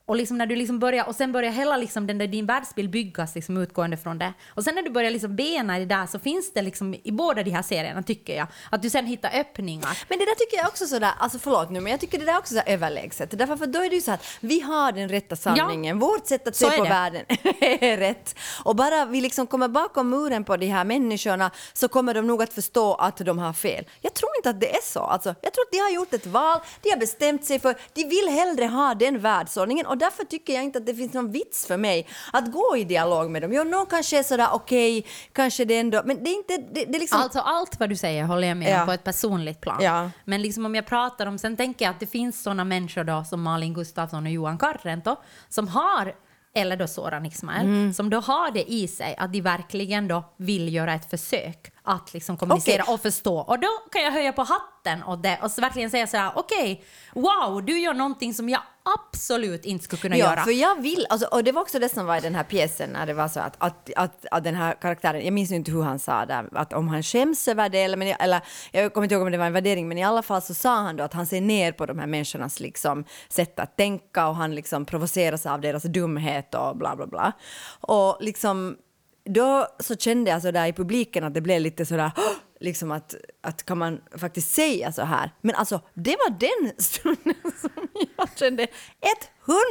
Och, 0.06 0.16
liksom 0.16 0.38
när 0.38 0.46
du 0.46 0.56
liksom 0.56 0.78
börjar, 0.78 1.08
och 1.08 1.14
sen 1.14 1.32
börjar 1.32 1.50
hela 1.50 1.76
liksom 1.76 2.06
den 2.06 2.18
där, 2.18 2.26
din 2.26 2.46
världsbild 2.46 2.90
byggas 2.90 3.34
liksom 3.34 3.56
utgående 3.56 3.96
från 3.96 4.18
det. 4.18 4.32
Och 4.48 4.64
sen 4.64 4.74
när 4.74 4.82
du 4.82 4.90
börjar 4.90 5.10
liksom 5.10 5.36
bena 5.36 5.76
i 5.76 5.80
det 5.80 5.94
där 5.94 6.06
så 6.06 6.18
finns 6.18 6.52
det 6.52 6.62
liksom 6.62 6.94
i 7.02 7.12
båda 7.12 7.42
de 7.42 7.50
här 7.50 7.62
serierna, 7.62 8.02
tycker 8.02 8.36
jag, 8.36 8.46
att 8.70 8.82
du 8.82 8.90
sen 8.90 9.06
hittar 9.06 9.40
öppningar. 9.40 9.98
Men 10.08 10.18
det 10.18 10.24
där 10.24 10.34
tycker 10.34 10.56
jag 10.56 10.68
också 10.68 10.86
sådär, 10.86 11.10
alltså 11.18 11.38
förlåt 11.38 11.70
nu, 11.70 11.80
men 11.80 11.90
jag 11.90 12.00
tycker 12.00 12.18
det 12.18 12.24
där 12.24 12.38
också 12.38 12.56
är 12.56 12.72
överlägset. 12.72 13.38
Därför 13.38 13.56
för 13.56 13.66
då 13.66 13.78
är 13.78 13.88
det 13.88 13.94
ju 13.94 14.00
så 14.02 14.12
att 14.12 14.26
vi 14.40 14.60
har 14.60 14.92
den 14.92 15.08
rätta 15.08 15.36
sanningen, 15.36 15.98
vårt 15.98 16.26
sätt 16.26 16.48
att 16.48 16.56
se 16.56 16.66
är 16.66 16.76
på 16.78 16.84
det. 16.84 16.90
världen 16.90 17.24
är 17.60 17.96
rätt. 17.96 18.38
Och 18.64 18.76
bara 18.76 19.04
vi 19.04 19.20
liksom 19.20 19.46
kommer 19.46 19.68
bakom 19.68 20.10
muren 20.10 20.44
på 20.44 20.56
de 20.56 20.66
här 20.66 20.84
människorna 20.84 21.50
så 21.72 21.88
kommer 21.88 22.14
de 22.14 22.26
nog 22.26 22.42
att 22.42 22.52
förstå 22.52 22.94
att 22.94 23.16
de 23.16 23.38
har 23.38 23.52
fel. 23.52 23.84
Jag 24.00 24.14
tror 24.14 24.30
inte 24.36 24.44
inte 24.48 24.50
att 24.50 24.60
det 24.60 24.76
är 24.76 24.82
så. 24.82 25.00
Alltså, 25.00 25.34
jag 25.40 25.52
tror 25.52 25.62
att 25.64 25.72
de 25.72 25.78
har 25.78 25.90
gjort 25.90 26.14
ett 26.14 26.26
val, 26.26 26.60
de 26.82 26.90
har 26.90 26.96
bestämt 26.96 27.44
sig 27.44 27.58
för, 27.60 27.74
de 27.92 28.04
vill 28.04 28.28
hellre 28.28 28.64
ha 28.66 28.94
den 28.94 29.20
världsordningen 29.20 29.86
och 29.94 29.98
därför 29.98 30.24
tycker 30.24 30.52
jag 30.54 30.64
inte 30.64 30.78
att 30.78 30.86
det 30.86 30.94
finns 30.94 31.12
någon 31.12 31.30
vits 31.32 31.66
för 31.66 31.76
mig 31.76 32.06
att 32.32 32.52
gå 32.52 32.76
i 32.76 32.84
dialog 32.84 33.30
med 33.30 33.42
dem. 33.42 33.52
Jo, 33.52 33.64
någon 33.64 33.86
kanske 33.86 34.18
är 34.18 34.22
sådär 34.22 34.48
okej, 34.52 35.06
kanske 35.32 35.64
det 35.64 35.78
ändå, 35.78 36.02
men 36.04 36.24
det 36.24 36.30
är 36.30 36.34
inte, 36.36 36.56
det, 36.56 36.84
det 36.84 36.96
är 36.96 37.00
liksom... 37.00 37.20
Alltså 37.20 37.38
allt 37.38 37.80
vad 37.80 37.88
du 37.88 37.96
säger 37.96 38.24
håller 38.24 38.48
jag 38.48 38.56
med 38.56 38.70
Ja. 38.72 38.80
om 38.80 38.86
på 38.86 38.92
ett 38.92 39.04
personligt 39.04 39.60
plan. 39.60 39.78
Ja. 39.80 40.10
Men 40.24 40.42
liksom 40.42 40.66
om 40.66 40.74
jag 40.74 40.86
pratar 40.86 41.26
om, 41.26 41.38
sen 41.38 41.56
tänker 41.56 41.84
jag 41.84 41.92
att 41.94 42.00
det 42.00 42.06
finns 42.06 42.42
sådana 42.42 42.64
människor 42.64 43.04
då 43.04 43.24
som 43.24 43.42
Malin 43.42 43.74
Gustafsson 43.74 44.26
och 44.26 44.32
Johan 44.32 44.58
Karrento 44.58 45.16
som 45.48 45.68
har, 45.68 46.14
eller 46.54 46.76
då 46.76 46.86
Soran 46.86 47.26
Ismail, 47.26 47.66
Mm. 47.66 47.94
som 47.94 48.10
då 48.10 48.20
har 48.20 48.50
det 48.50 48.72
i 48.72 48.88
sig 48.88 49.14
att 49.18 49.32
de 49.32 49.40
verkligen 49.40 50.08
då 50.08 50.24
vill 50.36 50.74
göra 50.74 50.94
ett 50.94 51.10
försök 51.10 51.70
att 51.86 52.14
liksom 52.14 52.36
kommunicera 52.36 52.82
Okej. 52.82 52.94
och 52.94 53.00
förstå. 53.02 53.38
Och 53.38 53.58
då 53.58 53.68
kan 53.92 54.02
jag 54.02 54.12
höja 54.12 54.32
på 54.32 54.42
hatten 54.42 55.02
och 55.02 55.18
det 55.18 55.38
och 55.42 55.50
så 55.50 55.60
verkligen 55.60 55.90
säga 55.90 56.06
så 56.06 56.16
här: 56.16 56.32
okej, 56.34 56.84
wow, 57.14 57.62
du 57.64 57.78
gör 57.80 57.94
någonting 57.94 58.34
som 58.34 58.48
jag 58.48 58.60
absolut 58.98 59.64
inte 59.64 59.84
skulle 59.84 60.00
kunna 60.02 60.16
Ja, 60.16 60.26
göra. 60.30 60.44
för 60.44 60.50
jag 60.50 60.82
vill, 60.82 61.06
alltså, 61.10 61.26
och 61.26 61.44
det 61.44 61.52
var 61.52 61.62
också 61.62 61.78
det 61.78 61.88
som 61.88 62.06
var 62.06 62.16
i 62.16 62.20
den 62.20 62.34
här 62.34 62.44
pjäsen 62.44 62.90
när 62.90 63.06
det 63.06 63.14
var 63.14 63.28
så 63.28 63.40
att, 63.40 63.54
att, 63.58 63.90
att, 63.96 64.26
att 64.30 64.44
den 64.44 64.54
här 64.54 64.74
karaktären, 64.80 65.24
jag 65.24 65.32
minns 65.32 65.52
inte 65.52 65.70
hur 65.70 65.82
han 65.82 65.98
sa 65.98 66.26
där, 66.26 66.48
att 66.52 66.72
om 66.72 66.88
han 66.88 67.02
skäms 67.02 67.48
över 67.48 67.68
det 67.68 67.82
eller, 67.82 67.96
men, 67.96 68.08
jag- 68.08 68.22
eller 68.22 68.40
jag 68.72 68.94
kommer 68.94 69.04
inte 69.04 69.14
ihåg 69.14 69.24
om 69.26 69.32
det 69.32 69.38
var 69.38 69.46
en 69.46 69.52
värdering, 69.52 69.88
men 69.88 69.98
i 69.98 70.04
alla 70.04 70.22
fall 70.22 70.42
så 70.42 70.54
sa 70.54 70.74
han 70.76 70.96
då 70.96 71.04
att 71.04 71.12
han 71.12 71.26
ser 71.26 71.40
ner 71.40 71.72
på 71.72 71.86
de 71.86 71.98
här 71.98 72.06
människornas 72.06 72.60
liksom, 72.60 73.04
sätt 73.28 73.60
att 73.60 73.76
tänka 73.76 74.28
och 74.28 74.36
han 74.36 74.54
liksom 74.54 74.84
provoceras 74.84 75.46
av 75.46 75.60
deras 75.60 75.82
dumhet 75.82 76.54
och 76.54 76.76
bla 76.76 76.96
bla 76.96 77.06
bla. 77.06 77.32
Och 77.80 78.16
liksom 78.20 78.76
då 79.24 79.68
så 79.80 79.96
kände 79.96 80.30
jag 80.30 80.42
så 80.42 80.50
där 80.50 80.66
i 80.66 80.72
publiken 80.72 81.24
att 81.24 81.34
det 81.34 81.40
blev 81.40 81.60
lite 81.60 81.86
sådär 81.86 82.12
liksom 82.60 82.90
att, 82.90 83.14
att 83.40 83.62
kan 83.62 83.78
man 83.78 84.00
faktiskt 84.16 84.54
säga 84.54 84.92
så 84.92 85.02
här? 85.02 85.30
Men 85.40 85.54
alltså 85.54 85.80
det 85.94 86.16
var 86.16 86.30
den 86.30 86.72
stunden 86.78 87.52
som 87.60 87.88
jag 88.16 88.28
kände 88.36 88.66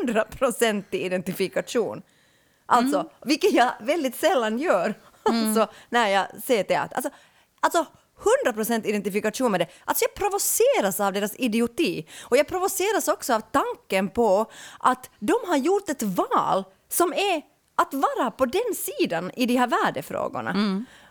100% 0.05 0.83
i 0.91 1.05
identifikation. 1.05 2.01
Alltså, 2.65 3.11
vilket 3.25 3.53
jag 3.53 3.71
väldigt 3.81 4.15
sällan 4.15 4.59
gör 4.59 4.93
alltså, 5.23 5.67
när 5.89 6.07
jag 6.07 6.27
ser 6.43 6.63
teater. 6.63 6.95
Alltså, 6.95 7.11
alltså 7.59 7.85
100% 8.45 8.85
identifikation 8.85 9.51
med 9.51 9.59
det. 9.59 9.67
Alltså 9.85 10.05
jag 10.05 10.13
provoceras 10.13 10.99
av 10.99 11.13
deras 11.13 11.35
idioti. 11.35 12.07
Och 12.21 12.37
jag 12.37 12.47
provoceras 12.47 13.07
också 13.07 13.33
av 13.33 13.41
tanken 13.51 14.09
på 14.09 14.51
att 14.79 15.09
de 15.19 15.35
har 15.47 15.57
gjort 15.57 15.89
ett 15.89 16.03
val 16.03 16.63
som 16.89 17.13
är 17.13 17.52
att 17.75 17.93
vara 17.93 18.31
på 18.31 18.45
den 18.45 18.75
sidan 18.75 19.31
i 19.35 19.45
de 19.45 19.55
här 19.57 19.67
värdefrågorna. 19.67 20.53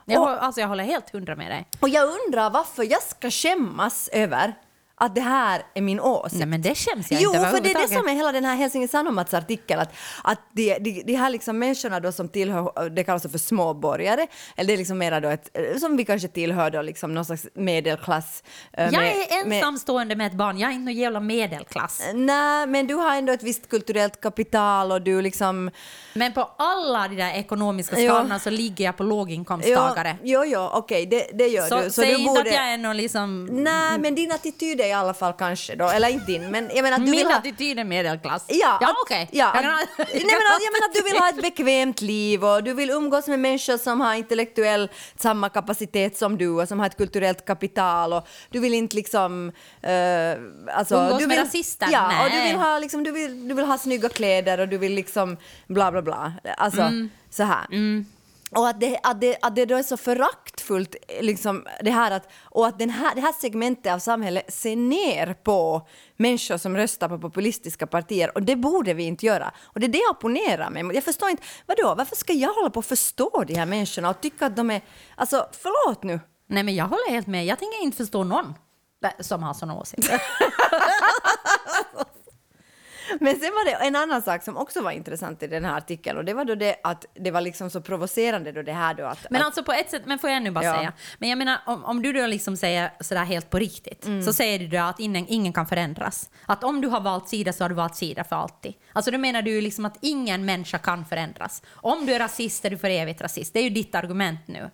jag, 0.05 0.23
Och- 0.23 0.45
alltså 0.45 0.61
jag 0.61 0.69
håller 0.69 0.85
helt 0.85 1.11
hundra 1.11 1.37
med 1.37 1.51
dig. 1.51 1.69
och 1.81 1.89
jag 1.89 2.09
undrar 2.27 2.51
varför 2.51 2.83
jag 2.83 3.03
ska 3.03 3.31
skämmas 3.31 4.09
över 4.13 4.55
att 4.95 5.15
det 5.15 5.21
här 5.21 5.63
är 5.75 5.81
min 5.81 6.01
åsikt. 6.01 6.39
Nej 6.39 6.47
men 6.47 6.63
det 6.63 6.77
känns 6.77 7.11
jag 7.13 7.21
Jo, 7.23 7.35
inte 7.35 7.51
för 7.51 7.61
det 7.61 7.71
är 7.71 7.83
det 7.89 7.95
som 7.95 8.09
är 8.09 8.13
hela 8.15 8.33
den 8.33 8.45
här 8.45 8.57
Helsingin 8.57 8.89
Sanomats 8.89 9.35
artikel, 9.35 9.79
att, 9.79 9.93
att 10.25 10.39
de, 10.53 10.79
de, 10.79 11.03
de 11.07 11.15
här 11.15 11.31
liksom 11.31 11.59
människorna 11.59 12.01
då 12.01 12.13
som 12.13 12.29
tillhör, 12.29 12.91
det 12.91 13.05
kallas 13.05 13.23
för 13.23 13.39
småborgare, 13.39 14.27
eller 14.57 14.67
det 14.67 14.73
är 14.73 14.77
liksom 14.79 14.99
mera 14.99 15.21
då 15.21 15.29
ett, 15.29 15.49
som 15.81 15.97
vi 15.97 16.05
kanske 16.05 16.29
tillhör 16.29 16.71
då 16.71 16.83
liksom 16.83 17.15
någon 17.15 17.25
slags 17.25 17.47
medelklass. 17.55 18.43
eh, 18.73 18.85
Jag 18.85 18.93
med- 18.93 19.13
är 19.17 19.49
med- 19.49 19.57
ensamstående 19.59 20.17
med 20.17 20.27
ett 20.27 20.33
barn, 20.33 20.59
jag 20.59 20.71
är 20.71 20.75
inte 20.75 20.85
någon 20.85 20.95
jävla 20.95 21.21
medelklass. 21.21 22.03
Nej, 22.15 22.67
men 22.67 22.87
du 22.87 22.95
har 22.95 23.17
ändå 23.17 23.33
ett 23.33 23.43
visst 23.43 23.69
kulturellt 23.69 24.21
kapital 24.21 24.93
och 24.93 25.03
du 25.03 25.23
liksom... 25.23 25.71
Men 26.15 26.33
på 26.33 26.51
alla 26.59 27.09
de 27.09 27.17
där 27.17 27.33
ekonomiska 27.35 27.97
skalorna 27.97 28.39
så 28.39 28.51
ligger 28.51 28.85
jag 28.85 28.97
på 28.97 29.03
låginkomsttagare. 29.03 30.17
Jo, 30.23 30.45
jo, 30.45 30.69
okej, 30.73 31.07
det, 31.07 31.27
det 31.33 31.47
gör 31.49 31.69
så 31.69 31.81
du. 31.81 31.91
säg 31.91 32.07
du 32.07 32.13
inte 32.15 32.29
borde... 32.29 32.41
att 32.41 32.47
jag 32.47 32.73
är 32.73 32.79
någon 32.79 32.97
liksom... 32.97 33.47
Nej, 33.47 33.99
men 33.99 34.15
din 34.15 34.33
attityd 34.33 34.81
är 34.81 34.87
i 34.93 34.95
alla 34.95 35.15
fall 35.15 35.33
kanske 35.33 35.75
då, 35.77 35.89
eller 35.89 36.09
inte 36.09 36.27
din, 36.27 36.51
men 36.51 36.71
jag 36.75 36.83
menar 36.83 36.97
att 36.99 37.05
du 37.05 37.11
Min 37.11 37.19
vill 37.19 37.27
ha... 37.27 37.37
attityd 37.39 37.79
är 37.79 37.85
medelklass. 37.85 38.45
Ja, 38.49 38.79
ja 38.81 38.95
okej. 39.05 39.29
Ja, 39.33 39.53
Jag 39.55 39.63
ha- 39.63 39.79
nej, 39.79 39.87
men 39.97 40.07
jag 40.19 40.73
menar 40.73 40.89
att 40.89 40.95
du 40.95 41.03
vill 41.03 41.17
ha 41.19 41.29
ett 41.29 41.43
bekvämt 41.43 42.01
liv 42.01 42.45
och 42.45 42.65
du 42.65 42.75
vill 42.75 42.91
umgås 42.91 43.27
med 43.29 43.39
människor 43.41 43.79
som 43.79 44.01
har 44.01 44.15
intellektuell 44.15 44.91
samma 45.17 45.49
kapacitet 45.49 46.17
som 46.19 46.39
du 46.39 46.49
och 46.49 46.69
som 46.69 46.79
har 46.81 46.87
ett 46.87 46.97
kulturellt 46.97 47.45
kapital 47.45 48.13
och 48.13 48.29
du 48.51 48.61
vill 48.61 48.75
inte 48.75 48.97
liksom... 48.97 49.53
eh, 49.83 49.93
alltså, 50.77 50.95
Umgås 50.97 51.19
du 51.19 51.27
med 51.27 51.37
vill, 51.37 51.45
rasister? 51.47 51.89
Ja, 51.93 52.25
och 52.25 52.31
du 52.31 52.37
Nej. 52.37 52.53
vill, 52.53 52.61
ha, 52.61 52.79
liksom, 52.79 53.05
du, 53.05 53.13
vill, 53.13 53.49
du 53.49 53.55
vill 53.55 53.65
ha 53.65 53.79
snygga 53.79 54.09
kläder 54.09 54.61
och 54.61 54.69
du 54.69 54.79
vill 54.79 54.95
liksom 54.95 55.37
bla 55.67 55.93
bla 55.93 56.03
bla. 56.03 56.33
Alltså 56.57 56.81
Mm. 56.83 57.11
så 57.31 57.43
här. 57.43 57.67
Och 58.55 58.69
att 58.69 58.81
det, 58.81 58.99
att, 59.03 59.21
det, 59.21 59.39
att 59.43 59.57
det 59.57 59.65
då 59.65 59.77
är 59.77 59.83
så 59.83 59.97
föraktfullt, 59.97 60.97
liksom, 61.21 61.67
det 61.81 61.91
här 61.91 62.11
att, 62.11 62.29
och 62.43 62.67
att 62.67 62.79
den 62.79 62.91
här, 62.91 63.15
det 63.15 63.21
här 63.21 63.33
segmentet 63.33 63.93
av 63.93 63.99
samhället 63.99 64.53
ser 64.53 64.77
ner 64.77 65.35
på 65.35 65.87
människor 66.17 66.57
som 66.57 66.77
röstar 66.77 67.09
på 67.09 67.19
populistiska 67.19 67.87
partier 67.87 68.35
och 68.35 68.43
det 68.43 68.57
borde 68.57 68.95
vi 68.95 69.03
inte 69.03 69.27
göra. 69.27 69.53
Och 69.65 69.81
det 69.81 69.87
är 69.87 69.89
det 69.89 69.99
jag 69.99 70.11
opponerar 70.11 70.71
mig 70.71 70.83
mot. 70.83 70.95
Jag 70.95 71.05
förstår 71.05 71.29
inte, 71.29 71.43
vadå, 71.67 71.95
varför 71.95 72.17
ska 72.17 72.33
jag 72.33 72.55
hålla 72.55 72.71
på 72.71 72.81
att 72.81 72.87
förstå 72.87 73.45
de 73.47 73.55
här 73.55 73.67
människorna 73.67 74.11
och 74.11 74.21
tycka 74.21 74.47
att 74.47 74.57
de 74.57 74.71
är, 74.71 74.81
alltså 75.15 75.49
förlåt 75.53 76.03
nu. 76.03 76.21
Nej 76.47 76.63
men 76.63 76.75
jag 76.75 76.85
håller 76.85 77.11
helt 77.11 77.27
med, 77.27 77.47
jag 77.47 77.59
tänker 77.59 77.83
inte 77.83 77.97
förstå 77.97 78.25
någon 78.25 78.55
som 79.21 79.43
har 79.43 79.55
såna 79.55 79.75
åsikter. 79.75 80.23
Men 83.21 83.35
sen 83.41 83.51
var 83.51 83.65
det 83.65 83.73
en 83.87 83.97
annan 83.97 84.23
sak 84.23 84.43
som 84.43 84.57
också 84.57 84.83
var 84.83 84.91
intressant 84.91 85.43
i 85.43 85.47
den 85.47 85.65
här 85.65 85.77
artikeln 85.79 86.19
och 86.19 86.25
det 86.25 86.35
var 86.35 86.45
då 86.45 86.55
det 86.55 86.77
att 86.83 87.05
det 87.15 87.31
var 87.31 87.41
liksom 87.41 87.71
så 87.71 87.81
provocerande 87.81 88.53
då 88.53 88.63
det 88.63 88.73
här 88.73 88.95
då 88.95 89.05
att... 89.05 89.27
Men 89.31 89.41
att, 89.41 89.47
alltså 89.47 89.63
på 89.65 89.73
ett 89.73 89.91
sätt, 89.91 90.03
men 90.07 90.19
får 90.19 90.31
jag 90.31 90.43
nu 90.43 90.51
bara 90.51 90.65
Ja. 90.65 90.77
säga. 90.77 90.93
Men 91.19 91.29
jag 91.29 91.39
menar 91.39 91.59
om, 91.67 91.85
om 91.85 92.03
du 92.03 92.13
då 92.13 92.27
liksom 92.27 92.57
säger 92.57 92.93
sådär 93.01 93.25
helt 93.25 93.51
på 93.51 93.59
riktigt, 93.59 94.07
Mm. 94.07 94.23
så 94.23 94.33
säger 94.33 94.59
du 94.59 94.67
då 94.69 94.79
att 94.79 95.01
ingen, 95.01 95.27
ingen 95.29 95.53
kan 95.53 95.67
förändras. 95.67 96.31
Att 96.47 96.65
om 96.65 96.81
du 96.81 96.89
har 96.89 97.01
valt 97.01 97.29
sida 97.29 97.53
så 97.53 97.65
har 97.65 97.69
du 97.69 97.75
valt 97.75 97.97
sida 97.97 98.25
för 98.25 98.37
alltid. 98.37 98.75
Alltså 98.93 99.11
då 99.11 99.19
menar 99.19 99.43
du 99.43 99.61
liksom 99.61 99.85
att 99.85 99.99
ingen 100.01 100.45
människa 100.45 100.79
kan 100.79 101.05
förändras. 101.05 101.63
Om 101.73 102.07
du 102.07 102.13
är 102.15 102.19
rasist 102.19 102.65
är 102.65 102.71
du 102.71 102.79
för 102.79 102.91
evigt 102.91 103.21
rasist. 103.21 103.53
Det 103.53 103.59
är 103.61 103.65
ju 103.65 103.71
ditt 103.71 103.95
argument 103.95 104.41
nu. 104.47 104.71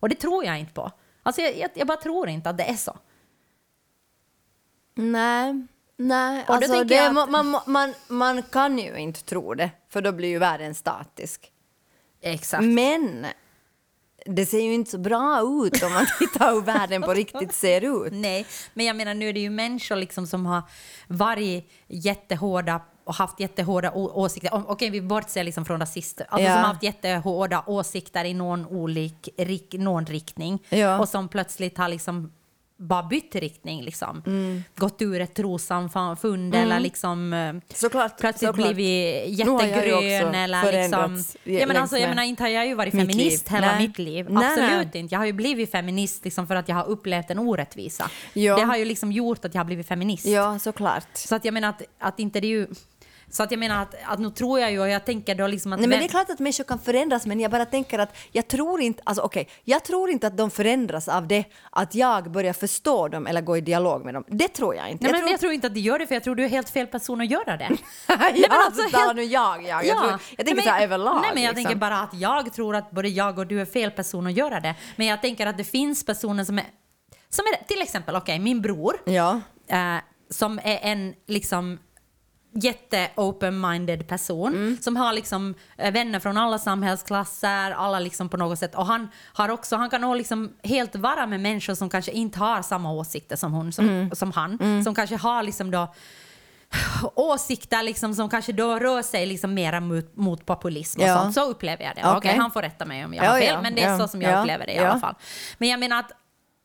Och 0.00 0.08
det 0.08 0.14
tror 0.14 0.44
jag 0.44 0.58
inte 0.58 0.72
på. 0.72 0.90
Alltså 1.22 1.42
jag, 1.42 1.56
jag, 1.58 1.70
jag 1.74 1.86
bara 1.86 1.98
tror 1.98 2.28
inte 2.28 2.50
att 2.50 2.58
det 2.58 2.64
är 2.64 2.74
så. 2.76 2.96
Nej, 4.96 5.66
nej. 5.96 6.44
Och 6.48 6.54
Alltså, 6.54 6.84
det, 6.84 6.94
jag 6.94 7.14
man, 7.30 7.56
man, 7.66 7.94
man, 8.08 8.42
kan 8.42 8.78
ju 8.78 8.96
inte 8.96 9.24
tro 9.24 9.54
det, 9.54 9.70
för 9.88 10.02
då 10.02 10.12
blir 10.12 10.28
ju 10.28 10.38
världen 10.38 10.74
statisk. 10.74 11.50
Exakt. 12.22 12.64
Men 12.64 13.26
det 14.26 14.46
ser 14.46 14.60
ju 14.60 14.74
inte 14.74 14.90
så 14.90 14.98
bra 14.98 15.40
ut 15.40 15.82
om 15.82 15.92
man 15.92 16.06
tittar 16.18 16.54
hur 16.54 16.60
världen 16.60 17.02
på 17.02 17.14
riktigt 17.14 17.54
ser 17.54 18.06
ut. 18.06 18.12
Nej, 18.12 18.46
men 18.74 18.86
jag 18.86 18.96
menar 18.96 19.14
nu 19.14 19.28
är 19.28 19.32
det 19.32 19.40
ju 19.40 19.50
människor 19.50 19.96
liksom 19.96 20.26
som 20.26 20.46
har 20.46 20.62
varit 21.08 21.70
jättehårda 21.88 22.80
och 23.04 23.14
haft 23.14 23.40
jättehårda 23.40 23.92
åsikter. 23.92 24.50
Okej, 24.66 24.90
vi 24.90 25.00
bortser 25.00 25.44
liksom 25.44 25.64
från 25.64 25.80
rasister. 25.80 26.26
Alltså 26.30 26.48
Ja. 26.48 26.54
som 26.54 26.62
har 26.62 26.68
haft 26.68 26.82
jättehårda 26.82 27.64
åsikter 27.66 28.24
i 28.24 28.34
någon, 28.34 28.66
olik, 28.66 29.28
rik, 29.36 29.74
någon 29.78 30.06
riktning. 30.06 30.62
Ja. 30.68 30.98
Och 30.98 31.08
som 31.08 31.28
plötsligt 31.28 31.78
har 31.78 31.88
liksom 31.88 32.32
bara 32.76 33.02
bytt 33.02 33.34
riktning. 33.34 33.82
Liksom. 33.82 34.22
Mm. 34.26 34.64
Gått 34.76 35.02
ur 35.02 35.20
ett 35.20 35.34
trossamfund 35.34 36.54
eller 36.54 36.80
liksom 36.80 37.32
eh, 37.32 37.54
Såklart, 37.74 38.18
plötsligt 38.20 38.48
såklart. 38.50 38.74
blivit 38.74 39.38
jättegrön. 39.38 40.34
Eller 40.34 40.82
liksom, 40.82 41.24
ja, 41.44 41.66
men 41.66 41.76
alltså, 41.76 41.98
jag 41.98 42.08
menar, 42.08 42.22
inte 42.22 42.42
har 42.42 42.50
jag 42.50 42.66
ju 42.66 42.74
varit 42.74 42.94
feminist 42.94 43.48
hela 43.48 43.66
Nej. 43.66 43.86
mitt 43.86 43.98
liv. 43.98 44.26
Nej, 44.30 44.46
Absolut 44.46 44.94
nej. 44.94 45.02
inte. 45.02 45.14
Jag 45.14 45.20
har 45.20 45.26
ju 45.26 45.32
blivit 45.32 45.70
feminist 45.70 46.24
liksom 46.24 46.46
för 46.46 46.56
att 46.56 46.68
jag 46.68 46.76
har 46.76 46.86
upplevt 46.86 47.30
en 47.30 47.38
orättvisa. 47.38 48.10
Ja. 48.32 48.56
Det 48.56 48.62
har 48.62 48.76
ju 48.76 48.84
liksom 48.84 49.12
gjort 49.12 49.44
att 49.44 49.54
jag 49.54 49.60
har 49.60 49.66
blivit 49.66 49.88
feminist. 49.88 50.26
Ja, 50.26 50.58
såklart. 50.58 51.08
Så 51.14 51.34
att 51.34 51.44
jag 51.44 51.54
menar 51.54 51.68
att, 51.68 51.82
att 51.98 52.20
inte 52.20 52.40
det 52.40 52.46
är 52.46 52.48
ju... 52.48 52.66
Så 53.30 53.42
att 53.42 53.50
jag 53.50 53.58
menar 53.60 53.82
att, 53.82 53.94
att 54.04 54.18
nu 54.18 54.30
tror 54.30 54.60
jag 54.60 54.72
ju 54.72 54.80
och 54.80 54.88
jag 54.88 55.04
tänker 55.04 55.34
då 55.34 55.46
liksom 55.46 55.72
att... 55.72 55.78
Nej, 55.80 55.88
men 55.88 55.98
det 55.98 56.04
är 56.04 56.08
klart 56.08 56.30
att 56.30 56.38
människor 56.38 56.64
kan 56.64 56.78
förändras, 56.78 57.26
men 57.26 57.40
jag 57.40 57.50
bara 57.50 57.64
tänker 57.64 57.98
att 57.98 58.16
jag 58.32 58.48
tror 58.48 58.80
inte, 58.80 59.02
alltså 59.06 59.22
okej, 59.22 59.48
jag 59.64 59.84
tror 59.84 60.10
inte 60.10 60.26
att 60.26 60.36
de 60.36 60.50
förändras 60.50 61.08
av 61.08 61.28
det 61.28 61.44
att 61.70 61.94
jag 61.94 62.30
börjar 62.30 62.52
förstå 62.52 63.08
dem 63.08 63.26
eller 63.26 63.40
gå 63.40 63.56
i 63.56 63.60
dialog 63.60 64.04
med 64.04 64.14
dem. 64.14 64.24
Det 64.28 64.48
tror 64.48 64.74
jag 64.74 64.90
inte. 64.90 65.04
Nej, 65.04 65.12
jag 65.12 65.22
men 65.22 65.30
jag 65.30 65.40
tror 65.40 65.52
inte 65.52 65.66
att 65.66 65.74
de 65.74 65.80
gör 65.80 65.98
det 65.98 66.06
för 66.06 66.14
jag 66.14 66.24
tror 66.24 66.34
du 66.34 66.44
är 66.44 66.48
helt 66.48 66.70
fel 66.70 66.86
person 66.86 67.20
att 67.20 67.30
göra 67.30 67.56
det. 67.56 67.68
ja, 68.08 68.16
men 68.32 68.44
alltså 68.50 68.96
helt- 68.98 69.16
nu 69.16 69.22
jag, 69.22 69.62
jag. 69.64 69.84
Jag, 69.86 69.98
tror, 69.98 70.10
jag 70.10 70.20
Nej, 70.36 70.36
tänker 70.36 70.54
men- 70.54 70.64
så 70.64 70.70
här 70.70 70.82
överlag. 70.82 71.20
Nej, 71.22 71.30
men 71.34 71.42
jag 71.42 71.50
liksom. 71.50 71.64
tänker 71.64 71.80
bara 71.80 72.00
att 72.00 72.14
jag 72.14 72.52
tror 72.52 72.76
att 72.76 72.90
både 72.90 73.08
jag 73.08 73.38
och 73.38 73.46
du 73.46 73.60
är 73.60 73.64
fel 73.64 73.90
person 73.90 74.26
att 74.26 74.32
göra 74.32 74.60
det. 74.60 74.74
Men 74.96 75.06
jag 75.06 75.22
tänker 75.22 75.46
att 75.46 75.56
det 75.58 75.64
finns 75.64 76.06
personer 76.06 76.44
som 76.44 76.58
är... 76.58 76.64
Som 77.28 77.44
är 77.46 77.64
till 77.64 77.82
exempel, 77.82 78.16
okej, 78.16 78.38
min 78.38 78.62
bror. 78.62 78.96
Ja. 79.04 79.40
eh, 79.68 79.96
som 80.30 80.58
är 80.58 80.78
en 80.82 81.14
liksom 81.26 81.78
jätte-open-minded 82.54 84.08
person 84.08 84.54
Mm. 84.54 84.78
som 84.80 84.96
har 84.96 85.12
liksom 85.12 85.54
eh, 85.78 85.92
vänner 85.92 86.20
från 86.20 86.36
alla 86.36 86.58
samhällsklasser, 86.58 87.70
alla 87.70 87.98
liksom 87.98 88.28
på 88.28 88.36
något 88.36 88.58
sätt. 88.58 88.74
Och 88.74 88.86
han 88.86 89.08
har 89.32 89.48
också, 89.48 89.76
han 89.76 89.90
kan 89.90 90.00
nog 90.00 90.16
liksom 90.16 90.52
helt 90.62 90.96
vara 90.96 91.26
med 91.26 91.40
människor 91.40 91.74
som 91.74 91.90
kanske 91.90 92.12
inte 92.12 92.38
har 92.38 92.62
samma 92.62 92.92
åsikter 92.92 93.36
som 93.36 93.52
hon, 93.52 93.72
som, 93.72 93.88
Mm. 93.88 94.10
som 94.14 94.32
han, 94.32 94.84
som 94.84 94.94
kanske 94.94 95.16
har 95.16 95.42
liksom 95.42 95.70
då 95.70 95.94
åsikter 97.14 97.82
liksom 97.82 98.14
som 98.14 98.28
kanske 98.28 98.52
då 98.52 98.78
rör 98.78 99.02
sig 99.02 99.26
liksom 99.26 99.54
mera 99.54 99.80
mot, 99.80 100.16
mot 100.16 100.46
populism 100.46 101.00
och 101.00 101.06
Ja. 101.08 101.18
sånt. 101.22 101.34
Så 101.34 101.44
upplever 101.50 101.84
jag 101.84 101.94
det. 101.96 102.02
Okej. 102.04 102.16
Okej, 102.16 102.36
han 102.38 102.50
får 102.50 102.62
rätta 102.62 102.84
mig 102.84 103.04
om 103.04 103.14
jag 103.14 103.24
Ja, 103.26 103.30
har 103.30 103.38
fel, 103.40 103.48
ja, 103.54 103.62
men 103.62 103.74
det 103.74 103.82
är 103.82 103.98
så 103.98 104.08
som 104.08 104.22
jag 104.22 104.32
ja, 104.32 104.40
upplever 104.40 104.66
det 104.66 104.72
i 104.72 104.78
alla 104.78 105.00
fall. 105.00 105.14
Men 105.58 105.68
jag 105.68 105.80
menar 105.80 105.98
att 106.00 106.12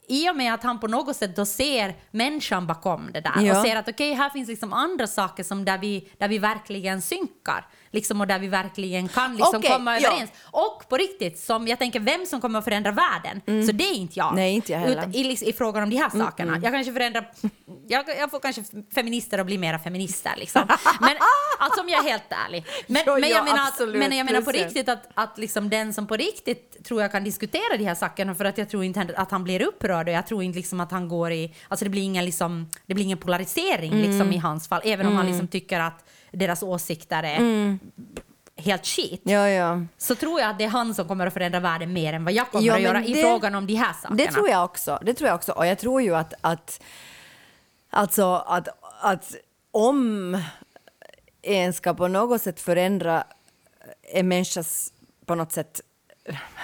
i 0.10 0.30
och 0.30 0.36
med 0.36 0.54
att 0.54 0.63
han 0.63 0.80
på 0.80 0.88
något 0.88 1.15
sätt 1.15 1.36
då 1.36 1.45
ser 1.45 1.95
människan 2.12 2.67
bakom 2.67 3.10
det 3.13 3.22
där 3.22 3.41
Ja. 3.41 3.60
och 3.60 3.65
ser 3.65 3.76
att 3.76 3.88
okej, 3.89 4.13
här 4.13 4.30
finns 4.30 4.50
liksom 4.50 4.74
andra 4.74 5.08
saker 5.08 5.43
som 5.43 5.65
där 5.65 5.78
vi, 5.78 6.10
där 6.17 6.28
vi 6.28 6.38
verkligen 6.39 7.02
synkar. 7.02 7.67
Liksom, 7.91 8.21
och 8.21 8.28
där 8.28 8.39
vi 8.39 8.47
verkligen 8.47 9.08
kan 9.08 9.36
liksom 9.36 9.56
Okej, 9.58 9.71
komma 9.71 9.99
ja. 9.99 10.08
överens. 10.08 10.32
Och 10.43 10.89
på 10.89 10.97
riktigt, 10.97 11.39
som 11.39 11.67
jag 11.67 11.80
tänker, 11.80 11.99
vem 11.99 12.25
som 12.25 12.41
kommer 12.41 12.60
att 12.60 12.65
förändra 12.65 12.91
världen? 12.91 13.65
Så 13.65 13.71
det 13.71 13.84
är 13.84 13.95
inte 13.95 14.19
jag. 14.19 14.28
Mm. 14.28 14.36
Nej, 14.36 14.54
inte 14.54 14.71
jag 14.71 14.80
heller. 14.80 14.97
Utan, 14.97 15.15
i, 15.15 15.23
liksom, 15.23 15.47
I 15.47 15.54
frågan 15.54 15.84
om 15.84 15.89
de 15.89 15.95
här 15.95 16.10
sakerna. 16.10 16.60
Jag 16.63 16.73
kanske 16.73 16.93
förändrar... 16.93 17.32
Jag, 17.88 18.06
jag 18.19 18.32
får 18.32 18.39
kanske 18.39 18.63
feminister 18.95 19.38
att 19.38 19.45
bli 19.45 19.58
mera 19.58 19.80
feminister. 19.80 20.32
Liksom. 20.38 20.62
Men 21.02 21.17
alltså, 21.60 21.82
om 21.82 21.89
jag 21.89 22.06
är 22.06 22.10
helt 22.10 22.32
ärlig. 22.47 22.65
Men, 22.88 23.04
Jo, 23.08 23.13
men, 23.13 23.30
ja, 23.30 23.36
jag, 23.36 23.45
menar 23.45 23.63
att, 23.63 23.69
absolut, 23.69 23.95
men 23.95 24.17
jag 24.17 24.25
menar 24.25 24.41
på 24.41 24.52
riktigt 24.52 24.89
att, 24.89 25.08
att 25.13 25.38
liksom 25.38 25.69
den 25.69 25.93
som 25.93 26.08
på 26.08 26.15
riktigt 26.15 26.86
tror 26.86 27.02
jag 27.02 27.12
kan 27.12 27.23
diskutera 27.23 27.78
de 27.78 27.86
här 27.86 27.95
sakerna 27.95 28.36
för 28.36 28.45
att 28.45 28.58
jag 28.58 28.69
tror 28.69 28.84
inte 28.84 29.13
att 29.15 29.32
han 29.32 29.43
blir 29.43 29.62
upprörd 29.62 30.08
och 30.08 30.13
jag 30.13 30.28
tror 30.28 30.43
inte 30.43 30.58
liksom 30.58 30.80
att 30.80 30.91
han 30.91 31.08
går 31.08 31.32
i... 31.32 31.56
Alltså 31.67 31.86
det 31.86 31.89
blir 31.89 32.02
ingen, 32.02 32.25
liksom, 32.25 32.69
det 32.86 32.93
blir 32.93 33.06
ingen 33.06 33.17
polarisering 33.17 33.89
Mm. 33.91 34.12
liksom, 34.12 34.34
i 34.34 34.38
hans 34.38 34.67
fall. 34.67 34.82
Även 34.84 35.08
om 35.08 35.15
han 35.15 35.25
liksom 35.25 35.47
tycker 35.47 35.80
att 35.80 36.06
deras 36.32 36.63
åsikter 36.63 37.24
är 37.24 37.38
Mm. 37.38 37.80
helt 38.56 38.86
shit. 38.86 39.22
Ja, 39.24 39.50
ja. 39.50 39.82
Så 39.98 40.15
tror 40.15 40.39
jag 40.39 40.50
att 40.50 40.58
det 40.58 40.63
är 40.63 40.70
han 40.70 40.94
som 40.96 41.08
kommer 41.08 41.28
att 41.28 41.34
förändra 41.34 41.60
världen 41.60 41.94
mer 41.94 42.13
än 42.13 42.24
vad 42.24 42.34
jag 42.34 42.52
kommer 42.52 42.65
Ja, 42.68 42.76
att 42.76 42.82
göra 42.82 43.04
i 43.04 43.13
det- 43.13 43.22
frågan 43.22 43.56
om 43.56 43.68
de 43.68 43.74
här 43.76 43.94
sakerna. 43.94 44.15
Det 44.15 44.28
tror 44.32 44.50
jag 44.50 44.65
också. 44.65 45.00
Det 45.06 45.13
tror 45.13 45.28
jag 45.28 45.36
också. 45.36 45.52
Och 45.52 45.65
jag 45.68 45.80
tror 45.80 46.02
ju 46.02 46.15
att, 46.15 46.34
att 46.42 46.82
alltså 47.89 48.34
att, 48.36 48.68
att 49.02 49.36
om 49.72 50.38
en 51.42 51.74
ska 51.74 51.94
på 51.94 52.08
något 52.08 52.42
sätt 52.42 52.60
förändra 52.60 53.24
en 54.13 54.28
människas 54.28 54.94
på 55.26 55.36
något 55.36 55.52
sätt 55.52 55.82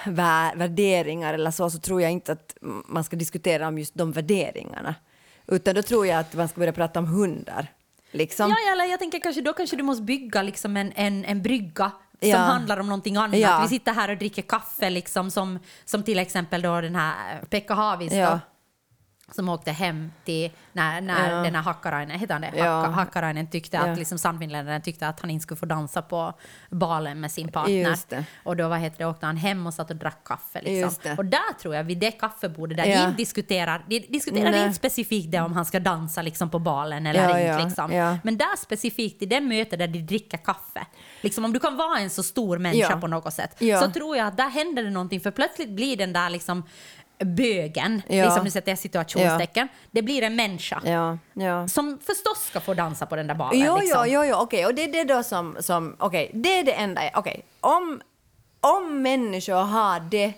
vä- 0.04 0.56
värderingar 0.56 1.34
eller 1.34 1.50
så, 1.50 1.70
så 1.70 1.78
tror 1.78 2.02
jag 2.02 2.10
inte 2.10 2.32
att 2.32 2.56
man 2.86 3.04
ska 3.04 3.16
diskutera 3.16 3.68
om 3.68 3.78
just 3.78 3.94
de 3.94 4.12
värderingarna. 4.12 4.94
Utan 5.46 5.74
då 5.74 5.82
tror 5.82 6.06
jag 6.06 6.18
att 6.20 6.34
man 6.34 6.48
ska 6.48 6.58
börja 6.60 6.72
prata 6.72 6.98
om 6.98 7.06
hundar. 7.06 7.66
Liksom. 8.16 8.50
Ja, 8.50 8.72
eller 8.72 8.84
jag 8.84 8.98
tänker 8.98 9.18
kanske 9.20 9.40
då 9.42 9.52
kanske 9.52 9.76
du 9.76 9.82
måste 9.82 10.02
bygga 10.02 10.42
liksom 10.42 10.76
en, 10.76 10.92
en, 10.96 11.24
en 11.24 11.42
brygga 11.42 11.90
som 12.20 12.28
Ja. 12.30 12.36
handlar 12.38 12.80
om 12.80 12.86
någonting 12.86 13.16
annat. 13.16 13.38
Ja. 13.38 13.60
Vi 13.62 13.68
sitter 13.68 13.92
här 13.92 14.10
och 14.10 14.16
dricker 14.16 14.42
kaffe 14.42 14.90
liksom 14.90 15.30
som, 15.30 15.58
som 15.84 16.02
till 16.02 16.18
exempel 16.18 16.62
då 16.62 16.80
den 16.80 16.94
här 16.96 17.40
Pekka 17.50 17.74
Havis 17.74 18.10
då, 18.12 18.16
Ja. 18.18 18.40
Som 19.32 19.48
åkte 19.48 19.72
hem 19.72 20.12
till 20.24 20.50
när, 20.72 21.00
när 21.00 21.30
Ja. 21.30 21.36
den 21.42 21.54
här 21.54 21.62
Hakkarainen, 21.62 22.18
heter 22.18 22.32
han 22.34 22.42
det? 22.42 22.52
Ja. 22.56 22.64
Hakka, 22.80 22.90
Hakkarainen 22.90 23.46
tyckte 23.50 23.76
Ja. 23.76 23.82
att 23.86 23.98
liksom 23.98 24.18
Sannfinländaren 24.18 24.82
tyckte 24.82 25.08
att 25.08 25.20
han 25.20 25.30
inte 25.30 25.42
skulle 25.42 25.58
få 25.58 25.66
dansa 25.66 26.02
på 26.02 26.32
balen 26.70 27.20
med 27.20 27.32
sin 27.32 27.48
partner. 27.52 28.24
Och 28.44 28.56
då 28.56 28.68
vad 28.68 28.78
heter 28.78 28.98
det, 28.98 29.04
åkte 29.06 29.26
han 29.26 29.36
hem 29.36 29.66
och 29.66 29.74
satt 29.74 29.90
och 29.90 29.96
drack 29.96 30.24
kaffe. 30.24 30.60
Liksom. 30.62 31.14
Och 31.18 31.24
där 31.24 31.58
tror 31.60 31.74
jag, 31.74 31.84
vid 31.84 31.98
det 31.98 32.10
kaffebordet, 32.10 32.76
där 32.76 32.84
Ja. 32.86 33.06
de 33.06 33.16
diskuterar, 33.16 33.84
de 33.88 34.00
diskuterar 34.00 34.50
Nej. 34.50 34.62
inte 34.62 34.74
specifikt 34.76 35.30
det 35.30 35.40
om 35.40 35.52
han 35.52 35.64
ska 35.64 35.80
dansa 35.80 36.22
liksom 36.22 36.50
på 36.50 36.58
balen 36.58 37.06
eller 37.06 37.20
Ja, 37.28 37.38
inte. 37.38 37.42
ja, 37.42 37.64
Liksom. 37.66 37.92
ja. 37.92 38.18
Men 38.24 38.38
där 38.38 38.56
specifikt 38.56 39.22
i 39.22 39.26
det 39.26 39.40
mötet 39.40 39.78
där 39.78 39.88
de 39.88 39.98
dricker 40.02 40.38
kaffe, 40.38 40.86
liksom 41.20 41.44
om 41.44 41.52
du 41.52 41.60
kan 41.60 41.76
vara 41.76 41.98
en 41.98 42.10
så 42.10 42.22
stor 42.22 42.58
människa 42.58 42.90
Ja. 42.92 43.00
på 43.00 43.06
något 43.06 43.34
sätt, 43.34 43.56
Ja. 43.58 43.80
så 43.80 43.90
tror 43.90 44.16
jag 44.16 44.26
att 44.26 44.36
där 44.36 44.48
händer 44.50 44.82
det 44.82 44.90
någonting, 44.90 45.20
för 45.20 45.30
plötsligt 45.30 45.70
blir 45.70 45.96
den 45.96 46.12
där 46.12 46.30
liksom 46.30 46.62
bögen, 47.18 48.02
Ja. 48.08 48.24
liksom 48.24 48.44
nu 48.44 48.50
sätter 48.50 48.72
jag 48.72 48.78
situationstecken, 48.78 49.68
det 49.90 50.02
blir 50.02 50.22
en 50.22 50.36
människa. 50.36 50.80
Ja, 50.84 51.18
ja. 51.34 51.68
Som 51.68 51.98
förstås 52.06 52.46
ska 52.46 52.60
få 52.60 52.74
dansa 52.74 53.06
på 53.06 53.16
den 53.16 53.26
där 53.26 53.34
balen. 53.34 53.60
Jo, 53.60 53.76
liksom. 53.80 54.04
jo, 54.06 54.24
jo, 54.24 54.30
jo, 54.30 54.36
okej. 54.36 54.66
Och 54.66 54.74
det 54.74 54.84
är 54.84 54.92
det 54.92 55.04
då 55.14 55.22
som, 55.22 55.56
som 55.60 55.96
okej, 55.98 56.30
det 56.34 56.58
är 56.58 56.64
det 56.64 56.72
enda, 56.72 57.00
okej. 57.14 57.44
Om, 57.60 58.00
om 58.60 59.02
människor 59.02 59.62
har 59.64 60.00
det 60.00 60.32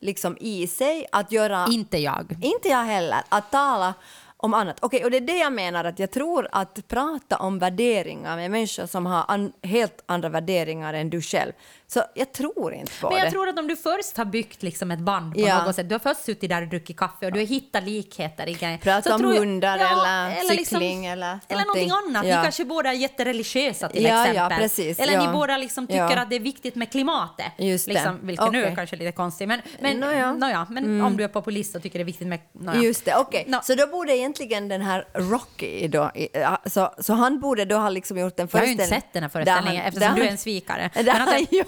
liksom 0.00 0.36
i 0.40 0.66
sig 0.66 1.06
att 1.12 1.32
göra, 1.32 1.66
Inte 1.70 1.98
jag. 1.98 2.36
inte 2.42 2.68
jag 2.68 2.84
heller, 2.84 3.18
att 3.28 3.50
tala 3.50 3.94
om 4.36 4.54
annat. 4.54 4.76
Okej, 4.80 5.04
och 5.04 5.10
det 5.10 5.16
är 5.16 5.20
det 5.20 5.38
jag 5.38 5.52
menar 5.52 5.84
att 5.84 5.98
jag 5.98 6.10
tror 6.10 6.48
att 6.52 6.88
prata 6.88 7.36
om 7.36 7.58
värderingar 7.58 8.36
med 8.36 8.50
människor 8.50 8.86
som 8.86 9.06
har 9.06 9.24
an, 9.28 9.52
helt 9.62 10.02
andra 10.06 10.28
värderingar 10.28 10.94
än 10.94 11.10
du 11.10 11.22
själv. 11.22 11.52
Så 11.86 12.02
jag 12.14 12.32
tror 12.32 12.74
inte 12.74 12.92
på 13.00 13.08
Men 13.08 13.18
jag 13.18 13.26
det. 13.26 13.30
tror 13.30 13.48
att 13.48 13.58
om 13.58 13.66
du 13.68 13.76
först 13.76 14.16
har 14.16 14.24
byggt 14.24 14.62
liksom 14.62 14.90
ett 14.90 14.98
band 14.98 15.34
på 15.34 15.40
Ja. 15.40 15.64
något 15.64 15.76
sätt, 15.76 15.88
du 15.88 15.94
har 15.94 15.98
först 16.00 16.24
suttit 16.24 16.50
där 16.50 16.62
och 16.62 16.68
druckit 16.68 16.96
kaffe 16.96 17.26
och 17.26 17.32
du 17.32 17.38
har 17.40 17.46
hittat 17.46 17.84
likheter 17.84 18.48
i 18.48 18.52
grejer. 18.52 18.78
Prata 18.78 19.14
om 19.14 19.20
tror 19.20 19.32
jag- 19.34 19.40
hundar 19.40 19.78
eller 19.78 20.48
cykling 20.56 21.06
eller 21.06 21.38
Eller 21.48 21.60
någonting 21.64 21.88
någonting. 21.88 22.16
annat. 22.16 22.26
Ja. 22.26 22.36
Ni 22.36 22.42
kanske 22.42 22.64
båda 22.64 22.88
är 22.90 22.94
jättereligiösa 22.94 23.88
till 23.88 24.04
Ja, 24.04 24.10
ja, 24.10 24.26
exempel. 24.30 24.58
precis, 24.58 24.98
eller 24.98 25.12
ja. 25.12 25.26
ni 25.26 25.32
båda 25.32 25.56
liksom 25.56 25.86
tycker 25.86 25.98
Ja. 26.10 26.18
att 26.22 26.30
det 26.30 26.36
är 26.36 26.40
viktigt 26.40 26.74
med 26.74 26.90
klimatet. 26.92 27.46
Just 27.58 27.86
det. 27.86 27.92
liksom, 27.92 28.18
vilket 28.22 28.52
nu 28.52 28.64
är 28.64 28.74
kanske 28.74 28.96
lite 28.96 29.12
konstigt. 29.12 29.48
Men, 29.48 29.60
men, 29.80 30.00
Nåja. 30.00 30.32
nåja, 30.32 30.66
men 30.70 31.00
om 31.02 31.16
du 31.16 31.24
är 31.24 31.28
populist 31.28 31.76
och 31.76 31.82
tycker 31.82 31.98
det 31.98 32.02
är 32.02 32.04
viktigt 32.04 32.28
med... 32.28 32.40
Nåja. 32.52 32.82
Just 32.82 33.04
det, 33.04 33.16
okej. 33.16 33.44
Nå. 33.48 33.60
Så 33.62 33.74
då 33.74 33.86
borde 33.86 34.16
egentligen 34.16 34.33
den 34.68 34.82
här 34.82 35.04
Rocky 35.14 35.88
då, 35.88 36.10
ja, 36.32 36.62
så, 36.66 36.94
så 36.98 37.12
han 37.12 37.40
borde 37.40 37.64
då 37.64 37.76
ha 37.76 37.88
liksom 37.88 38.18
gjort 38.18 38.40
en 38.40 38.48
Jag 38.52 38.60
har 38.60 38.66
ju 38.66 38.76
föreställning... 38.76 38.94
inte 38.96 39.06
sett 39.06 39.12
den 39.12 39.22
här 39.22 39.30
föreställningen 39.30 39.80
han- 39.82 39.88
eftersom 39.88 40.08
där 40.08 40.14
du 40.16 40.20
är 40.20 40.24
han- 40.26 40.32
en 40.32 40.38
svikare. 40.38 40.90
Där, 40.94 41.12
han, 41.12 41.46
gör, 41.50 41.66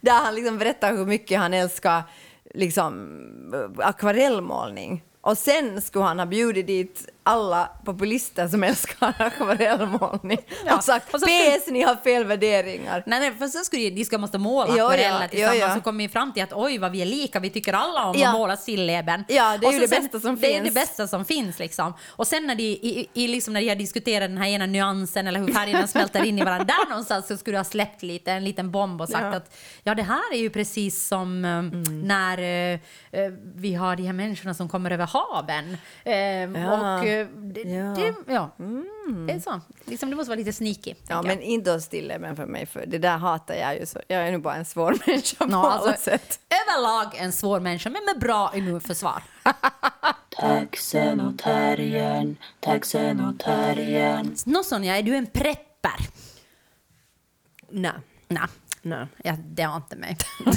där 0.00 0.12
han 0.24 0.34
liksom 0.34 0.58
berättar 0.58 0.92
hur 0.96 1.06
mycket 1.06 1.38
han 1.38 1.54
älskar 1.54 2.02
liksom, 2.54 3.20
eh, 3.80 3.86
akvarellmålning. 3.88 5.02
Och 5.20 5.38
sen 5.38 5.82
skulle 5.82 6.04
han 6.04 6.18
ha 6.18 6.26
bjudit 6.26 6.66
dit 6.66 7.08
alla 7.30 7.68
populister 7.84 8.48
som 8.48 8.64
älskar 8.64 9.14
akvarellmålning 9.18 10.38
Ja, 10.66 10.76
och 10.76 10.84
sagt 10.84 11.14
och 11.14 11.20
så 11.20 11.26
skulle- 11.26 11.58
PS, 11.58 11.66
ni 11.70 11.82
har 11.82 11.96
fel 11.96 12.24
värderingar. 12.24 13.02
Nej, 13.06 13.20
nej, 13.20 13.32
för 13.38 13.46
sen 13.46 13.64
skulle 13.64 13.90
de 13.90 14.04
ska 14.04 14.18
måste 14.18 14.38
måla 14.38 14.66
Jo, 14.70 14.76
ja, 14.76 14.84
akvareller 14.84 15.22
jo, 15.22 15.28
tillsammans 15.30 15.60
ja. 15.60 15.76
och 15.76 15.84
kommer 15.84 16.08
fram 16.08 16.32
till 16.32 16.42
att 16.42 16.52
oj 16.52 16.78
vad 16.78 16.92
vi 16.92 17.02
är 17.02 17.06
lika, 17.06 17.40
vi 17.40 17.50
tycker 17.50 17.72
alla 17.72 18.04
om 18.06 18.16
Ja. 18.18 18.28
att 18.28 18.34
måla 18.34 18.56
stilleben. 18.56 19.24
Ja, 19.28 19.58
det 19.58 19.66
är 19.66 19.68
Och 19.68 19.72
ju 19.74 19.78
det 19.80 19.88
sen- 19.88 20.02
bästa 20.02 20.20
som 20.20 20.36
det 20.36 20.46
är 20.46 20.52
finns. 20.62 20.74
det 20.74 20.80
bästa 20.80 21.06
som 21.06 21.24
finns 21.24 21.58
liksom. 21.58 21.94
Och 22.08 22.26
sen 22.26 22.46
när 22.46 22.54
de, 22.54 22.62
i, 22.62 23.08
i, 23.14 23.28
liksom 23.28 23.54
när 23.54 23.60
de 23.60 23.68
har 23.68 23.76
diskuterat 23.76 24.28
den 24.30 24.38
här 24.38 24.48
ena 24.48 24.66
nyansen 24.66 25.26
eller 25.26 25.40
hur 25.40 25.52
färgerna 25.52 25.86
smälter 25.94 26.24
in 26.24 26.38
i 26.38 26.42
varandra, 26.44 26.64
där 26.64 26.88
någonstans 26.88 27.26
så 27.26 27.36
skulle 27.36 27.54
du 27.54 27.58
ha 27.58 27.64
släppt 27.64 28.02
lite, 28.02 28.32
en 28.32 28.44
liten 28.44 28.70
bomb 28.70 29.00
och 29.00 29.08
sagt 29.08 29.34
att 29.36 29.56
ja 29.82 29.94
det 29.94 30.02
här 30.02 30.32
är 30.34 30.38
ju 30.38 30.50
precis 30.50 31.06
som 31.08 31.44
eh, 31.44 31.62
när 31.92 32.38
eh, 32.38 32.78
eh, 33.20 33.30
vi 33.54 33.74
har 33.74 33.96
de 33.96 34.02
här 34.06 34.12
människorna 34.12 34.54
som 34.54 34.68
kommer 34.68 34.90
över 34.90 35.06
haven. 35.06 35.76
Eh, 36.04 36.72
Och 36.72 37.04
det, 37.24 37.60
Ja. 37.60 37.94
det, 37.94 38.14
ja. 38.32 38.50
det 39.26 39.32
är 39.32 39.40
så. 39.40 39.60
Liksom, 39.84 40.10
du 40.10 40.16
måste 40.16 40.28
vara 40.30 40.38
lite 40.38 40.52
sneaky. 40.52 40.90
Ja, 40.90 40.94
tänker 40.96 41.14
jag. 41.14 41.24
men 41.24 41.40
inte 41.42 41.80
stilla 41.80 42.18
men 42.18 42.36
för 42.36 42.46
mig, 42.46 42.66
för 42.66 42.86
det 42.86 42.98
där 42.98 43.18
hatar 43.18 43.54
jag 43.54 43.78
ju 43.78 43.86
så. 43.86 44.00
Jag 44.08 44.28
är 44.28 44.32
nu 44.32 44.38
bara 44.38 44.54
en 44.54 44.64
svår 44.64 44.96
människa 45.06 45.44
på 45.46 45.50
Ja, 45.52 45.72
alla 45.72 45.90
alltså, 45.90 46.10
sätt. 46.10 46.40
överlag 46.68 47.14
en 47.16 47.32
svår 47.32 47.60
människa, 47.60 47.90
men 47.90 48.04
med 48.04 48.20
bra 48.20 48.52
immunförsvar. 48.54 49.22
Taxen 50.36 51.20
och 51.20 51.38
terriern, 51.38 52.36
taxen 52.60 53.20
och 53.24 53.38
terriern. 53.38 54.36
Nå 54.46 54.62
Sonja, 54.62 54.98
är 54.98 55.02
du 55.02 55.14
en 55.16 55.26
prepper? 55.26 55.96
Nej. 57.70 57.92
Nej, 58.28 58.42
Nej. 58.82 59.06
ja, 59.24 59.36
det 59.44 59.62
har 59.62 59.76
inte 59.76 59.96
mig. 59.96 60.16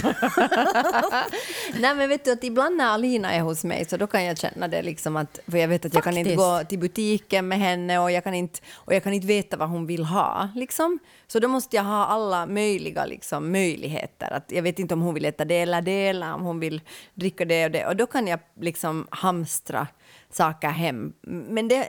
Nej 1.79 1.95
men 1.95 2.09
vet 2.09 2.25
du 2.25 2.31
att 2.31 2.43
ibland 2.43 2.77
när 2.77 2.85
Alina 2.85 3.33
är 3.33 3.41
hos 3.41 3.63
mig 3.63 3.85
så 3.85 3.97
då 3.97 4.07
kan 4.07 4.23
jag 4.23 4.37
känna 4.37 4.67
det 4.67 4.81
liksom 4.81 5.15
att, 5.15 5.39
för 5.47 5.57
jag 5.57 5.67
vet 5.67 5.85
att 5.85 5.93
jag 5.93 6.03
kan 6.03 6.17
inte 6.17 6.29
Faktiskt. 6.29 6.61
gå 6.61 6.63
till 6.69 6.79
butiken 6.79 7.47
med 7.47 7.59
henne 7.59 7.99
och 7.99 8.11
jag 8.11 8.23
kan 8.23 8.33
inte, 8.33 8.59
och 8.73 8.93
jag 8.93 9.03
kan 9.03 9.13
inte 9.13 9.27
veta 9.27 9.57
vad 9.57 9.69
hon 9.69 9.85
vill 9.85 10.03
ha 10.03 10.49
liksom. 10.55 10.99
Så 11.27 11.39
då 11.39 11.47
måste 11.47 11.75
jag 11.75 11.83
ha 11.83 12.05
alla 12.05 12.45
möjliga 12.45 13.05
liksom 13.05 13.51
möjligheter. 13.51 14.33
Att 14.33 14.51
jag 14.51 14.63
vet 14.63 14.79
inte 14.79 14.93
om 14.93 15.01
hon 15.01 15.13
vill 15.13 15.25
äta 15.25 15.45
det 15.45 15.59
eller 15.59 15.81
det 15.81 16.07
eller 16.07 16.33
om 16.33 16.41
hon 16.41 16.59
vill 16.59 16.81
dricka 17.13 17.45
det 17.45 17.65
och 17.65 17.71
det 17.71 17.85
och 17.85 17.95
då 17.95 18.05
kan 18.05 18.27
jag 18.27 18.39
liksom 18.59 19.07
hamstra 19.11 19.87
saker 20.35 20.67
hem. 20.69 21.13
Men 21.21 21.67
det, 21.67 21.87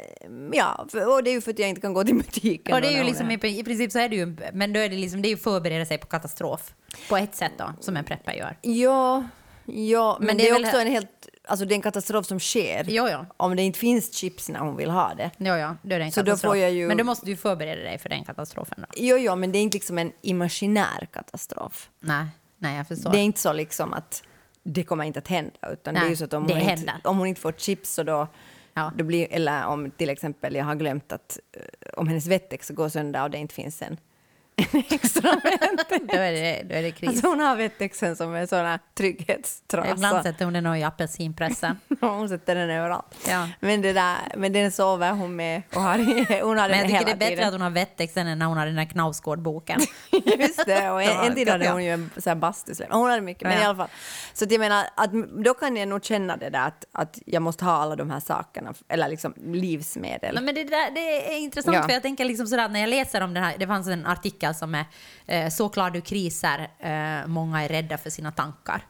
ja, 0.52 0.86
för, 0.90 1.12
och 1.14 1.24
det 1.24 1.30
är 1.30 1.32
ju 1.32 1.40
för 1.40 1.50
att 1.50 1.58
jag 1.58 1.68
inte 1.68 1.80
kan 1.80 1.94
gå 1.94 2.04
till 2.04 2.14
butiken. 2.16 2.74
Och 2.74 2.80
det 2.80 2.86
då 2.88 2.94
är 2.94 2.98
ju 2.98 3.04
liksom, 3.04 3.30
i, 3.30 3.58
i 3.58 3.64
princip 3.64 3.92
så 3.92 3.98
är 3.98 4.08
det 4.08 4.16
ju, 4.16 4.36
men 4.52 4.72
då 4.72 4.80
är 4.80 4.88
det 4.88 4.96
liksom, 4.96 5.22
det 5.22 5.28
är 5.28 5.30
ju 5.30 5.36
förbereda 5.36 5.84
sig 5.86 5.98
på 5.98 6.06
katastrof. 6.06 6.74
På 7.08 7.16
ett 7.16 7.34
sätt 7.34 7.52
då, 7.58 7.72
som 7.80 7.96
en 7.96 8.04
prepper 8.04 8.32
gör. 8.32 8.56
Ja, 8.62 9.24
ja 9.66 10.16
men, 10.20 10.26
Men 10.26 10.36
det, 10.36 10.42
det 10.42 10.48
är 10.48 10.54
är 10.54 10.58
väl- 10.58 10.64
också 10.64 10.78
en 10.80 10.86
helt, 10.88 11.28
alltså 11.48 11.66
det 11.66 11.72
är 11.72 11.76
en 11.76 11.82
katastrof 11.82 12.26
som 12.26 12.40
sker. 12.40 12.84
Jo, 12.88 13.08
ja. 13.08 13.26
Om 13.36 13.56
det 13.56 13.62
inte 13.62 13.78
finns 13.78 14.14
chips 14.14 14.48
när 14.48 14.60
hon 14.60 14.76
vill 14.76 14.90
ha 14.90 15.14
det. 15.14 15.30
Jo, 15.38 15.54
ja, 15.54 15.76
då 15.82 15.94
är 15.94 15.98
det 15.98 16.04
en 16.04 16.12
Så 16.12 16.20
då 16.20 16.26
katastrof. 16.26 16.50
får 16.50 16.56
jag 16.56 16.70
ju- 16.72 16.88
Men 16.88 16.96
då 16.96 17.04
måste 17.04 17.26
du 17.26 17.36
förbereda 17.36 17.82
dig 17.82 17.98
för 17.98 18.08
den 18.08 18.24
katastrofen 18.24 18.78
då. 18.80 18.86
Jo, 18.96 19.16
jo, 19.16 19.36
men 19.36 19.52
det 19.52 19.58
är 19.58 19.62
inte 19.62 19.76
liksom 19.76 19.98
en 19.98 20.12
imaginär 20.22 21.08
katastrof. 21.12 21.90
Nej, 22.00 22.26
nej 22.58 22.76
jag 22.76 22.88
förstår. 22.88 23.10
Det 23.10 23.18
är 23.18 23.22
inte 23.22 23.40
så 23.40 23.52
liksom 23.52 23.92
att 23.92 24.22
det 24.64 24.82
kommer 24.84 25.04
inte 25.04 25.18
att 25.18 25.28
hända, 25.28 25.58
utan 25.72 25.94
det 25.94 26.00
är 26.00 26.02
Nej, 26.02 26.10
ju 26.10 26.16
så 26.16 26.24
att 26.24 26.32
om 26.32 26.42
hon, 26.42 26.58
inte, 26.60 26.92
om 27.04 27.18
hon 27.18 27.26
inte 27.26 27.40
får 27.40 27.52
chips 27.52 27.94
så 27.94 28.02
då, 28.02 28.26
Ja. 28.74 28.92
då 28.96 29.04
blir, 29.04 29.26
eller 29.30 29.66
om 29.66 29.90
till 29.90 30.10
exempel 30.10 30.54
jag 30.54 30.64
har 30.64 30.74
glömt 30.74 31.12
att 31.12 31.38
eh, 31.52 31.60
om 31.96 32.08
hennes 32.08 32.26
Wettex 32.26 32.70
går 32.70 32.88
sönder 32.88 33.22
och 33.22 33.30
det 33.30 33.38
inte 33.38 33.54
finns 33.54 33.82
en 33.82 33.96
extrament. 34.90 35.88
då, 35.88 36.16
är 36.16 36.32
det, 36.32 36.62
då 36.68 36.74
är 36.74 36.82
det 36.82 36.90
kris. 36.90 37.08
Alltså 37.08 37.26
hon 37.28 37.40
har 37.40 37.56
Vettexen 37.56 38.16
som 38.16 38.34
en 38.34 38.48
sån 38.48 38.58
här 38.58 38.78
trygghetstrasa. 38.94 39.90
Ibland 39.90 40.22
sätter 40.22 40.44
hon 40.44 40.54
den 40.54 40.64
nog 40.64 40.78
i 40.78 40.82
apelsinpressen. 40.82 41.78
hon 42.00 42.28
sätter 42.28 42.54
den 42.54 42.70
överallt. 42.70 43.14
Ja. 43.28 43.48
Men, 43.60 43.82
det 43.82 43.92
där, 43.92 44.16
men 44.36 44.52
den 44.52 44.72
sover 44.72 45.10
hon 45.12 45.36
med 45.36 45.62
och 45.74 45.80
har, 45.82 45.98
hon 46.42 46.58
har 46.58 46.68
den 46.68 46.78
Men 46.80 46.90
jag 46.90 46.98
tycker 46.98 46.98
hela 46.98 47.04
det 47.04 47.10
är 47.10 47.16
bättre 47.16 47.28
tiden. 47.36 47.46
att 47.46 47.52
hon 47.52 47.60
har 47.60 47.70
Vettexen 47.70 48.26
än 48.26 48.38
när 48.38 48.46
hon 48.46 48.56
har 48.58 48.66
den 48.66 48.78
här 48.78 48.84
Knausgård-boken. 48.84 49.80
Just 50.38 50.66
det, 50.66 50.90
och 50.90 51.02
en, 51.02 51.26
en 51.26 51.34
tid 51.34 51.48
hade 51.48 51.70
hon 51.70 51.84
ju 51.84 51.90
en 51.90 52.10
så 52.16 52.30
här 52.30 52.36
bastusläpp. 52.36 52.92
Hon 52.92 53.10
hade 53.10 53.22
mycket, 53.22 53.42
men 53.42 53.52
Ja. 53.52 53.60
i 53.60 53.64
alla 53.64 53.76
fall. 53.76 53.88
Så 54.32 54.44
att 54.44 54.50
jag 54.52 54.58
menar, 54.58 54.84
att 54.94 55.12
då 55.44 55.54
kan 55.54 55.76
jag 55.76 55.88
nog 55.88 56.04
känna 56.04 56.36
det 56.36 56.50
där 56.50 56.66
att, 56.66 56.84
att 56.92 57.18
jag 57.26 57.42
måste 57.42 57.64
ha 57.64 57.72
alla 57.72 57.96
de 57.96 58.10
här 58.10 58.20
sakerna, 58.20 58.74
eller 58.88 59.08
liksom 59.08 59.34
livsmedel. 59.36 60.38
Men 60.42 60.54
det, 60.54 60.64
där, 60.64 60.90
det 60.94 61.34
är 61.34 61.38
intressant 61.38 61.76
Ja. 61.76 61.82
för 61.82 61.90
jag 61.92 62.02
tänker 62.02 62.24
liksom 62.24 62.46
sådär 62.46 62.68
när 62.68 62.80
jag 62.80 62.88
läser 62.88 63.20
om 63.20 63.34
den 63.34 63.42
här, 63.44 63.54
det 63.58 63.66
fanns 63.66 63.88
en 63.88 64.06
artikel 64.06 64.43
som 64.52 64.74
är 64.74 64.84
eh, 65.26 65.48
Så 65.48 65.68
klarar 65.68 65.90
du 65.90 66.00
kriser, 66.00 66.68
eh, 66.78 67.26
många 67.26 67.62
är 67.62 67.68
rädda 67.68 67.98
för 67.98 68.10
sina 68.10 68.32
tankar 68.32 68.86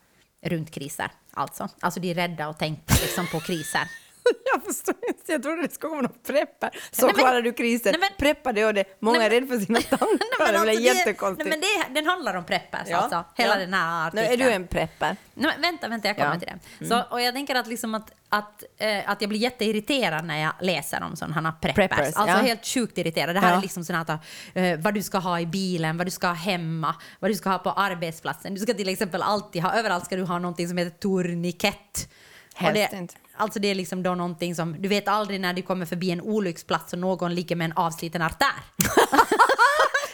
runt 0.47 0.71
kriser. 0.71 1.11
Alltså, 1.33 1.69
alltså 1.81 2.01
de 2.01 2.11
är 2.11 2.15
rädda 2.15 2.47
att 2.47 2.59
tänka 2.59 2.95
liksom, 3.03 3.27
på 3.27 3.41
kriser. 3.41 3.89
Jag 4.55 4.63
förstår 4.65 4.95
inte, 5.09 5.33
jag 5.33 5.43
trodde 5.43 5.63
det 5.63 5.75
skulle 5.75 5.91
komma 5.91 6.03
något 6.03 6.23
preppar. 6.27 6.71
Så 6.91 7.07
Nej, 7.07 7.15
men- 7.17 7.25
klarar 7.25 7.43
du 7.43 7.53
krisen. 7.53 7.93
Nej, 7.93 8.01
men- 8.01 8.19
Preppa 8.19 8.53
det 8.53 8.65
och 8.65 8.75
det. 8.75 8.85
Många 9.01 9.19
Nej, 9.19 9.27
är 9.27 9.31
rädda 9.31 9.47
för 9.47 9.59
sina 9.59 9.81
tankar. 9.91 10.07
Nej, 10.09 10.19
det 10.39 10.45
är 10.45 10.53
väl 10.53 10.69
alltså, 10.69 10.83
jättekonstigt. 10.83 11.49
Nej, 11.51 11.59
men 11.61 11.93
det, 11.95 12.01
den 12.01 12.07
handlar 12.11 12.35
om 12.35 12.45
preppers 12.45 12.81
Ja, 12.87 12.97
alltså, 12.97 13.25
hela 13.35 13.55
ja. 13.55 13.61
den 13.61 13.75
här 13.75 14.11
Nu, 14.15 14.21
artikeln. 14.21 14.41
är 14.41 14.47
du 14.47 14.53
en 14.53 14.67
prepper? 14.67 15.17
Nej, 15.35 15.53
men 15.53 15.61
vänta, 15.63 15.89
vänta, 15.89 16.09
jag 16.09 16.17
kommer 16.17 16.33
Ja. 16.35 16.39
till 16.41 16.53
det. 16.79 16.87
Så, 16.87 17.03
och 17.11 17.21
jag 17.21 17.35
tänker 17.35 17.55
att, 17.55 17.67
liksom 17.67 17.95
att, 17.95 18.11
att, 18.29 18.65
eh, 18.79 19.11
att 19.11 19.21
jag 19.21 19.29
blir 19.29 19.39
jätteirriterad 19.41 20.25
när 20.25 20.43
jag 20.43 20.53
läser 20.61 21.03
om 21.03 21.17
sådana 21.17 21.53
preppers. 21.53 21.75
Preppers, 21.75 21.99
alltså 22.17 22.37
ja. 22.37 22.43
helt 22.43 22.67
sjukt 22.67 22.99
irriterad. 22.99 23.37
Det 23.37 23.41
här 23.41 23.57
är 23.57 23.61
liksom 23.63 23.85
sådana 23.85 24.01
att 24.15 24.25
eh, 24.55 24.79
vad 24.79 24.95
du 24.95 25.03
ska 25.03 25.19
ha 25.19 25.41
i 25.41 25.47
bilen, 25.47 25.97
vad 25.97 26.07
du 26.07 26.11
ska 26.11 26.27
ha 26.27 26.35
hemma, 26.35 26.95
vad 27.21 27.31
du 27.31 27.35
ska 27.35 27.51
ha 27.51 27.59
på 27.59 27.71
arbetsplatsen. 27.71 28.55
Du 28.55 28.61
ska 28.61 28.75
till 28.75 28.89
exempel 28.89 29.23
alltid 29.23 29.63
ha, 29.63 29.73
överallt 29.79 30.05
ska 30.05 30.17
du 30.17 30.23
ha 30.23 30.39
någonting 30.39 30.69
som 30.69 30.79
heter 30.79 30.99
tourniquet. 30.99 32.09
Och 32.55 32.61
Helst 32.61 32.91
det, 32.91 32.97
inte. 32.99 33.15
Alltså 33.37 33.59
det 33.59 33.69
är 33.69 33.75
liksom 33.75 34.03
då 34.03 34.15
någonting 34.15 34.55
som, 34.55 34.83
du 34.83 34.89
vet 34.89 35.09
aldrig 35.09 35.41
när 35.41 35.53
du 35.53 35.63
kommer 35.63 35.87
förbi 35.87 36.11
en 36.11 36.21
olycksplats 36.21 36.93
och 36.93 36.99
någon 36.99 37.35
ligger 37.35 37.57
med 37.57 37.65
en 37.65 37.73
avsliten 37.77 38.23
artär. 38.23 38.65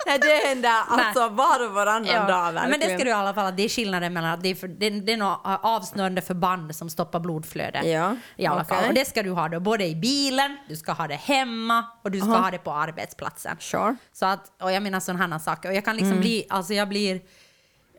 Nej, 0.06 0.18
det 0.18 0.48
händer 0.48 0.70
alltså 0.88 1.28
var 1.28 1.66
och 1.66 1.74
varannan 1.74 2.26
dag 2.26 2.52
verkligen. 2.52 2.70
men 2.70 2.80
det 2.80 2.94
ska 2.94 3.04
du 3.04 3.10
i 3.10 3.12
alla 3.12 3.34
fall, 3.34 3.46
att 3.46 3.56
det 3.56 3.62
är 3.62 3.68
skillnaden 3.68 4.12
mellan 4.12 4.30
att 4.30 4.42
det 4.42 4.48
är, 4.48 4.54
för, 4.54 4.68
det, 4.68 4.90
det 4.90 5.12
är 5.12 5.16
något 5.16 5.40
avsnörande 5.44 6.22
förband 6.22 6.76
som 6.76 6.90
stoppar 6.90 7.20
blodflödet. 7.20 7.86
Ja, 7.86 8.16
I 8.36 8.46
alla 8.46 8.62
okej. 8.62 8.76
fall. 8.76 8.88
Och 8.88 8.94
det 8.94 9.08
ska 9.08 9.22
du 9.22 9.30
ha 9.30 9.48
då 9.48 9.60
både 9.60 9.86
i 9.86 9.94
bilen, 9.94 10.56
du 10.68 10.76
ska 10.76 10.92
ha 10.92 11.08
det 11.08 11.14
hemma 11.14 11.84
och 12.04 12.10
du 12.10 12.20
ska 12.20 12.30
ha 12.30 12.50
det 12.50 12.58
på 12.58 12.72
arbetsplatsen. 12.72 13.56
Sure. 13.60 13.96
Så 14.12 14.26
att, 14.26 14.52
och 14.62 14.72
jag 14.72 14.82
menar 14.82 15.00
sådana 15.00 15.26
här 15.26 15.38
saker. 15.38 15.68
Och 15.68 15.74
jag 15.74 15.84
kan 15.84 15.96
liksom 15.96 16.20
bli, 16.20 16.46
alltså 16.48 16.74
jag 16.74 16.88
blir, 16.88 17.20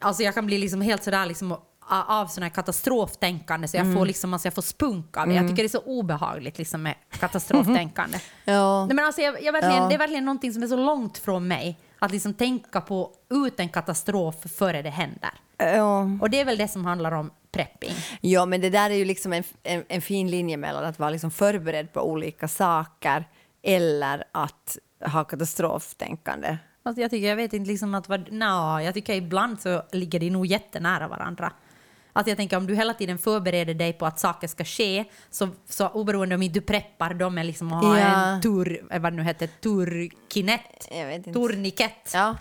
alltså 0.01 0.23
jag 0.23 0.33
kan 0.33 0.45
bli 0.45 0.57
liksom 0.57 0.81
helt 0.81 1.03
sådär 1.03 1.25
liksom 1.25 1.57
av 1.89 2.27
sån 2.27 2.43
här 2.43 2.49
katastroftänkande 2.49 3.67
så 3.67 3.77
jag 3.77 3.93
får 3.93 4.05
liksom, 4.05 4.33
alltså 4.33 4.45
jag 4.45 4.53
får 4.53 4.61
spunk 4.61 5.17
av 5.17 5.27
det. 5.27 5.33
Jag 5.33 5.47
tycker 5.47 5.63
det 5.63 5.67
är 5.67 5.69
så 5.69 5.83
obehagligt 5.85 6.57
liksom 6.57 6.83
med 6.83 6.95
katastroftänkande. 7.19 8.17
Ja. 8.45 8.85
Nej, 8.85 8.95
men 8.95 9.05
alltså 9.05 9.21
jag, 9.21 9.43
jag 9.43 9.53
verkligen, 9.53 9.75
Ja. 9.83 9.87
Det 9.89 9.95
är 9.95 9.99
verkligen 9.99 10.25
någonting 10.25 10.53
som 10.53 10.63
är 10.63 10.67
så 10.67 10.75
långt 10.75 11.17
från 11.17 11.47
mig. 11.47 11.79
Att 11.99 12.11
liksom 12.11 12.33
tänka 12.33 12.81
på 12.81 13.11
ut 13.29 13.59
en 13.59 13.69
katastrof 13.69 14.35
före 14.57 14.81
det 14.81 14.89
händer. 14.89 15.31
Ja. 15.57 16.07
Och 16.21 16.29
det 16.29 16.39
är 16.39 16.45
väl 16.45 16.57
det 16.57 16.67
som 16.67 16.85
handlar 16.85 17.11
om 17.11 17.31
prepping. 17.51 17.93
Ja, 18.21 18.45
men 18.45 18.61
det 18.61 18.69
där 18.69 18.89
är 18.89 18.95
ju 18.95 19.05
liksom 19.05 19.33
en, 19.33 19.43
en, 19.63 19.83
en 19.87 20.01
fin 20.01 20.31
linje 20.31 20.57
mellan 20.57 20.85
att 20.85 20.99
vara 20.99 21.09
liksom 21.09 21.31
förberedd 21.31 21.93
på 21.93 22.01
olika 22.01 22.47
saker 22.47 23.25
eller 23.63 24.23
att 24.31 24.77
ha 25.05 25.23
katastroftänkande. 25.23 26.57
Alltså 26.83 27.01
jag 27.01 27.11
tycker, 27.11 27.29
jag 27.29 27.35
vet 27.35 27.53
inte 27.53 27.71
liksom 27.71 27.95
att 27.95 28.09
vad, 28.09 28.31
no, 28.31 28.79
jag 28.79 28.93
tycker 28.93 29.13
ibland 29.13 29.61
så 29.61 29.83
ligger 29.91 30.19
de 30.19 30.29
nog 30.29 30.45
jättenära 30.45 31.07
varandra. 31.07 31.51
Att 32.13 32.27
jag 32.27 32.37
tänker 32.37 32.57
om 32.57 32.67
du 32.67 32.75
hela 32.75 32.93
tiden 32.93 33.17
förbereder 33.17 33.73
dig 33.73 33.93
på 33.93 34.05
att 34.05 34.19
saker 34.19 34.47
ska 34.47 34.63
ske, 34.65 35.05
så, 35.29 35.49
så 35.69 35.87
oberoende 35.87 36.35
om 36.35 36.47
du 36.51 36.61
preppar 36.61 37.13
dem 37.13 37.35
med 37.35 37.45
liksom 37.45 37.73
att 37.73 37.83
ha 37.83 37.99
Ja. 37.99 38.05
en 38.27 38.41
tur, 38.41 38.85
eh, 38.91 38.99
vad 39.01 39.13
nu 39.13 39.23
heter, 39.23 39.47
turkinet, 39.47 40.87
Jag 40.91 41.05
vet 41.07 41.17
inte. 41.27 41.33
turniket. 41.33 42.11
Ja. 42.13 42.35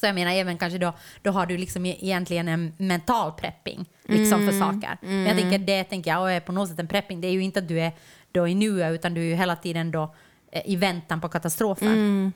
Så 0.00 0.06
jag 0.06 0.14
menar 0.14 0.32
även 0.32 0.58
kanske 0.58 0.78
då, 0.78 0.92
då 1.22 1.30
har 1.30 1.46
du 1.46 1.56
liksom 1.56 1.86
e- 1.86 1.96
egentligen 2.00 2.48
en 2.48 2.72
mental 2.78 3.32
prepping 3.32 3.86
liksom 4.04 4.46
för 4.46 4.52
saker. 4.58 4.96
Men 5.00 5.26
jag 5.26 5.38
tänker 5.38 5.58
det 5.58 5.84
tänker 5.84 6.10
jag 6.10 6.36
är 6.36 6.40
på 6.40 6.52
något 6.52 6.68
sätt 6.68 6.78
en 6.78 6.88
prepping. 6.88 7.20
Det 7.20 7.28
är 7.28 7.32
ju 7.32 7.42
inte 7.42 7.58
att 7.58 7.68
du 7.68 7.80
är 7.80 7.92
då 8.32 8.48
i 8.48 8.54
nuet 8.54 8.92
utan 8.94 9.14
du 9.14 9.20
är 9.20 9.24
ju 9.24 9.34
hela 9.34 9.56
tiden 9.56 9.90
då 9.90 10.14
i 10.64 10.76
väntan 10.76 11.20
på 11.20 11.28
katastrofen. 11.28 12.32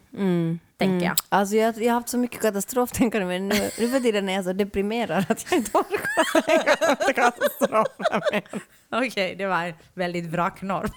Tänker 0.76 1.06
jag. 1.06 1.16
Alltså 1.28 1.56
jag, 1.56 1.82
jag 1.82 1.92
har 1.92 2.00
haft 2.00 2.08
så 2.08 2.18
mycket 2.18 2.40
katastroftänkande 2.42 3.26
men 3.38 3.48
nu, 3.48 3.70
nu 3.78 3.88
för 3.88 4.00
tiden 4.00 4.28
är 4.28 4.32
jag 4.34 4.44
så 4.44 4.52
deprimerad 4.52 5.24
att 5.28 5.46
jag 5.50 5.58
inte 5.58 5.78
orkar 5.78 6.42
tänka 6.42 6.96
på 7.06 7.12
katastrofer 7.12 8.32
mer. 8.32 8.42
Okej, 8.90 9.34
det 9.36 9.46
var 9.46 9.62
en 9.64 9.74
väldigt 9.94 10.28
bra 10.30 10.50
knorr 10.50 10.88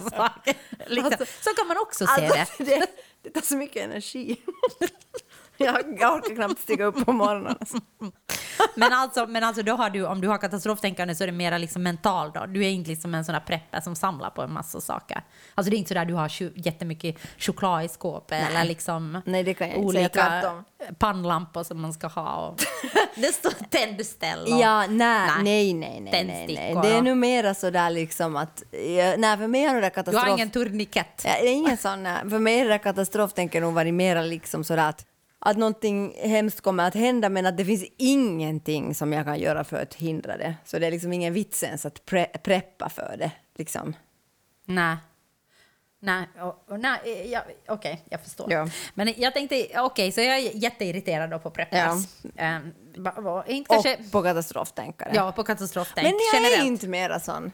på 0.00 0.10
saker. 0.10 0.54
Liksom. 0.86 1.04
Alltså- 1.04 1.24
så 1.40 1.50
kan 1.56 1.66
man 1.68 1.76
också 1.82 2.06
se 2.06 2.20
det. 2.20 2.40
Alltså, 2.40 2.64
det, 2.64 2.86
det 3.22 3.30
tar 3.30 3.40
så 3.40 3.56
mycket 3.56 3.84
energi. 3.84 4.36
Jag, 5.58 5.76
jag 6.00 6.14
orkar 6.14 6.34
knappt 6.34 6.60
stiga 6.60 6.84
upp 6.84 7.06
på 7.06 7.12
morgonen. 7.12 7.56
Alltså. 7.60 7.78
Men 8.74 8.92
alltså, 8.92 9.26
men 9.26 9.44
alltså 9.44 9.62
då 9.62 9.72
har 9.72 9.90
du, 9.90 10.06
om 10.06 10.20
du 10.20 10.28
har 10.28 10.38
katastroftänkande 10.38 11.14
så 11.14 11.22
är 11.24 11.26
det 11.26 11.32
mera 11.32 11.58
liksom 11.58 11.82
mental 11.82 12.30
då. 12.34 12.46
Du 12.46 12.64
är 12.64 12.70
inte 12.70 12.90
liksom 12.90 13.14
en 13.14 13.24
sån 13.24 13.32
där 13.32 13.40
prepper 13.40 13.80
som 13.80 13.96
samlar 13.96 14.30
på 14.30 14.42
en 14.42 14.52
massa 14.52 14.80
saker. 14.80 15.24
Alltså 15.54 15.70
det 15.70 15.76
är 15.76 15.78
inte 15.78 15.88
så 15.88 15.94
där 15.94 16.04
du 16.04 16.14
har 16.14 16.32
jättemycket 16.66 17.16
choklad 17.38 17.84
i 17.84 17.88
skåpet 17.88 18.50
eller 18.50 18.64
liksom 18.64 19.22
Nej, 19.24 19.42
det 19.42 19.54
kan 19.54 19.68
jag 19.68 19.76
inte 19.76 19.92
säga. 19.92 20.00
olika 20.00 20.64
pannlampor 20.98 21.62
som 21.62 21.80
man 21.80 21.92
ska 21.92 22.06
ha. 22.06 22.34
Och 22.34 22.60
det 23.14 23.32
står 23.34 23.52
tändställ 23.70 24.42
och... 24.42 24.48
Ja, 24.60 24.86
nej, 24.86 25.30
nej, 25.42 25.74
nej, 25.74 26.00
nej, 26.00 26.24
nej, 26.24 26.46
nej. 26.48 26.78
Det 26.82 26.88
är 26.96 27.02
nu 27.02 27.14
mera 27.14 27.54
så 27.54 27.70
där 27.70 27.90
liksom 27.90 28.36
att, 28.36 28.62
nej 29.16 29.38
för 29.38 29.46
mig 29.46 29.64
har 29.64 29.74
det 29.74 29.80
där 29.80 29.90
Du 29.90 29.94
katastrof... 29.94 30.24
har 30.24 30.34
ingen 30.34 30.50
turnikett. 30.50 31.22
Ja, 31.24 31.38
ingen 31.38 31.76
sån, 31.76 32.02
nej. 32.02 32.30
för 32.30 32.38
mig 32.38 32.58
är 32.58 32.64
det 32.64 32.70
där 32.70 32.78
katastroftänket 32.78 33.62
nog 33.62 33.74
varit 33.74 33.94
mera 33.94 34.22
liksom 34.22 34.64
sådär 34.64 34.88
att, 34.88 35.06
att 35.44 35.56
någonting 35.56 36.14
hemskt 36.22 36.60
kommer 36.60 36.88
att 36.88 36.94
hända 36.94 37.28
men 37.28 37.46
att 37.46 37.56
det 37.56 37.64
finns 37.64 37.84
ingenting 37.98 38.94
som 38.94 39.12
jag 39.12 39.24
kan 39.24 39.38
göra 39.38 39.64
för 39.64 39.82
att 39.82 39.94
hindra 39.94 40.36
det. 40.36 40.54
Så 40.64 40.78
det 40.78 40.86
är 40.86 40.90
liksom 40.90 41.12
ingen 41.12 41.32
vits 41.32 41.62
ens 41.62 41.86
att 41.86 42.04
pre 42.04 42.24
preppa 42.26 42.88
för 42.88 43.16
det. 43.18 43.30
Liksom. 43.54 43.96
Nej. 44.64 44.96
Nej, 46.00 46.28
nej 46.78 47.30
ja, 47.32 47.42
okej, 47.68 48.02
jag 48.10 48.20
förstår. 48.20 48.52
Ja. 48.52 48.68
Men 48.94 49.14
jag 49.16 49.34
tänkte, 49.34 49.68
okej, 49.76 50.12
så 50.12 50.20
jag 50.20 50.38
är 50.38 50.56
jätteirriterad 50.56 51.30
då 51.30 51.38
på. 51.38 51.52
Ehm, 52.36 52.72
va- 52.96 53.14
va- 53.18 53.44
inte 53.46 53.68
kanske... 53.68 53.96
Och 53.96 54.10
på 54.12 54.22
katastroftänkare. 54.22 55.10
Ja, 55.14 55.32
på 55.32 55.44
katastroftänk 55.44 56.04
men 56.04 56.12
jag 56.32 56.42
generellt. 56.42 56.62
är 56.62 56.66
inte 56.66 56.88
mera 56.88 57.20
sån. 57.20 57.52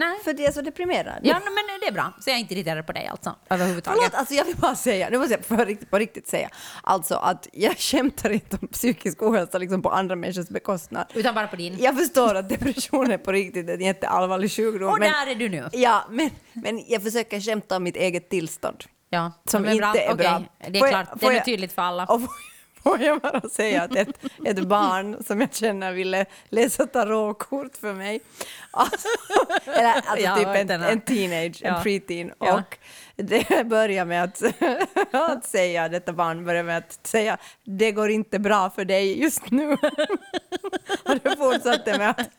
Nej. 0.00 0.18
För 0.24 0.32
det 0.32 0.46
är 0.46 0.52
så 0.52 0.60
deprimerad. 0.62 1.20
Ja, 1.22 1.40
men 1.44 1.54
det 1.80 1.86
är 1.86 1.92
bra. 1.92 2.12
Så 2.20 2.30
jag 2.30 2.36
är 2.36 2.40
inte 2.40 2.54
irriterad 2.54 2.86
på 2.86 2.92
dig 2.92 3.06
alltså, 3.06 3.34
överhuvudtaget. 3.50 3.98
Förlåt, 3.98 4.14
alltså 4.14 4.34
jag 4.34 4.44
vill 4.44 4.56
bara 4.56 4.74
säga, 4.74 5.08
nu 5.10 5.18
måste 5.18 5.34
jag 5.34 5.48
på 5.48 5.64
riktigt, 5.64 5.90
på 5.90 5.98
riktigt 5.98 6.28
säga, 6.28 6.48
alltså 6.82 7.14
att 7.14 7.48
jag 7.52 7.78
skämtar 7.78 8.30
inte 8.30 8.58
om 8.62 8.68
psykisk 8.68 9.22
ohälsa 9.22 9.58
liksom 9.58 9.82
på 9.82 9.90
andra 9.90 10.16
människors 10.16 10.48
bekostnad. 10.48 11.06
Utan 11.14 11.34
bara 11.34 11.46
på 11.48 11.56
din. 11.56 11.76
Jag 11.80 11.98
förstår 11.98 12.34
att 12.34 12.48
depression 12.48 13.10
är 13.10 13.18
på 13.18 13.32
riktigt 13.32 13.68
en 13.70 13.80
jätteallvarlig 13.80 14.52
sjukdom. 14.52 14.88
Och 14.92 14.98
men, 14.98 15.12
där 15.12 15.26
är 15.30 15.34
du 15.34 15.48
nu. 15.48 15.68
Ja, 15.72 16.04
men, 16.10 16.30
men 16.52 16.84
jag 16.88 17.02
försöker 17.02 17.40
skämta 17.40 17.76
om 17.76 17.82
mitt 17.82 17.96
eget 17.96 18.28
tillstånd. 18.30 18.84
Ja, 19.10 19.32
Som 19.44 19.62
men 19.62 19.72
inte 19.72 19.86
är 19.86 20.12
Okej, 20.12 20.16
bra. 20.16 20.42
Det 20.68 20.78
Får 20.78 20.86
är 20.86 20.90
klart, 20.90 21.20
det 21.20 21.26
är 21.26 21.40
tydligt 21.40 21.72
för 21.72 21.82
alla. 21.82 22.04
Och 22.04 22.20
får- 22.20 22.49
får 22.82 23.00
jag 23.00 23.20
bara 23.20 23.40
säga 23.40 23.82
att 23.82 23.96
ett, 23.96 24.08
ett 24.44 24.58
barn 24.66 25.22
som 25.26 25.40
jag 25.40 25.54
känner 25.54 25.92
ville 25.92 26.26
läsa 26.48 26.86
tarotkort 26.86 27.76
för 27.76 27.94
mig, 27.94 28.20
alltså, 28.70 29.08
eller 29.66 29.92
alltså 29.92 30.16
Ja, 30.24 30.36
typ 30.36 30.70
en, 30.70 30.82
en 30.82 31.00
teenage, 31.00 31.60
Ja. 31.62 31.76
en 31.76 31.82
preteen, 31.82 32.32
och 32.32 32.78
det 33.22 33.66
börjar 33.66 34.04
med 34.04 34.24
att, 34.24 34.42
att 35.12 35.46
säga, 35.46 35.88
detta 35.88 36.12
barn 36.12 36.44
börjar 36.44 36.62
med 36.62 36.78
att 36.78 37.06
säga 37.06 37.38
det 37.64 37.92
går 37.92 38.10
inte 38.10 38.38
bra 38.38 38.70
för 38.70 38.84
dig 38.84 39.22
just 39.22 39.50
nu. 39.50 39.72
och 41.04 41.16
det 41.22 41.36
fortsatte 41.36 41.98
med 41.98 42.10
att, 42.10 42.30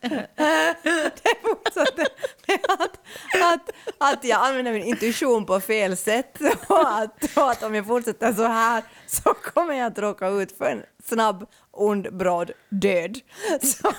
det 1.22 1.34
fortsatte 1.42 2.06
med 2.46 2.60
att, 2.68 3.00
att, 3.42 3.70
att 3.98 4.24
jag 4.24 4.46
använder 4.46 4.72
min 4.72 4.82
intuition 4.82 5.46
på 5.46 5.60
fel 5.60 5.96
sätt 5.96 6.38
och 6.66 6.98
att, 6.98 7.36
och 7.36 7.50
att 7.50 7.62
om 7.62 7.74
jag 7.74 7.86
fortsätter 7.86 8.32
så 8.32 8.46
här 8.46 8.82
så 9.06 9.34
kommer 9.34 9.74
jag 9.74 9.86
att 9.86 9.98
råka 9.98 10.28
ut 10.28 10.58
för 10.58 10.64
en 10.64 10.82
snabb, 11.04 11.46
ond, 11.70 12.16
bråd 12.16 12.50
död. 12.68 13.18
Så, 13.62 13.92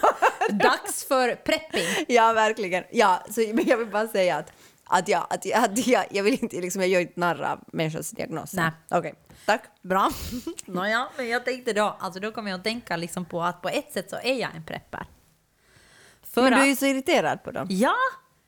Dags 0.50 1.06
för 1.08 1.36
prepping. 1.36 2.06
ja, 2.08 2.34
verkligen. 2.34 2.84
Ja, 2.92 3.24
så, 3.30 3.42
men 3.54 3.68
jag 3.68 3.78
vill 3.78 3.88
bara 3.88 4.08
säga 4.08 4.38
att, 4.38 4.52
att, 4.86 5.08
jag, 5.08 5.28
att, 5.30 5.46
jag, 5.46 5.64
att 5.64 5.88
jag, 5.88 6.06
jag 6.12 6.24
vill 6.24 6.44
inte, 6.44 6.62
liksom, 6.62 6.82
jag 6.82 6.90
gör 6.90 7.00
inte 7.02 7.20
narr 7.20 7.42
av 7.42 7.60
människors 7.74 8.10
diagnoser. 8.10 8.58
Nej. 8.58 8.72
Okej, 9.00 9.14
tack. 9.46 9.64
Bra. 9.82 10.12
Nåja, 10.66 11.10
men 11.18 11.28
jag 11.30 11.46
tänkte 11.46 11.74
då, 11.74 11.98
alltså 12.00 12.20
då 12.20 12.32
kommer 12.32 12.52
jag 12.52 12.58
att 12.58 12.64
tänka 12.64 12.96
liksom 12.98 13.26
på 13.26 13.44
att 13.44 13.62
på 13.62 13.70
ett 13.70 13.94
sätt 13.94 14.10
så 14.10 14.16
är 14.16 14.34
jag 14.34 14.56
en 14.56 14.66
prepper. 14.66 15.06
För 16.24 16.42
Men 16.42 16.52
du 16.52 16.58
är 16.58 16.62
att- 16.62 16.68
ju 16.68 16.76
så 16.76 16.86
irriterad 16.86 17.44
på 17.44 17.52
dem. 17.52 17.68
Ja, 17.70 17.96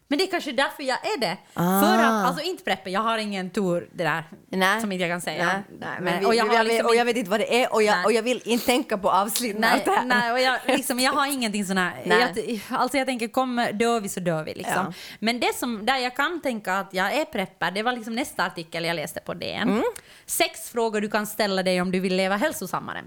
Men 0.08 0.18
det 0.20 0.24
är 0.26 0.32
kanske 0.32 0.52
därför 0.52 0.84
jag 0.84 0.98
är 1.06 1.18
det. 1.20 1.38
Ah. 1.54 1.82
För 1.82 2.04
att, 2.04 2.28
alltså 2.28 2.44
inte 2.44 2.64
prepper, 2.64 2.92
jag 2.92 3.02
har 3.02 3.18
ingen 3.18 3.50
tur 3.50 3.90
det 3.94 4.04
där 4.04 4.24
Nej. 4.50 4.82
som 4.82 4.92
inte 4.92 5.02
jag 5.06 5.12
kan 5.12 5.22
säga. 5.22 5.46
Nej, 5.46 5.62
nej, 5.80 5.90
men 6.02 6.20
vi, 6.20 6.26
och, 6.26 6.36
jag 6.36 6.48
jag 6.48 6.52
har 6.52 6.58
vet, 6.64 6.68
liksom 6.68 6.86
och 6.88 6.96
jag 6.96 7.02
inte- 7.02 7.06
vet 7.06 7.18
inte 7.18 7.30
vad 7.32 7.40
det 7.40 7.64
är 7.64 7.74
och 7.74 7.84
jag, 7.84 8.06
och 8.06 8.12
jag 8.12 8.24
vill 8.24 8.42
inte 8.46 8.66
tänka 8.66 8.98
på 8.98 9.12
avslutningen 9.12 9.64
av 9.64 9.70
Nej, 9.70 9.82
det 9.86 10.02
nej 10.06 10.32
och 10.32 10.40
jag, 10.40 10.60
liksom, 10.78 11.00
jag 11.00 11.12
har 11.12 11.28
ingenting 11.28 11.66
sån 11.66 11.78
här... 11.78 11.94
Jag, 12.06 12.62
alltså 12.70 12.98
jag 12.98 13.08
tänker, 13.08 13.28
kommer, 13.28 13.72
dör 13.74 14.00
vi 14.00 14.10
så 14.10 14.20
dör 14.20 14.44
vi. 14.44 14.54
Liksom. 14.54 14.74
Ja. 14.88 14.94
Men 15.20 15.40
det 15.40 15.56
som, 15.56 15.86
där 15.86 15.98
jag 15.98 16.16
kan 16.16 16.42
tänka 16.42 16.74
att 16.80 16.94
jag 16.94 17.14
är 17.14 17.26
preppad, 17.26 17.74
det 17.74 17.84
var 17.84 17.92
liksom 17.92 18.16
nästa 18.16 18.46
artikel 18.46 18.86
jag 18.86 18.96
läste 18.96 19.20
på 19.20 19.34
DN. 19.34 19.70
Mm. 19.70 19.84
Sex 20.26 20.70
frågor 20.70 21.02
du 21.02 21.10
kan 21.10 21.28
ställa 21.28 21.64
dig 21.64 21.82
om 21.82 21.92
du 21.92 22.00
vill 22.00 22.16
leva 22.16 22.36
hälsosammare. 22.38 23.04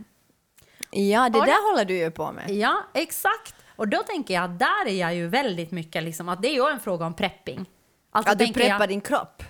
Ja, 0.91 1.29
det 1.29 1.39
Och 1.39 1.45
det- 1.47 1.51
där 1.53 1.71
håller 1.71 1.85
du 1.85 1.95
ju 1.97 2.11
på 2.11 2.33
med. 2.33 2.51
Ja, 2.51 2.83
exakt. 2.95 3.55
Och 3.79 3.89
då 3.89 4.03
tänker 4.03 4.35
jag 4.35 4.45
att 4.45 4.59
där 4.59 4.87
är 4.87 5.01
jag 5.01 5.14
ju 5.14 5.26
väldigt 5.29 5.70
mycket 5.70 6.03
liksom 6.03 6.29
att 6.29 6.43
det 6.43 6.49
är 6.49 6.55
ju 6.55 6.68
en 6.68 6.81
fråga 6.81 7.07
om 7.07 7.14
prepping. 7.14 7.66
Alltså 8.11 8.33
Att 8.33 8.39
du 8.39 8.53
preppar 8.53 8.81
jag, 8.81 8.89
din 8.89 9.01
kropp. 9.01 9.43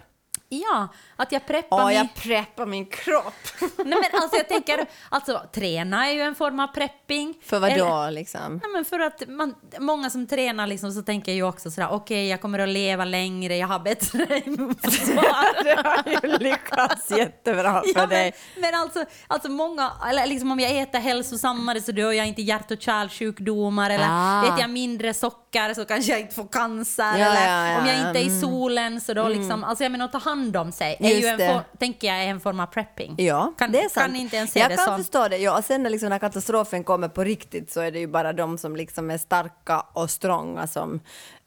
Ja, 0.49 0.89
att 1.19 1.33
jag 1.33 1.47
preppar 1.47 1.77
Åh, 1.79 1.85
mig. 1.85 1.95
jag 1.97 2.14
preppar 2.14 2.66
min 2.66 2.87
kropp. 2.87 3.35
Nej 3.61 3.99
men 4.12 4.23
alltså 4.23 4.37
jag 4.37 4.49
tänker, 4.49 4.87
alltså 5.09 5.43
träna 5.55 6.09
är 6.09 6.12
ju 6.12 6.21
en 6.21 6.35
form 6.35 6.61
av 6.61 6.66
prepping. 6.66 7.35
För 7.45 7.59
vad 7.59 7.79
då 7.79 8.09
liksom? 8.11 8.61
Nej, 8.62 8.73
men 8.73 8.85
för 8.85 9.01
att 9.01 9.23
man, 9.29 9.55
många 9.79 10.11
som 10.11 10.27
tränar 10.27 10.66
liksom, 10.66 10.93
så 10.93 11.03
tänker 11.03 11.33
ju 11.33 11.43
också 11.43 11.71
sådär, 11.71 11.89
okej 11.93 12.29
jag 12.29 12.41
kommer 12.41 12.59
att 12.59 12.69
leva 12.69 13.05
längre, 13.05 13.57
jag 13.57 13.66
har 13.69 13.79
bättre 13.79 14.41
immunförsvar. 14.47 15.64
Det 15.64 15.89
har 15.89 16.23
ju 16.23 16.39
lyckats 16.39 17.11
jättebra 17.11 17.83
för 17.83 17.93
Ja, 17.95 18.01
men, 18.01 18.09
dig. 18.09 18.35
men 18.57 18.75
alltså, 18.75 19.05
alltså 19.27 19.49
många, 19.51 19.93
eller 20.11 20.27
liksom 20.27 20.53
om 20.53 20.61
jag 20.61 20.79
äter 20.79 20.99
hälsosammare 20.99 21.81
så 21.81 21.93
dör 21.93 22.12
jag 22.12 22.27
inte 22.27 22.43
hjärt 22.43 22.71
och 22.71 22.81
kärlsjukdomar 22.83 23.91
eller 23.91 24.07
Ah. 24.11 24.45
äter 24.47 24.61
jag 24.61 24.71
mindre 24.71 25.14
socker 25.14 25.75
så 25.75 25.85
kanske 25.85 26.12
jag 26.12 26.21
inte 26.21 26.35
får 26.35 26.49
cancer 26.49 27.03
Ja, 27.05 27.14
eller 27.14 27.49
ja, 27.49 27.73
ja, 27.73 27.79
om 27.81 27.87
jag 27.87 27.97
inte 27.97 28.21
är 28.21 28.25
i 28.25 28.29
mm. 28.29 28.41
solen 28.41 29.01
så 29.01 29.14
då 29.14 29.29
liksom, 29.29 29.64
alltså 29.64 29.85
jag 29.85 29.93
menar 29.93 30.05
att 30.05 30.12
ta 30.12 30.19
hand 30.19 30.57
om 30.57 30.73
sig 30.73 30.97
är 31.11 31.21
ju 31.21 31.43
en 31.45 31.61
tänker 31.79 32.09
jag 32.09 32.17
är 32.17 32.27
en 32.27 32.41
form 32.41 32.61
av 32.61 32.67
prepping. 32.67 33.15
Ja, 33.19 33.55
kan, 33.59 33.73
det 33.73 33.79
är 33.79 33.89
sant. 33.89 34.07
kan 34.07 34.17
inte 34.17 34.37
ens 34.37 34.51
se 34.53 34.61
jag 34.61 34.71
det 34.71 34.77
kan 34.77 34.85
som... 34.85 34.97
förstå 34.97 35.29
det. 35.29 35.37
Ja, 35.37 35.59
och 35.59 35.65
sen 35.65 35.83
när, 35.83 35.91
liksom, 35.91 36.09
när 36.09 36.19
katastrofen 36.19 36.85
kommer 36.85 37.09
på 37.09 37.25
riktigt 37.25 37.73
så 37.73 37.81
är 37.81 37.91
det 37.91 37.99
ju 37.99 38.07
bara 38.07 38.33
de 38.33 38.59
som 38.59 38.77
liksom 38.77 39.11
är 39.11 39.19
starka 39.19 39.81
och 39.93 40.11
stronga 40.11 40.67
som 40.67 41.01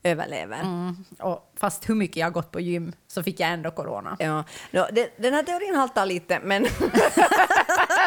överlever. 0.04 0.60
Mm, 0.60 1.06
och 1.20 1.54
fast 1.60 1.90
hur 1.90 1.96
mycket 1.96 2.18
jag 2.18 2.26
har 2.26 2.32
gått 2.32 2.52
på 2.52 2.60
gym 2.60 2.94
så 3.08 3.24
fick 3.24 3.40
jag 3.40 3.50
ändå 3.50 3.72
corona. 3.72 4.18
Ja, 4.20 4.44
no, 4.72 4.86
det, 4.92 5.14
den 5.18 5.34
här 5.34 5.44
teorin 5.44 5.76
haltar 5.76 6.06
lite, 6.06 6.40
men... 6.44 6.66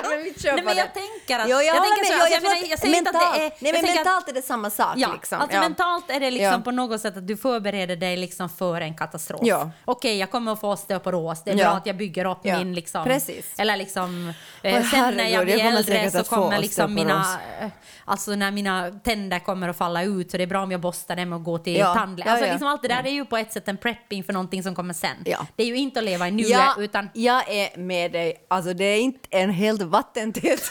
men 0.08 0.22
vi 0.22 0.34
kör 0.40 0.52
Nej, 0.54 0.64
men 0.64 0.76
jag 0.76 0.86
det. 0.86 1.00
tänker 1.00 1.38
att- 1.44 1.48
Jo, 1.50 1.56
jag, 1.56 1.64
jag 1.66 1.74
tänker 1.84 2.02
med. 2.02 2.06
så- 2.06 2.14
alltså, 2.14 2.34
jag, 2.34 2.42
menar, 2.42 2.70
jag 2.70 2.78
säger 2.78 2.98
inte 2.98 3.10
att 3.10 3.14
det 3.14 3.20
mentalt- 3.20 3.36
är- 3.60 3.62
Nej, 3.64 3.72
men 3.72 3.84
att- 3.90 3.94
mentalt 3.96 4.28
är 4.28 4.32
det 4.32 4.42
samma 4.42 4.70
sak. 4.70 4.94
Ja, 4.96 5.12
liksom. 5.12 5.40
alltså 5.40 5.56
ja. 5.56 5.60
mentalt 5.60 6.10
är 6.10 6.20
det 6.20 6.30
liksom 6.30 6.62
på 6.62 6.70
något 6.70 7.00
sätt 7.00 7.16
att 7.16 7.26
du 7.26 7.36
förbereder 7.36 7.96
dig 7.96 8.16
liksom 8.16 8.48
för 8.48 8.80
en 8.80 8.94
katastrof. 8.96 9.40
Ja. 9.42 9.70
Okej, 9.84 10.18
jag 10.18 10.30
kommer 10.30 10.52
att 10.52 10.60
få 10.60 10.70
osteoporos, 10.72 11.42
det 11.44 11.50
är 11.50 11.56
bra 11.56 11.66
att 11.66 11.86
jag 11.86 11.96
bygger 11.96 12.24
upp 12.24 12.44
min 12.44 12.74
liksom... 12.74 13.04
precis. 13.04 13.46
Eller 13.58 13.76
liksom, 13.76 14.32
eh, 14.62 14.84
sen 14.90 15.14
när 15.16 15.28
jag 15.28 15.44
blir 15.44 15.58
jag 15.58 15.66
äldre 15.66 16.10
så 16.10 16.24
kommer 16.24 16.58
liksom 16.58 16.94
mina... 16.94 17.38
eh, 17.60 17.68
Alltså 18.06 18.30
när 18.34 18.50
mina 18.50 18.90
tänder 19.04 19.38
kommer 19.38 19.68
att 19.68 19.76
falla 19.78 20.02
ut 20.02 20.30
så 20.30 20.36
det 20.36 20.42
är 20.42 20.46
bra 20.46 20.62
om 20.62 20.70
jag 20.72 20.80
borstar 20.80 21.16
dem 21.16 21.32
och 21.32 21.44
går 21.44 21.58
till 21.58 21.76
Ja, 21.76 21.94
tandläkaren. 21.94 22.36
Alltså 22.36 22.50
liksom 22.52 22.68
allt 22.68 22.82
det 22.82 22.88
där 22.88 23.06
är 23.06 23.10
ju 23.10 23.24
på 23.24 23.36
ett 23.36 23.52
sätt 23.52 23.68
en 23.68 23.76
prepping 23.76 24.24
för 24.24 24.32
någonting 24.32 24.62
som 24.62 24.74
kommer 24.74 24.94
sen. 24.94 25.16
Det 25.56 25.62
är 25.62 25.66
ju 25.66 25.76
inte 25.76 25.98
att 26.00 26.04
leva 26.04 26.28
i 26.28 26.30
nuet 26.30 26.50
Ja, 26.50 26.74
utan... 26.78 27.08
jag 27.14 27.50
är 27.50 27.78
med 27.78 28.12
dig. 28.12 28.44
Alltså 28.48 28.72
det 28.74 28.84
är 28.84 28.98
inte 29.00 29.28
en 29.30 29.50
helt 29.50 29.82
vattentät... 29.90 30.70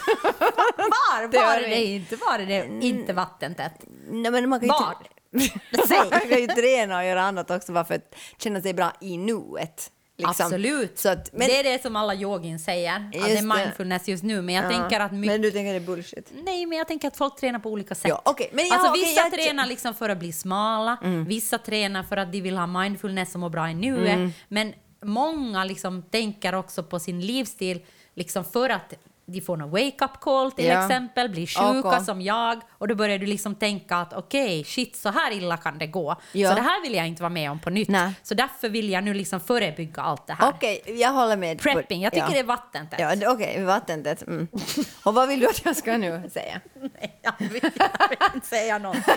Var, 0.76 1.32
var 1.46 1.56
är 1.56 1.68
det 1.68 1.84
inte? 1.84 2.16
Var 2.16 2.38
är 2.38 2.46
det 2.46 2.86
inte 2.86 3.12
vattentätt? 3.12 3.84
Nej, 4.10 4.30
men 4.30 4.48
man 4.48 4.60
kan 4.60 4.68
Var? 4.68 4.94
inte... 5.40 6.08
Man 6.10 6.20
kan 6.20 6.38
ju 6.40 6.46
träna 6.46 6.98
och 6.98 7.04
göra 7.04 7.22
annat 7.22 7.50
också 7.50 7.72
bara 7.72 7.84
för 7.84 7.94
att 7.94 8.14
känna 8.38 8.60
sig 8.60 8.74
bra 8.74 8.92
i 9.00 9.18
nuet. 9.18 9.90
liksom. 10.16 10.46
Absolut. 10.46 10.98
Så 10.98 11.08
att, 11.08 11.32
men, 11.32 11.48
det 11.48 11.58
är 11.58 11.64
det 11.64 11.82
som 11.82 11.96
alla 11.96 12.14
yogin 12.14 12.58
säger, 12.58 12.96
att 12.96 13.12
det 13.12 13.18
är 13.18 13.34
det. 13.42 13.42
mindfulness 13.56 14.08
just 14.08 14.22
nu. 14.24 14.42
Men 14.42 14.54
jag 14.54 14.64
Ja, 14.64 14.68
tänker 14.78 15.00
att 15.00 15.12
mycket... 15.12 15.32
Men 15.32 15.42
du 15.42 15.50
tänker 15.50 15.70
det 15.72 15.78
är 15.78 15.80
bullshit? 15.80 16.32
Nej, 16.44 16.66
men 16.66 16.78
jag 16.78 16.88
tänker 16.88 17.08
att 17.08 17.16
folk 17.16 17.36
tränar 17.40 17.58
på 17.58 17.70
olika 17.70 17.94
sätt. 17.94 18.08
Ja, 18.08 18.22
okej, 18.24 18.50
men 18.52 18.66
ja, 18.66 18.74
alltså, 18.74 18.90
okej, 18.90 19.00
vissa 19.04 19.20
jag- 19.20 19.26
Mm. 19.34 19.44
tränar 19.46 19.66
liksom 19.66 19.94
för 19.94 20.08
att 20.08 20.18
bli 20.18 20.32
smala, 20.32 20.96
vissa 21.26 21.58
tränar 21.58 22.02
för 22.02 22.16
att 22.16 22.32
de 22.32 22.40
vill 22.40 22.56
ha 22.56 22.66
mindfulness 22.66 23.34
och 23.34 23.40
må 23.40 23.48
bra 23.48 23.70
i 23.70 23.74
nuet. 23.74 24.14
Mm. 24.14 24.30
Men 24.48 24.74
många 25.04 25.64
liksom 25.64 26.02
tänker 26.02 26.54
också 26.54 26.82
på 26.82 26.98
sin 27.00 27.20
livsstil 27.20 27.80
liksom 28.14 28.44
för 28.44 28.70
att 28.70 28.94
de 29.26 29.40
får 29.40 29.62
en 29.62 29.70
wake-up 29.70 30.20
call 30.20 30.52
till 30.52 30.64
Ja. 30.64 30.82
exempel, 30.84 31.28
blir 31.30 31.46
sjuka 31.46 31.88
Ok. 31.98 32.04
som 32.04 32.20
jag 32.22 32.60
och 32.70 32.88
då 32.88 32.94
börjar 32.94 33.18
du 33.18 33.26
liksom 33.26 33.54
tänka 33.54 33.96
att 33.96 34.12
okej, 34.12 34.64
shit, 34.64 34.96
så 34.96 35.08
här 35.08 35.32
illa 35.32 35.56
kan 35.56 35.78
det 35.78 35.86
gå. 35.86 36.16
Ja. 36.32 36.48
Så 36.48 36.54
det 36.54 36.60
här 36.62 36.82
vill 36.82 36.94
jag 36.94 37.06
inte 37.06 37.22
vara 37.22 37.30
med 37.30 37.50
om 37.50 37.60
på 37.60 37.70
nytt. 37.70 37.88
Nej. 37.88 38.12
Så 38.22 38.34
därför 38.34 38.68
vill 38.68 38.90
jag 38.90 39.04
nu 39.04 39.14
liksom 39.14 39.40
förebygga 39.40 40.02
allt 40.02 40.26
det 40.26 40.32
här. 40.32 40.48
Okej, 40.48 40.82
jag 40.86 41.10
håller 41.12 41.36
med. 41.36 41.58
Prepping, 41.60 42.02
jag 42.02 42.12
tycker 42.12 42.26
ja. 42.26 42.32
det 42.32 42.38
är 42.38 42.44
vattentätt. 42.44 43.00
Ja, 43.22 43.32
okej, 43.32 43.64
vattentätt. 43.64 44.22
Mm. 44.26 44.48
Och 45.04 45.14
vad 45.14 45.28
vill 45.28 45.40
du 45.40 45.46
att 45.48 45.64
jag 45.64 45.76
ska 45.76 45.96
nu 45.96 46.30
säga? 46.32 46.60
Nej, 46.74 47.18
jag 47.22 47.32
vill, 47.38 47.70
jag 47.98 48.08
vill 48.08 48.18
inte 48.34 48.46
säga 48.46 48.78
någonting. 48.78 49.14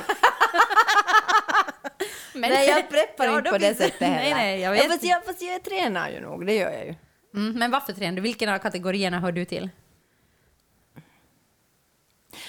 Men- 2.33 2.49
nej, 2.49 2.69
jag 2.69 2.89
preppar 2.89 3.25
Ja, 3.25 3.37
inte 3.37 3.49
på 3.51 3.57
det 3.57 3.75
sättet 3.75 3.99
heller. 3.99 4.15
Nej, 4.15 4.33
nej, 4.33 4.59
jag 4.59 4.77
ja, 4.77 4.81
vet 4.81 4.91
fast, 4.91 5.03
jag, 5.03 5.25
fast 5.25 5.41
jag 5.41 5.63
tränar 5.63 6.09
ju 6.09 6.19
nog, 6.19 6.45
det 6.45 6.53
gör 6.53 6.71
jag 6.71 6.85
ju. 6.85 6.95
Mm, 7.38 7.59
men 7.59 7.71
varför 7.71 7.93
tränar 7.93 8.15
du? 8.15 8.21
Vilken 8.21 8.49
av 8.49 8.57
kategorierna 8.59 9.19
hör 9.19 9.31
du 9.31 9.45
till? 9.45 9.69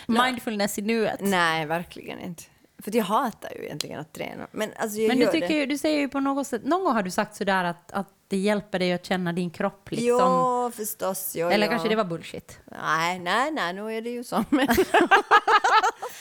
Mindfulness 0.06 0.78
i 0.78 0.82
nuet. 0.82 1.20
Nej, 1.20 1.66
verkligen 1.66 2.20
inte. 2.20 2.42
För 2.82 2.96
jag 2.96 3.04
hatar 3.04 3.50
ju 3.56 3.64
egentligen 3.64 4.00
att 4.00 4.12
träna. 4.12 4.46
Men 4.52 4.70
alltså 4.76 4.98
jag 4.98 5.08
Men 5.08 5.18
du, 5.18 5.26
tycker 5.26 5.54
ju, 5.54 5.66
du 5.66 5.78
säger 5.78 5.98
ju 5.98 6.08
på 6.08 6.20
något 6.20 6.46
sätt, 6.46 6.64
någon 6.64 6.84
gång 6.84 6.94
har 6.94 7.02
du 7.02 7.10
sagt 7.10 7.36
sådär 7.36 7.64
att, 7.64 7.92
att 7.92 8.08
det 8.28 8.36
hjälper 8.36 8.78
dig 8.78 8.92
att 8.92 9.06
känna 9.06 9.32
din 9.32 9.50
kropp 9.50 9.90
liksom. 9.90 10.06
Jo, 10.08 10.70
förstås. 10.76 11.32
Jo, 11.36 11.48
Eller 11.48 11.66
jo. 11.66 11.70
kanske 11.70 11.88
det 11.88 11.96
var 11.96 12.04
bullshit. 12.04 12.58
Nej, 12.64 13.18
nej, 13.18 13.50
nej, 13.50 13.72
nu 13.72 13.96
är 13.96 14.02
det 14.02 14.10
ju 14.10 14.24
så. 14.24 14.36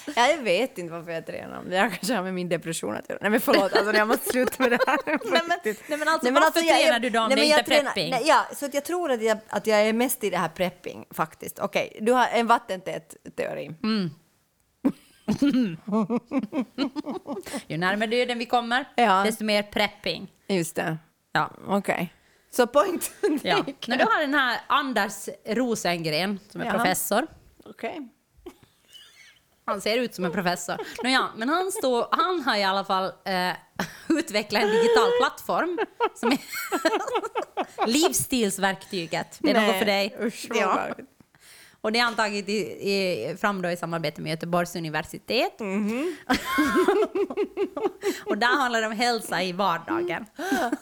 Men... 0.05 0.13
ja, 0.17 0.27
jag 0.27 0.37
vet 0.37 0.77
inte 0.77 0.93
varför 0.93 1.11
jag 1.11 1.25
tränar. 1.25 1.63
Det 1.69 1.77
har 1.77 1.89
kanske 1.89 2.13
har 2.15 2.23
med 2.23 2.33
min 2.33 2.49
depression 2.49 2.95
att 2.95 3.09
göra. 3.09 3.19
Nej 3.21 3.31
men 3.31 3.41
förlåt, 3.41 3.73
alltså, 3.73 3.93
jag 3.93 4.07
måste 4.07 4.29
sluta 4.29 4.63
med 4.63 4.71
det 4.71 4.79
här. 4.87 4.97
Nej, 5.05 5.17
men, 5.31 5.41
nej, 5.63 5.75
men 5.99 6.07
alltså, 6.07 6.23
Nej, 6.23 6.33
men 6.33 6.41
varför 6.43 6.59
jag- 6.59 6.77
tränar 6.79 6.93
jag- 6.93 7.01
du 7.01 7.09
då 7.09 7.19
om 7.19 7.27
nej, 7.29 7.35
det 7.35 7.41
men 7.41 7.59
inte 7.59 7.71
är 7.73 7.75
jag 7.77 7.83
prepping? 7.85 8.09
Nej, 8.11 8.23
ja, 8.25 8.45
så 8.55 8.65
att 8.65 8.73
jag 8.73 8.85
tror 8.85 9.11
att 9.11 9.21
jag, 9.23 9.37
att 9.49 9.67
jag 9.67 9.81
är 9.81 9.93
mest 9.93 10.23
i 10.23 10.29
det 10.29 10.37
här 10.37 10.49
prepping 10.49 11.05
faktiskt. 11.11 11.59
Okej, 11.59 11.97
du 12.01 12.11
har 12.11 12.27
en 12.27 12.47
vattentät 12.47 13.15
teori. 13.35 13.71
Mm. 13.83 14.09
Ju 17.67 17.77
närmare 17.77 18.07
döden 18.09 18.39
vi 18.39 18.45
kommer, 18.45 18.85
Ja. 18.95 19.23
desto 19.25 19.43
mer 19.43 19.63
prepping. 19.63 20.31
Just 20.47 20.75
det. 20.75 20.97
Ja. 21.31 21.51
Okej. 21.67 22.13
Så 22.51 22.67
point. 22.67 23.11
Ja. 23.43 23.55
När 23.87 23.97
du 23.97 24.03
har 24.03 24.21
den 24.21 24.33
här 24.33 24.59
Anders 24.67 25.29
Rosengren 25.45 26.39
som 26.49 26.61
är 26.61 26.65
Ja. 26.65 26.71
professor. 26.71 27.27
Okej. 27.65 28.07
Han 29.67 29.81
ser 29.81 29.97
ut 29.97 30.15
som 30.15 30.25
en 30.25 30.31
professor. 30.31 30.77
Nåja, 31.03 31.29
men 31.35 31.49
han, 31.49 31.71
står, 31.71 32.07
han 32.11 32.41
har 32.41 32.55
i 32.55 32.63
alla 32.63 32.83
fall 32.83 33.05
eh, 33.05 33.51
utvecklat 34.09 34.63
en 34.63 34.69
digital 34.69 35.11
plattform 35.21 35.79
som 36.15 36.31
är 36.31 36.37
livsstilsverktyget. 37.87 39.37
Det 39.39 39.51
är 39.51 39.67
något 39.67 39.79
för 39.79 39.85
dig. 39.85 40.17
Usch, 40.21 40.47
ja. 40.53 40.87
Och 41.87 41.93
det 41.93 41.99
har 41.99 42.05
han 42.05 42.15
tagit 42.15 42.49
i, 42.49 42.57
i, 42.91 43.35
fram 43.41 43.61
då 43.61 43.69
i 43.69 43.77
samarbete 43.77 44.21
med 44.21 44.29
Göteborgs 44.29 44.75
universitet. 44.75 45.59
Mhm. 45.59 46.15
och 48.25 48.37
där 48.37 48.57
handlar 48.57 48.81
det 48.81 48.87
om 48.87 48.93
hälsa 48.93 49.43
i 49.43 49.51
vardagen. 49.51 50.25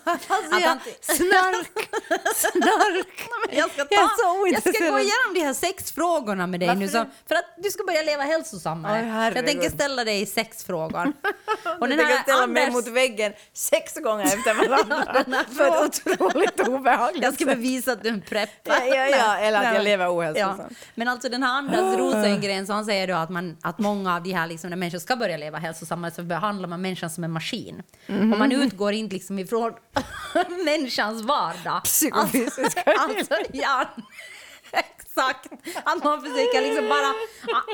Alltså, 0.04 0.60
jag, 0.60 0.78
snark, 1.02 1.90
snark. 2.36 3.30
Jag 3.52 3.72
ska, 3.72 3.86
ta, 3.86 3.90
Jag 3.92 4.48
är 4.48 4.54
jag 4.54 4.62
ska 4.62 4.72
gå 4.72 5.00
igenom 5.00 5.34
de 5.34 5.40
här 5.40 5.54
sex 5.54 5.92
frågorna 5.92 6.48
med 6.48 6.60
dig 6.60 6.76
nu 6.76 6.86
Varför 6.86 7.06
så, 7.06 7.06
för 7.28 7.36
att 7.36 7.46
du 7.58 7.70
ska 7.72 7.84
börja 7.84 8.02
leva 8.02 8.24
hälsosammare. 8.24 9.32
Så 9.32 9.38
jag 9.38 9.46
tänker 9.46 9.70
ställa 9.70 10.04
dig 10.04 10.26
sex 10.26 10.64
frågor. 10.64 11.14
Och 11.80 11.88
den 11.90 11.98
tänker 11.98 12.22
ställa 12.22 12.40
här 12.40 12.48
mig 12.48 12.64
Anders, 12.66 12.86
mot 12.86 12.88
väggen 12.94 13.34
sex 13.54 13.96
gånger 13.96 14.26
efter 14.26 14.54
varandra. 14.54 15.44
för 15.58 15.68
ett 15.68 16.06
otroligt 16.08 16.68
obehagligt 16.68 17.24
jag 17.24 17.34
ska 17.34 17.46
bevisa 17.46 17.92
att 17.92 18.04
du 18.04 18.10
är 18.10 18.14
en 18.14 18.22
preppar. 18.22 18.76
Ja, 18.82 18.96
ja, 18.96 19.08
ja, 19.10 19.38
eller 19.38 19.60
att 19.60 19.76
jag 19.76 19.84
lever 19.84 20.16
ohälsosamt. 20.16 20.78
Men 20.96 21.08
alltså 21.08 21.30
den 21.30 21.44
här 21.44 21.58
Anders 21.58 21.98
Rosengren, 22.00 22.68
så 22.68 22.74
han 22.74 22.86
säger 22.86 23.08
då 23.08 23.14
att, 23.14 23.30
man, 23.30 23.58
att 23.62 23.80
många 23.80 24.16
av 24.16 24.24
de 24.24 24.34
här, 24.34 24.48
liksom, 24.48 24.70
när 24.70 24.78
människor 24.78 25.00
ska 25.00 25.16
börja 25.16 25.38
leva 25.38 25.58
hälsosammare 25.58 26.12
så 26.12 26.24
behandlar 26.24 26.70
man 26.70 26.82
människan 26.82 27.10
som 27.10 27.24
en 27.24 27.32
maskin. 27.32 27.84
Mhm. 28.08 28.34
Och 28.34 28.40
man 28.40 28.52
utgår 28.52 28.94
inte 28.94 29.14
liksom 29.14 29.40
ifrån 29.40 29.74
människans 30.66 31.22
vardag. 31.22 31.84
Psykofysiska 31.84 32.82
Alltså, 32.86 33.34
alltså 33.34 33.50
ja, 33.54 33.86
exakt. 34.72 35.50
Att 35.84 36.04
man 36.04 36.22
försöker 36.22 36.62
liksom 36.62 36.90
bara, 36.90 37.14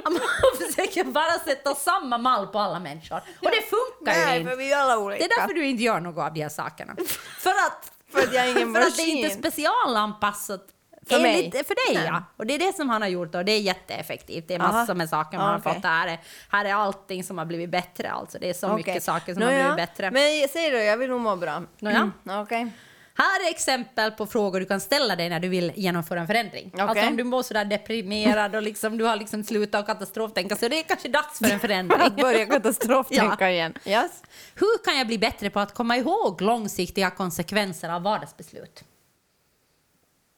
man 0.03 0.19
försöker 0.67 1.03
bara 1.03 1.39
sätta 1.39 1.75
samma 1.75 2.17
mall 2.17 2.47
på 2.47 2.59
alla 2.59 2.79
människor. 2.79 3.17
Och 3.17 3.49
det 3.51 3.61
funkar 3.69 4.19
ju 4.19 4.25
Nej, 4.25 4.39
inte. 4.39 4.49
för 4.51 4.57
vi 4.57 4.71
är 4.73 4.77
alla 4.77 4.97
olika. 4.99 5.19
Det 5.19 5.33
är 5.33 5.39
därför 5.41 5.53
du 5.53 5.65
inte 5.65 5.83
gör 5.83 5.99
något 5.99 6.17
av 6.23 6.33
de 6.33 6.41
här 6.41 6.49
sakerna. 6.49 6.95
För 7.39 7.49
att, 7.49 7.91
För 8.11 8.19
att 8.19 8.33
jag 8.33 8.45
är 8.45 8.51
ingen 8.57 8.73
för 8.73 8.81
att 8.81 8.95
det 8.97 9.01
är 9.01 9.07
inte 9.15 9.29
specialanpassat 9.35 10.67
För 11.09 11.19
mig. 11.19 11.35
Enligt, 11.45 11.67
för 11.67 11.93
dig 11.93 12.05
ja. 12.05 12.23
Och 12.37 12.45
det 12.45 12.53
är 12.55 12.59
det 12.59 12.73
som 12.75 12.89
han 12.89 13.01
har 13.01 13.09
gjort 13.09 13.35
och 13.35 13.45
det 13.45 13.51
är 13.51 13.59
jätteeffektivt. 13.59 14.47
Det 14.47 14.53
är 14.55 14.59
Aha. 14.59 14.71
massor 14.71 14.93
med 14.93 15.09
saker 15.09 15.37
man 15.37 15.47
Ah, 15.49 15.51
har 15.51 15.59
fått. 15.73 15.83
Här 15.83 16.07
är, 16.07 16.19
här 16.49 16.65
är 16.65 16.73
allting 16.73 17.23
som 17.23 17.37
har 17.37 17.45
blivit 17.45 17.69
bättre 17.69 18.11
alltså. 18.11 18.39
Det 18.39 18.49
är 18.49 18.53
så 18.53 18.75
mycket 18.75 18.91
Okej. 18.91 19.01
saker 19.01 19.33
som 19.33 19.43
Nåja, 19.43 19.63
har 19.67 19.73
blivit 19.75 19.89
bättre. 19.89 20.11
Men 20.11 20.47
säg 20.47 20.71
då, 20.71 20.77
jag 20.77 20.97
vill 20.97 21.09
nog 21.09 21.21
må 21.21 21.35
bra. 21.35 21.63
Nåja. 21.79 22.11
Mm, 22.25 22.39
Okej. 22.41 22.71
Här 23.15 23.47
är 23.47 23.49
exempel 23.49 24.11
på 24.11 24.25
frågor 24.25 24.59
du 24.59 24.65
kan 24.65 24.79
ställa 24.81 25.15
dig 25.15 25.29
när 25.29 25.39
du 25.39 25.47
vill 25.47 25.71
genomföra 25.75 26.19
en 26.19 26.27
förändring. 26.27 26.71
Okej. 26.73 26.81
Alltså 26.85 27.07
om 27.07 27.17
du 27.17 27.23
mår 27.23 27.43
sådär 27.43 27.65
deprimerad 27.65 28.55
och 28.55 28.61
liksom, 28.61 28.97
du 28.97 29.03
har 29.03 29.15
liksom 29.15 29.43
slutat 29.43 29.85
katastroftänka 29.85 30.55
så 30.55 30.67
det 30.67 30.79
är 30.79 30.83
kanske 30.83 31.09
dags 31.09 31.39
för 31.39 31.49
en 31.51 31.59
förändring. 31.67 32.01
Att 32.01 32.15
börja 32.15 32.45
katastroftänka 32.45 33.51
igen. 33.51 33.73
Yes. 33.85 34.11
Hur 34.55 34.83
kan 34.85 34.97
jag 34.97 35.07
bli 35.07 35.17
bättre 35.17 35.49
på 35.49 35.59
att 35.59 35.73
komma 35.73 35.97
ihåg 35.97 36.41
långsiktiga 36.41 37.09
konsekvenser 37.09 37.89
av 37.89 38.01
vardagsbeslut? 38.01 38.83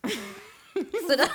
så 1.08 1.16
det, 1.16 1.30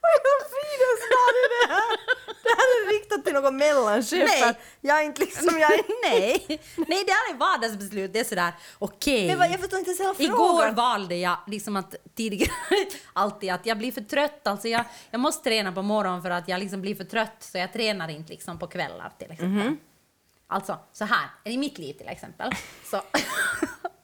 Vad 0.00 0.10
är 0.12 0.44
Fridas 0.54 0.98
stad 1.06 1.34
är 1.44 1.48
det 1.54 1.74
här? 1.74 1.96
Det 2.42 2.54
här 2.58 2.68
är 2.76 2.98
riktat 2.98 3.24
till 3.24 3.34
någon 3.34 3.56
mellanchef. 3.56 4.30
Nej. 4.40 4.54
Jag 4.80 5.00
är 5.00 5.04
inte 5.04 5.20
liksom... 5.20 5.58
Jag 5.58 5.72
är... 5.72 5.80
nej, 6.10 6.44
nej, 6.76 7.04
det 7.06 7.12
här 7.12 7.34
är 7.34 7.36
vardagsbeslut. 7.38 8.12
Det 8.12 8.20
är 8.20 8.24
sådär, 8.24 8.52
okej. 8.78 9.28
Men 9.28 9.38
vad, 9.38 9.50
jag 9.50 9.60
förstår 9.60 9.78
inte 9.78 9.94
själva 9.94 10.14
frågan. 10.14 10.34
Igår 10.34 10.72
valde 10.72 11.16
jag 11.16 11.36
liksom 11.46 11.76
att 11.76 11.94
tidigare 12.14 12.50
alltid 13.12 13.50
att 13.52 13.66
jag 13.66 13.78
blir 13.78 13.92
för 13.92 14.00
trött. 14.00 14.46
Alltså 14.46 14.68
jag, 14.68 14.84
jag 15.10 15.20
måste 15.20 15.44
träna 15.44 15.72
på 15.72 15.82
morgonen 15.82 16.22
för 16.22 16.30
att 16.30 16.48
jag 16.48 16.60
liksom 16.60 16.80
blir 16.80 16.94
för 16.94 17.04
trött 17.04 17.36
så 17.40 17.58
jag 17.58 17.72
tränar 17.72 18.08
inte 18.08 18.32
liksom 18.32 18.58
på 18.58 18.66
kvällar 18.66 19.12
till 19.18 19.30
exempel. 19.30 19.48
Mhm. 19.48 19.78
Alltså 20.46 20.78
så 20.92 21.04
här, 21.04 21.28
i 21.44 21.58
mitt 21.58 21.78
liv 21.78 21.94
till 21.94 22.08
exempel. 22.08 22.52
Så 22.90 23.02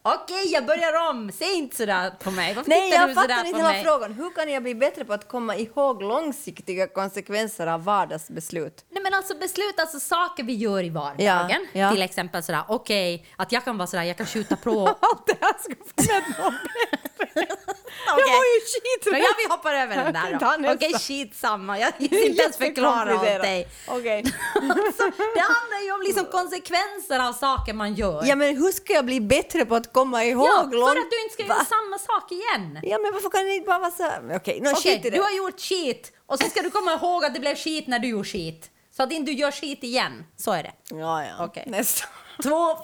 Okej, 0.06 0.52
jag 0.52 0.66
börjar 0.66 1.10
om. 1.10 1.32
Säg 1.32 1.54
inte 1.54 1.76
sådär 1.76 2.10
på 2.22 2.30
mig. 2.30 2.54
Varför 2.54 2.70
Nej, 2.70 2.90
jag 2.90 3.14
fattar 3.14 3.44
inte 3.46 3.58
hela 3.58 3.82
frågan. 3.84 4.12
Hur 4.12 4.30
kan 4.30 4.52
jag 4.52 4.62
bli 4.62 4.74
bättre 4.74 5.04
på 5.04 5.12
att 5.12 5.28
komma 5.28 5.56
ihåg 5.56 6.02
långsiktiga 6.02 6.86
konsekvenser 6.86 7.66
av 7.66 7.84
vardagsbeslut? 7.84 8.84
Nej 8.90 9.02
men 9.02 9.14
alltså 9.14 9.34
beslut, 9.34 9.80
alltså 9.80 10.00
saker 10.00 10.42
vi 10.44 10.54
gör 10.54 10.82
i 10.82 10.90
vardagen. 10.90 11.66
Ja, 11.72 11.80
ja. 11.80 11.90
Till 11.90 12.02
exempel 12.02 12.42
sådär, 12.42 12.62
okej, 12.68 13.26
att 13.36 13.52
jag 13.52 13.64
kan 13.64 13.78
vara 13.78 13.86
sådär, 13.86 14.04
jag 14.04 14.16
kan 14.16 14.26
skjuta 14.26 14.56
på... 14.56 14.88
Allt 15.00 15.26
det 15.26 15.36
här 15.40 15.54
ska 15.58 15.74
få 15.74 16.42
må 16.42 16.50
bättre. 17.34 17.56
Jag 18.06 18.14
Okej. 18.14 18.34
mår 18.34 18.44
ju 18.44 18.60
Men 18.60 19.12
skiträtt. 19.12 19.24
ja, 19.28 19.34
vi 19.38 19.50
hoppar 19.54 19.74
över 19.74 19.96
den 19.96 20.12
där 20.12 20.62
då. 20.68 20.72
Okej, 20.74 20.92
shit 20.98 21.36
samma. 21.36 21.78
Jag 21.78 21.92
hinner 21.98 22.26
inte 22.26 22.42
ens 22.42 22.56
förklara 22.56 23.14
åt 23.14 23.22
dig. 23.22 23.68
Okej. 23.88 24.24
Alltså, 24.54 25.04
det 25.34 25.40
handlar 25.40 25.84
ju 25.84 25.92
om 25.92 26.02
liksom 26.02 26.24
konsekvenser 26.24 27.28
av 27.28 27.32
saker 27.32 27.72
man 27.72 27.94
gör. 27.94 28.22
Ja, 28.24 28.36
men 28.36 28.56
hur 28.56 28.72
ska 28.72 28.92
jag 28.92 29.04
bli 29.04 29.20
bättre 29.20 29.64
på 29.64 29.74
att 29.74 29.92
komma 29.94 30.24
ihåg 30.24 30.46
Ja, 30.46 30.68
för 30.70 31.00
att 31.00 31.10
du 31.10 31.22
inte 31.22 31.34
ska 31.34 31.42
göra 31.42 31.64
samma 31.64 31.98
sak 31.98 32.32
igen. 32.32 32.78
Ja, 32.82 32.98
men 33.02 33.12
varför 33.12 33.30
kan 33.30 33.44
det 33.44 33.54
inte 33.54 33.66
bara 33.66 33.78
vara 33.78 33.90
så... 33.90 34.08
Okej, 34.36 34.60
no, 34.60 34.90
i 34.90 34.98
det. 34.98 35.10
du 35.10 35.20
har 35.20 35.30
gjort 35.30 35.60
skit 35.60 36.12
och 36.26 36.38
så 36.38 36.48
ska 36.48 36.62
du 36.62 36.70
komma 36.70 36.92
ihåg 36.92 37.24
att 37.24 37.34
det 37.34 37.40
blev 37.40 37.54
skit 37.54 37.86
när 37.86 37.98
du 37.98 38.08
gjorde 38.08 38.28
skit. 38.28 38.70
Så 38.96 39.02
att 39.02 39.12
inte 39.12 39.32
du 39.32 39.38
gör 39.38 39.50
skit 39.50 39.84
igen. 39.84 40.24
Så 40.36 40.52
är 40.52 40.62
det. 40.62 40.72
Ja, 40.90 41.24
ja. 41.24 41.44
Okej. 41.44 41.64
Nästa. 41.66 42.06
Två. 42.42 42.58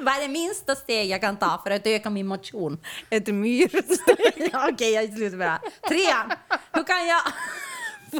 Vad 0.00 0.14
är 0.14 0.20
det 0.20 0.28
minsta 0.28 0.76
steg 0.76 1.10
jag 1.10 1.20
kan 1.20 1.36
ta 1.38 1.60
för 1.64 1.70
att 1.70 1.86
öka 1.86 2.10
min 2.10 2.26
motion? 2.26 2.78
Ett 3.10 3.26
myrsteg. 3.26 4.50
Okej, 4.72 4.92
jag 4.92 5.04
är 5.04 5.16
slut 5.16 5.32
med 5.32 5.46
det 5.46 5.50
här. 5.50 5.60
Trean. 5.88 6.32
Hur 6.72 6.84
kan 6.84 7.06
jag 7.06 7.22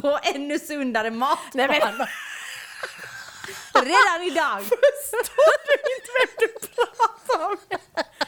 få 0.01 0.19
ännu 0.35 0.59
sundare 0.59 1.11
mat? 1.11 1.39
Redan 3.73 4.21
idag. 4.27 4.59
Förstår 4.63 5.67
du 5.67 5.73
inte 5.95 6.11
vem 6.19 6.29
du 6.39 6.47
pratar 6.67 7.45
om? 7.45 7.57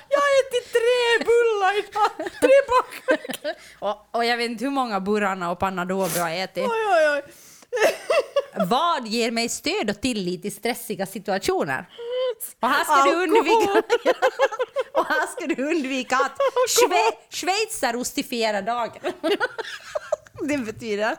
Jag 0.09 0.20
har 0.20 0.32
ätit 0.41 0.72
tre 0.72 1.26
bullar 1.26 1.74
idag. 1.80 2.32
Tre 2.39 2.49
bakverk. 2.68 3.57
Och, 3.80 4.07
och 4.11 4.26
jag 4.26 4.38
vet 4.38 4.49
inte 4.51 4.64
hur 4.64 4.72
många 4.72 4.99
burrarna 4.99 5.51
och 5.51 5.59
panadol 5.59 6.09
jag 6.16 6.24
har 6.24 6.32
ätit. 6.32 6.64
Oj, 6.64 6.86
oj, 6.91 7.09
oj. 7.09 7.34
Vad 8.70 9.07
ger 9.07 9.32
mig 9.32 9.49
stöd 9.49 9.89
och 9.89 10.01
tillit 10.01 10.45
i 10.45 10.51
stressiga 10.51 11.05
situationer? 11.05 11.86
Och 12.61 12.68
här 12.70 12.84
ska 12.84 12.93
du 12.95 12.99
Alkohol. 13.01 13.24
undvika, 13.24 13.72
och 14.93 15.05
här 15.05 15.28
ska 15.28 15.47
du 15.47 15.70
undvika 15.72 16.16
att 16.16 16.38
schwe, 16.70 17.11
schweizerostifiera 17.30 18.61
dagen. 18.61 19.01
Det 20.47 20.57
betyder 20.57 21.15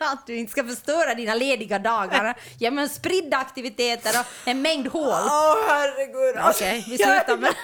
att 0.00 0.26
du 0.26 0.36
inte 0.36 0.52
ska 0.52 0.64
förstöra 0.64 1.14
dina 1.14 1.34
lediga 1.34 1.78
dagar 1.78 2.36
genom 2.58 2.88
spridda 2.88 3.36
aktiviteter 3.36 4.20
och 4.20 4.26
en 4.48 4.62
mängd 4.62 4.86
hål. 4.88 5.08
Åh, 5.08 5.56
herregud. 5.68 6.36
Alltså, 6.36 6.64
Okej, 6.64 6.84
vi 6.88 6.96
slutar 6.96 7.36
med- 7.36 7.54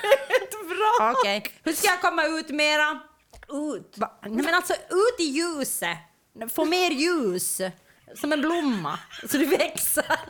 bra. 0.99 1.13
Okej, 1.17 1.45
hur 1.65 1.73
ska 1.73 1.87
jag 1.89 2.01
komma 2.01 2.25
ut 2.25 2.49
mera? 2.49 3.01
Ut? 3.49 3.97
Nej, 4.23 4.43
men 4.45 4.55
alltså 4.55 4.73
ut 4.75 5.21
i 5.21 5.23
ljuset. 5.25 5.99
Få 6.55 6.65
mer 6.65 6.91
ljus. 6.91 7.61
Som 8.21 8.33
en 8.33 8.41
blomma, 8.41 8.99
så 9.31 9.37
du 9.37 9.45
växer. 9.47 10.05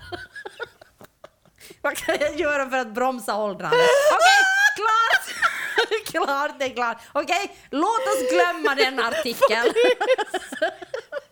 Vad 1.82 1.96
kan 1.96 2.16
jag 2.20 2.40
göra 2.40 2.70
för 2.70 2.76
att 2.76 2.94
bromsa 2.94 3.36
åldrandet? 3.36 3.80
Okej, 4.12 4.42
klart! 4.76 5.36
klart, 6.06 6.58
det 6.58 6.64
är 6.64 6.74
klart. 6.74 6.98
Okej, 7.12 7.56
låt 7.70 7.86
oss 7.86 8.30
glömma 8.30 8.74
den 8.74 8.98
artikeln. 8.98 9.72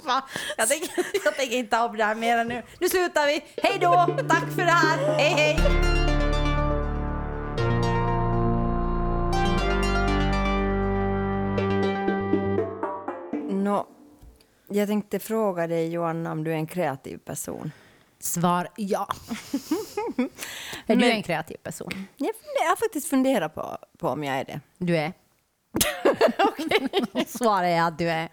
Jag, 0.56 0.68
tänker, 0.68 0.90
jag 1.24 1.36
tänker 1.36 1.56
inte 1.56 1.76
ta 1.76 1.88
upp 1.88 1.96
det 1.96 2.04
här 2.04 2.14
mer 2.14 2.44
nu. 2.44 2.62
Nu 2.78 2.88
slutar 2.88 3.26
vi. 3.26 3.44
Hej 3.62 3.78
då, 3.80 4.16
tack 4.28 4.44
för 4.54 4.62
det 4.62 4.70
här. 4.70 4.98
Hej, 5.18 5.30
hej. 5.30 5.58
Nå, 13.50 13.86
jag 14.68 14.88
tänkte 14.88 15.18
fråga 15.18 15.66
dig 15.66 15.92
Joanna 15.92 16.32
om 16.32 16.44
du 16.44 16.50
är 16.50 16.56
en 16.56 16.66
kreativ 16.66 17.18
person. 17.18 17.72
Svar 18.24 18.68
ja. 18.76 19.08
är 20.86 20.96
du 20.96 21.10
en 21.10 21.22
kreativ 21.22 21.56
person? 21.56 22.06
Jag, 22.16 22.32
har 22.68 22.76
faktiskt 22.76 23.08
funderat 23.08 23.54
på, 23.54 23.78
på 23.98 24.08
om 24.08 24.24
jag 24.24 24.36
är 24.36 24.44
det. 24.44 24.60
Du 24.78 24.96
är? 24.96 25.12
Svaret 27.26 27.68
är 27.68 27.82
att 27.82 27.98
du 27.98 28.10
är. 28.10 28.28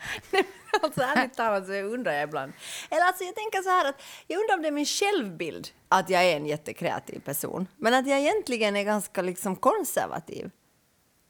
alltså 0.81 1.01
ärligt 1.01 1.33
talat 1.33 1.65
så 1.65 1.73
undrar 1.73 2.13
jag 2.13 2.23
ibland. 2.23 2.53
Eller 2.89 3.05
alltså 3.05 3.23
jag 3.23 3.35
tänker 3.35 3.61
så 3.61 3.69
här 3.69 3.89
att 3.89 4.01
jag 4.27 4.39
undrar 4.39 4.55
om 4.55 4.61
det 4.61 4.67
är 4.67 4.71
min 4.71 4.85
självbild 4.85 5.67
att 5.89 6.09
jag 6.09 6.23
är 6.23 6.35
en 6.35 6.45
jättekreativ 6.45 7.19
person. 7.19 7.67
Men 7.77 7.93
att 7.93 8.07
jag 8.07 8.19
egentligen 8.19 8.75
är 8.75 8.83
ganska 8.83 9.21
liksom 9.21 9.55
konservativ. 9.55 10.51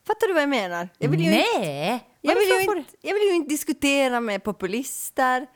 Fattar 0.07 0.27
du 0.27 0.33
vad 0.33 0.41
jag 0.41 0.49
menar? 0.49 0.89
Jag 0.97 1.09
vill 1.09 1.19
ju 1.19 1.25
inte, 1.25 1.59
Nej! 1.59 2.07
jag 2.21 2.35
vill 2.35 2.47
ju 2.47 2.61
inte, 2.61 2.97
jag 3.01 3.13
vill 3.13 3.23
ju 3.23 3.33
inte 3.35 3.49
diskutera 3.49 4.19
med 4.19 4.43
populister. 4.43 5.47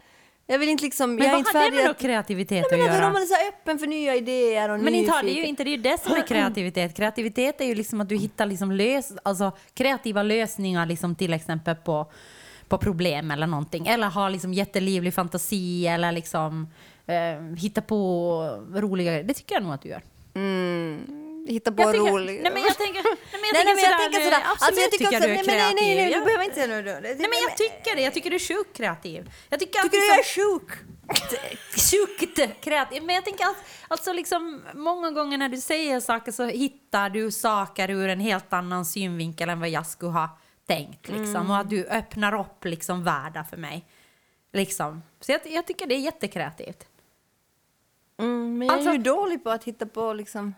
Jag 0.48 0.60
vill 0.60 0.70
inte 0.70 0.84
liksom... 0.84 1.16
Men 1.16 1.18
jag 1.18 1.28
är 1.28 1.32
vad 1.32 1.40
inte 1.40 1.50
det 1.54 1.60
färdig 1.60 1.76
med 1.78 1.90
att- 1.90 1.98
då 2.00 2.02
kreativitet 2.08 2.66
Nej, 2.72 2.82
att 2.82 2.88
men 2.88 2.96
göra? 2.96 3.08
om 3.08 3.14
man 3.14 3.22
är 3.22 3.26
så 3.26 3.48
öppen 3.50 3.80
för 3.80 3.88
nya 3.88 4.16
idéer 4.16 4.70
och 4.70 4.80
Men 4.80 4.96
inte 4.96 5.12
har 5.12 5.24
det, 5.24 5.30
ju, 5.32 5.46
inte 5.46 5.64
det 5.64 5.70
är 5.70 5.78
ju 5.78 5.82
det 5.82 6.02
som 6.02 6.14
är 6.14 6.22
kreativitet. 6.28 6.96
Kreativitet 6.96 7.62
är 7.62 7.66
ju 7.66 7.76
liksom 7.76 8.02
att 8.02 8.10
du 8.10 8.16
hittar 8.18 8.46
liksom 8.46 8.72
lös, 8.72 9.12
alltså 9.24 9.52
kreativa 9.74 10.24
lösningar 10.24 10.86
liksom 10.86 11.16
till 11.16 11.34
exempel 11.34 11.76
på, 11.76 12.12
på 12.68 12.78
problem 12.78 13.32
eller 13.32 13.48
någonting. 13.48 13.88
Eller 13.88 14.08
har 14.08 14.30
liksom 14.30 14.54
jättelivlig 14.54 15.14
fantasi 15.14 15.88
eller 15.88 16.12
liksom 16.12 16.68
eh, 17.08 17.56
hitta 17.58 17.82
på 17.82 18.66
roliga 18.74 19.12
grejer. 19.12 19.24
Det 19.24 19.34
tycker 19.34 19.56
jag 19.56 19.64
nog 19.64 19.74
att 19.74 19.82
du 19.82 19.90
gör. 19.90 20.02
Hitta 21.48 21.72
på 21.72 21.82
Jag 21.84 21.98
rolig... 22.00 22.42
nej 22.44 22.52
men 22.54 22.62
jag 22.64 22.78
tänker, 22.78 23.04
nej 23.04 23.18
men 23.32 23.42
jag 23.54 23.66
Nej, 23.66 23.66
nej, 23.76 23.84
tänker 23.84 24.20
jag 24.20 24.24
sådär, 24.24 24.44
absolut 24.52 24.62
Alltså, 24.62 24.82
jag 24.82 24.92
tycker 24.92 25.06
tycker 25.06 25.18
också, 25.18 25.28
du 25.28 25.34
är 25.34 25.38
nej, 25.38 25.46
men 25.46 25.58
nej, 25.58 25.74
nej, 25.76 25.96
nej, 25.96 25.98
kreativ. 25.98 26.20
du 26.20 26.26
behöver 26.26 26.44
inte 26.44 26.56
säga. 26.56 27.02
Det- 27.02 27.02
Nej 27.02 27.16
men 27.18 27.40
jag 27.48 27.58
tycker 27.58 27.96
det, 27.96 28.02
jag 28.02 28.14
tycker 28.14 28.30
du 28.30 28.36
är 28.36 28.40
sjukt 28.40 28.78
kreativ. 28.78 29.32
Jag 29.50 29.60
tycker, 29.60 29.80
Tycker 29.82 29.86
att 29.86 29.92
du 29.92 29.98
jag 30.08 30.14
är 30.14 30.18
liksom- 30.18 30.60
sjuk? 30.60 30.72
Sjukt 31.92 32.62
kreativ. 32.64 33.04
Men 33.04 33.16
jag 33.16 33.26
tänker 33.26 33.46
att 33.46 33.56
alltså 33.88 34.14
liksom, 34.14 34.62
många 34.74 35.12
gånger 35.12 35.38
när 35.38 35.50
du 35.50 35.58
säger 35.58 36.00
saker 36.00 36.32
så 36.32 36.46
hittar 36.46 37.10
du 37.10 37.32
saker 37.32 37.90
ur 37.90 38.10
en 38.10 38.20
helt 38.20 38.54
annan 38.54 38.86
synvinkel 38.86 39.50
än 39.50 39.60
vad 39.60 39.70
jag 39.70 39.88
skulle 39.88 40.12
ha 40.12 40.38
tänkt. 40.68 41.10
Liksom. 41.10 41.50
Och 41.52 41.58
att 41.58 41.70
du 41.70 41.86
öppnar 41.88 42.40
upp 42.40 42.66
liksom, 42.66 43.04
världar 43.04 43.44
för 43.44 43.58
mig. 43.58 43.86
Liksom. 44.54 45.04
Så 45.20 45.32
jag, 45.32 45.42
jag 45.46 45.68
tycker 45.68 45.88
det 45.88 45.96
är 45.96 46.00
jättekreativt. 46.00 46.88
Mm, 48.20 48.58
men 48.58 48.68
jag 48.68 48.76
Alltså- 48.76 48.90
är 48.90 48.94
ju 48.94 49.00
dålig 49.02 49.44
på 49.44 49.50
att 49.50 49.64
hitta 49.64 49.86
på 49.86 50.14
liksom... 50.14 50.54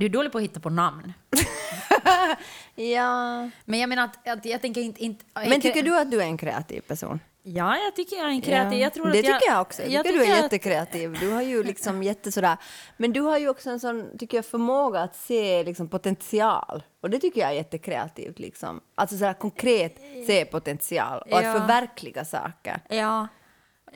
Du 0.00 0.06
är 0.06 0.10
dålig 0.10 0.32
på 0.32 0.38
att 0.38 0.44
hitta 0.44 0.60
på 0.60 0.70
namn. 0.70 1.12
Ja... 2.74 3.48
Men 3.64 3.80
jag 3.80 3.88
menar 3.88 4.04
att, 4.04 4.28
att 4.28 4.44
jag 4.44 4.60
tänker 4.60 4.80
inte... 4.80 5.04
inte 5.04 5.24
Men 5.34 5.60
tycker 5.60 5.82
du 5.82 5.98
att 5.98 6.10
du 6.10 6.20
är 6.20 6.24
en 6.26 6.36
kreativ 6.38 6.80
person? 6.80 7.20
Ja, 7.42 7.76
jag 7.76 7.96
tycker 7.96 8.16
jag 8.16 8.26
är 8.26 8.30
en 8.30 8.40
kreativ. 8.40 8.78
Ja, 8.78 8.84
Jag 8.84 8.94
tror 8.94 9.04
det 9.06 9.18
att 9.18 9.24
jag, 9.24 9.40
tycker 9.40 9.52
jag 9.52 9.60
också. 9.60 9.82
Jag 9.82 10.04
tycker 10.06 10.18
du 10.18 10.24
är 10.24 10.32
att- 10.36 10.42
jättekreativ. 10.42 11.16
Du 11.20 11.30
har 11.30 11.42
ju 11.42 11.62
liksom 11.64 12.02
jätte 12.02 12.32
sådär... 12.32 12.56
Men 12.96 13.12
du 13.12 13.20
har 13.20 13.38
ju 13.38 13.48
också 13.48 13.70
en 13.70 13.80
sån, 13.80 14.18
tycker 14.18 14.38
jag, 14.38 14.44
förmåga 14.46 15.00
att 15.00 15.16
se 15.16 15.64
liksom 15.64 15.88
potential. 15.88 16.82
Och 17.00 17.10
det 17.10 17.18
tycker 17.18 17.40
jag 17.40 17.50
är 17.50 17.54
jättekreativt 17.54 18.38
liksom. 18.38 18.80
Alltså 18.94 19.16
sådär 19.18 19.32
konkret 19.34 19.96
se 20.26 20.44
potential 20.44 21.18
och 21.22 21.28
Ja. 21.30 21.36
att 21.38 21.60
förverkliga 21.60 22.24
saker. 22.24 22.80
Ja. 22.88 23.28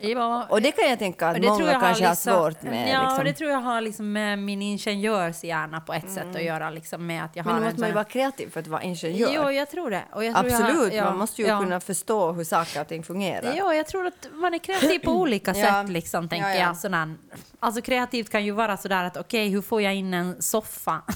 Ja, 0.00 0.46
Och 0.50 0.62
det 0.62 0.72
kan 0.72 0.88
jag 0.90 0.98
tänka 0.98 1.28
att 1.28 1.42
många 1.42 1.72
jag 1.72 1.80
kanske 1.80 2.04
har 2.04 2.10
liksom- 2.10 2.32
svårt 2.34 2.62
med. 2.62 2.88
Ja, 2.94 3.00
liksom. 3.02 3.18
och 3.18 3.24
det 3.24 3.32
tror 3.32 3.50
jag 3.50 3.58
har 3.58 3.80
liksom 3.80 4.12
med 4.12 4.38
min 4.38 4.62
ingenjörshjärna 4.62 5.80
på 5.80 5.92
ett 5.92 6.10
sätt 6.10 6.36
att 6.36 6.44
göra. 6.44 6.70
Liksom 6.70 7.06
med 7.06 7.24
att 7.24 7.36
jag 7.36 7.46
Men 7.46 7.54
har 7.54 7.60
en 7.60 7.66
måste 7.66 7.80
man 7.80 7.88
ju 7.88 7.94
vara 7.94 8.04
kreativ 8.04 8.50
för 8.50 8.60
att 8.60 8.66
vara 8.66 8.82
ingenjör. 8.82 9.30
Jo, 9.34 9.50
jag 9.50 9.70
tror 9.70 9.90
det. 9.90 10.02
Jag 10.10 10.20
tror 10.20 10.24
jag 10.24 10.36
Absolut, 10.46 10.92
har, 10.92 10.98
ja, 10.98 11.04
man 11.04 11.18
måste 11.18 11.42
ju 11.42 11.48
ja. 11.48 11.60
kunna 11.60 11.80
förstå 11.80 12.32
hur 12.32 12.44
saker 12.44 12.80
och 12.80 12.88
ting 12.88 13.02
fungerar. 13.02 13.54
Ja, 13.56 13.74
jag 13.74 13.86
tror 13.86 14.06
att 14.06 14.28
man 14.32 14.54
är 14.54 14.58
kreativ 14.58 14.98
på 14.98 15.10
olika 15.12 15.54
sätt. 15.64 15.88
Liksom, 15.88 16.28
tänker 16.28 16.48
Ja, 16.48 16.54
ja. 16.54 16.60
Jag. 16.60 16.76
Sådär. 16.76 17.14
Alltså 17.60 17.82
kreativt 17.82 18.30
kan 18.30 18.44
ju 18.44 18.50
vara 18.50 18.76
sådär 18.76 19.04
att 19.04 19.16
okej, 19.16 19.48
hur 19.48 19.62
får 19.62 19.82
jag 19.82 19.94
in 19.94 20.14
en 20.14 20.42
soffa? 20.42 21.02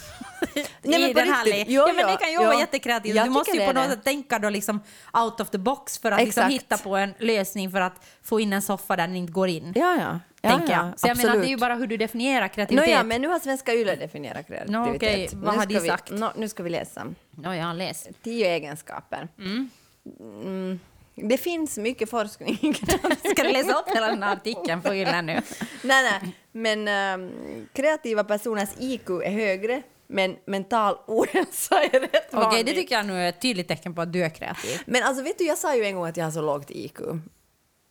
Nej, 0.83 1.01
men 1.01 1.01
I 1.11 1.13
den 1.13 1.29
här 1.29 1.65
Jo, 1.69 1.85
ja, 1.89 1.93
men 1.93 2.07
det 2.07 2.17
kan 2.17 2.29
ju 2.29 2.35
ja. 2.35 2.43
vara 2.47 2.59
jättekreativt. 2.59 3.15
Jag 3.17 3.27
Du 3.27 3.31
måste 3.31 3.57
ju 3.57 3.67
på 3.67 3.73
något 3.73 3.91
sätt 3.91 4.05
tänka 4.05 4.39
då 4.39 4.49
liksom 4.51 4.81
out 5.25 5.41
of 5.41 5.51
the 5.51 5.59
box 5.59 5.99
för 5.99 6.13
att 6.13 6.21
liksom 6.21 6.49
hitta 6.49 6.79
på 6.79 6.97
en 6.97 7.15
lösning 7.19 7.71
för 7.71 7.81
att 7.81 8.07
få 8.23 8.41
in 8.41 8.53
en 8.53 8.63
soffa 8.63 8.97
där 8.97 9.07
den 9.07 9.17
inte 9.17 9.33
går 9.33 9.49
in. 9.49 9.73
Ja, 9.77 9.97
ja. 9.97 10.21
ja, 10.43 10.51
tänker 10.51 10.73
ja 10.73 10.87
jag. 10.87 11.01
Så 11.01 11.07
jag 11.09 11.17
menar, 11.17 11.37
det 11.37 11.47
är 11.47 11.49
ju 11.49 11.57
bara 11.57 11.75
hur 11.75 11.87
du 11.87 11.97
definierar 11.97 12.49
kreativitet. 12.49 12.89
Nåja, 12.89 13.03
men 13.03 13.23
nu 13.23 13.29
har 13.29 13.39
Svenska 13.39 13.75
Yle 13.75 13.97
definierat 13.97 14.47
kreativitet. 14.47 14.71
Nå, 14.71 14.95
okej, 14.95 15.29
vad 15.33 15.55
Nu 15.55 15.59
har 15.59 15.67
de 15.67 15.79
vi- 15.79 15.89
sagt? 15.89 16.11
nå, 16.11 16.33
nu 16.37 16.49
ska 16.49 16.63
vi 16.63 16.71
läsa. 16.71 17.07
Nåja, 17.31 17.73
läs. 17.73 18.09
Tio 18.23 18.47
egenskaper. 18.47 19.29
Mm. 19.39 20.81
Det 21.15 21.39
finns 21.39 21.79
mycket 21.79 22.11
forskning. 22.11 22.75
Ska 23.35 23.43
du 23.43 23.53
läsa 23.53 23.73
upp 23.79 23.89
hela 23.95 24.07
den 24.07 24.23
här 24.23 24.33
artikeln 24.33 24.83
på 24.83 24.95
Yle 24.95 25.23
nu? 25.23 25.33
nej, 25.83 26.03
nej. 26.23 26.35
Men 26.53 26.89
ehm, 26.89 27.31
kreativa 27.73 28.25
personers 28.25 28.69
IQ 28.79 29.11
är 29.11 29.31
högre, 29.31 29.83
men 30.09 30.37
mental 30.47 30.97
ohälsa 31.07 31.83
är 31.83 32.01
rätt 32.01 32.29
Okej, 32.35 32.65
det 32.65 32.73
tycker 32.75 32.95
jag 32.95 33.07
nu 33.07 33.13
är 33.23 33.29
ett 33.29 33.41
tydligt 33.41 33.69
tecken 33.69 33.95
på 33.95 34.03
att 34.03 34.13
du 34.13 34.25
är 34.25 34.31
kreativ. 34.31 34.81
Men 34.87 35.03
alltså 35.03 35.23
vet 35.23 35.39
du, 35.39 35.45
jag 35.45 35.59
sa 35.59 35.75
ju 35.77 35.85
en 35.85 35.95
gång 35.97 36.07
att 36.07 36.17
jag 36.17 36.25
har 36.25 36.31
så 36.33 36.43
lågt 36.43 36.71
IQ. 36.71 37.01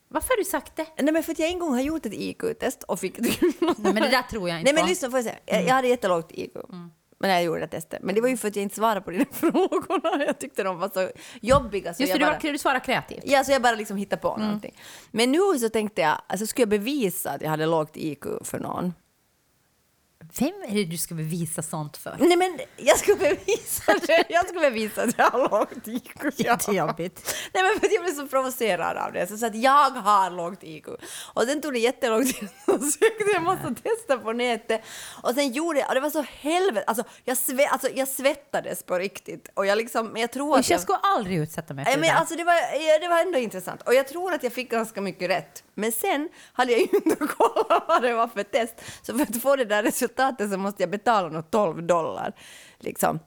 Varför 0.09 0.29
har 0.29 0.37
du 0.37 0.43
sagt 0.43 0.75
det? 0.75 0.85
Nej 1.01 1.13
men 1.13 1.23
för 1.23 1.31
att 1.31 1.39
jag 1.39 1.49
en 1.49 1.59
gång 1.59 1.73
har 1.73 1.81
gjort 1.81 2.05
ett 2.05 2.13
IQ-test 2.13 2.83
och 2.83 2.99
fick 2.99 3.19
Nej, 3.19 3.33
men 3.77 3.95
det 3.95 4.09
där 4.09 4.21
tror 4.21 4.49
jag 4.49 4.59
inte 4.59 4.71
Nej 4.71 4.81
men 4.81 4.89
lyssna 4.89 5.09
får 5.09 5.17
jag 5.17 5.25
säga. 5.25 5.37
Jag, 5.45 5.63
jag 5.63 5.73
hade 5.73 5.87
jättelågt 5.87 6.31
IQ. 6.31 6.51
Men 7.19 7.29
jag 7.29 7.43
gjorde 7.43 7.59
det 7.59 7.67
testet. 7.67 7.99
Men 8.03 8.15
det 8.15 8.21
var 8.21 8.29
ju 8.29 8.37
för 8.37 8.47
att 8.47 8.55
jag 8.55 8.63
inte 8.63 8.75
svarade 8.75 9.01
på 9.01 9.11
dina 9.11 9.25
frågorna. 9.31 10.25
Jag 10.25 10.39
tyckte 10.39 10.63
de 10.63 10.79
var 10.79 10.89
så 10.89 11.09
jobbiga. 11.41 11.93
Så 11.93 12.01
Just 12.03 12.13
det, 12.13 12.19
du, 12.19 12.25
bara, 12.25 12.39
var, 12.43 12.51
du 12.51 12.57
svarar 12.57 12.79
kreativt. 12.79 13.23
Ja, 13.25 13.43
så 13.43 13.51
jag 13.51 13.61
bara 13.61 13.75
liksom 13.75 13.97
hittade 13.97 14.21
på 14.21 14.33
Mm. 14.33 14.45
någonting. 14.47 14.75
Men 15.11 15.31
nu 15.31 15.39
så 15.59 15.69
tänkte 15.69 16.01
jag, 16.01 16.21
alltså 16.27 16.47
skulle 16.47 16.61
jag 16.63 16.69
bevisa 16.69 17.31
att 17.31 17.41
jag 17.41 17.49
hade 17.49 17.65
lågt 17.65 17.97
IQ 17.97 18.23
för 18.43 18.59
någon? 18.59 18.93
Vem 20.39 20.63
är 20.67 20.75
det 20.75 20.83
du 20.83 20.97
ska 20.97 21.15
bevisa 21.15 21.61
sånt 21.61 21.97
för? 21.97 22.15
Nej 22.19 22.37
men 22.37 22.59
jag 22.77 22.97
skulle 22.97 23.17
bevisa 23.17 23.93
det. 24.07 24.23
Jag 24.29 24.47
skulle 24.47 24.61
bevisa 24.61 25.01
att 25.03 25.17
jag 25.17 25.29
har 25.29 25.39
lågt 25.59 25.87
IQ. 25.87 26.39
Jättejobbigt. 26.39 27.35
Nej 27.53 27.63
men 27.63 27.79
för 27.79 27.89
jag 27.95 28.03
blev 28.03 28.13
så 28.13 28.27
provocerad 28.27 28.97
av 28.97 29.13
det. 29.13 29.27
Så, 29.27 29.37
så 29.37 29.45
att 29.45 29.55
jag 29.55 29.89
har 29.89 30.29
lågt 30.29 30.63
IQ. 30.63 30.87
Och 31.33 31.43
sen 31.43 31.61
tog 31.61 31.73
det 31.73 31.79
jättelång 31.79 32.25
tid 32.25 32.49
och 32.65 32.83
sökte 32.83 33.23
jag 33.27 33.35
en 33.35 33.43
massa 33.43 33.67
tester 33.83 34.17
på 34.17 34.33
nätet. 34.33 34.81
Och 35.23 35.33
sen 35.33 35.51
gjorde 35.53 35.79
jag, 35.79 35.87
och 35.89 35.95
det 35.95 36.01
var 36.01 36.09
så 36.09 36.25
helvete, 36.39 36.83
alltså 36.87 37.03
jag, 37.25 37.37
sve, 37.37 37.67
alltså 37.67 37.89
jag 37.95 38.07
svettades 38.07 38.83
på 38.83 38.95
riktigt. 38.99 39.49
Och 39.53 39.65
jag 39.65 39.77
liksom, 39.77 40.07
men 40.07 40.21
jag 40.21 40.31
tror 40.31 40.53
att 40.53 40.59
Usch, 40.65 40.71
jag 40.71 40.81
skulle 40.81 40.97
aldrig 40.97 41.37
utsätta 41.37 41.73
mig 41.73 41.85
för 41.85 41.91
det 41.91 41.97
men 41.97 42.09
där. 42.09 42.15
alltså 42.15 42.35
det, 42.35 42.43
var, 42.43 42.99
det 43.01 43.07
var 43.07 43.21
ändå 43.21 43.37
intressant. 43.39 43.81
Och 43.81 43.93
jag 43.93 44.07
tror 44.07 44.33
att 44.33 44.43
jag 44.43 44.53
fick 44.53 44.71
ganska 44.71 45.01
mycket 45.01 45.29
rätt. 45.29 45.63
Men 45.73 45.91
sen 45.91 46.29
hade 46.53 46.71
jag 46.71 46.79
ju 46.81 46.87
inte 46.91 47.15
kollat 47.15 47.83
vad 47.87 48.01
det 48.01 48.13
var 48.13 48.27
för 48.27 48.43
test. 48.43 48.73
Så 49.01 49.17
för 49.17 49.23
att 49.23 49.41
få 49.41 49.55
det 49.55 49.65
där 49.65 49.83
resultatet 49.83 50.16
så 50.51 50.57
måste 50.57 50.83
jag 50.83 50.89
betala 50.89 51.29
något 51.29 51.51
12 51.51 51.83
dollar. 51.83 52.33
Liksom. 52.79 53.19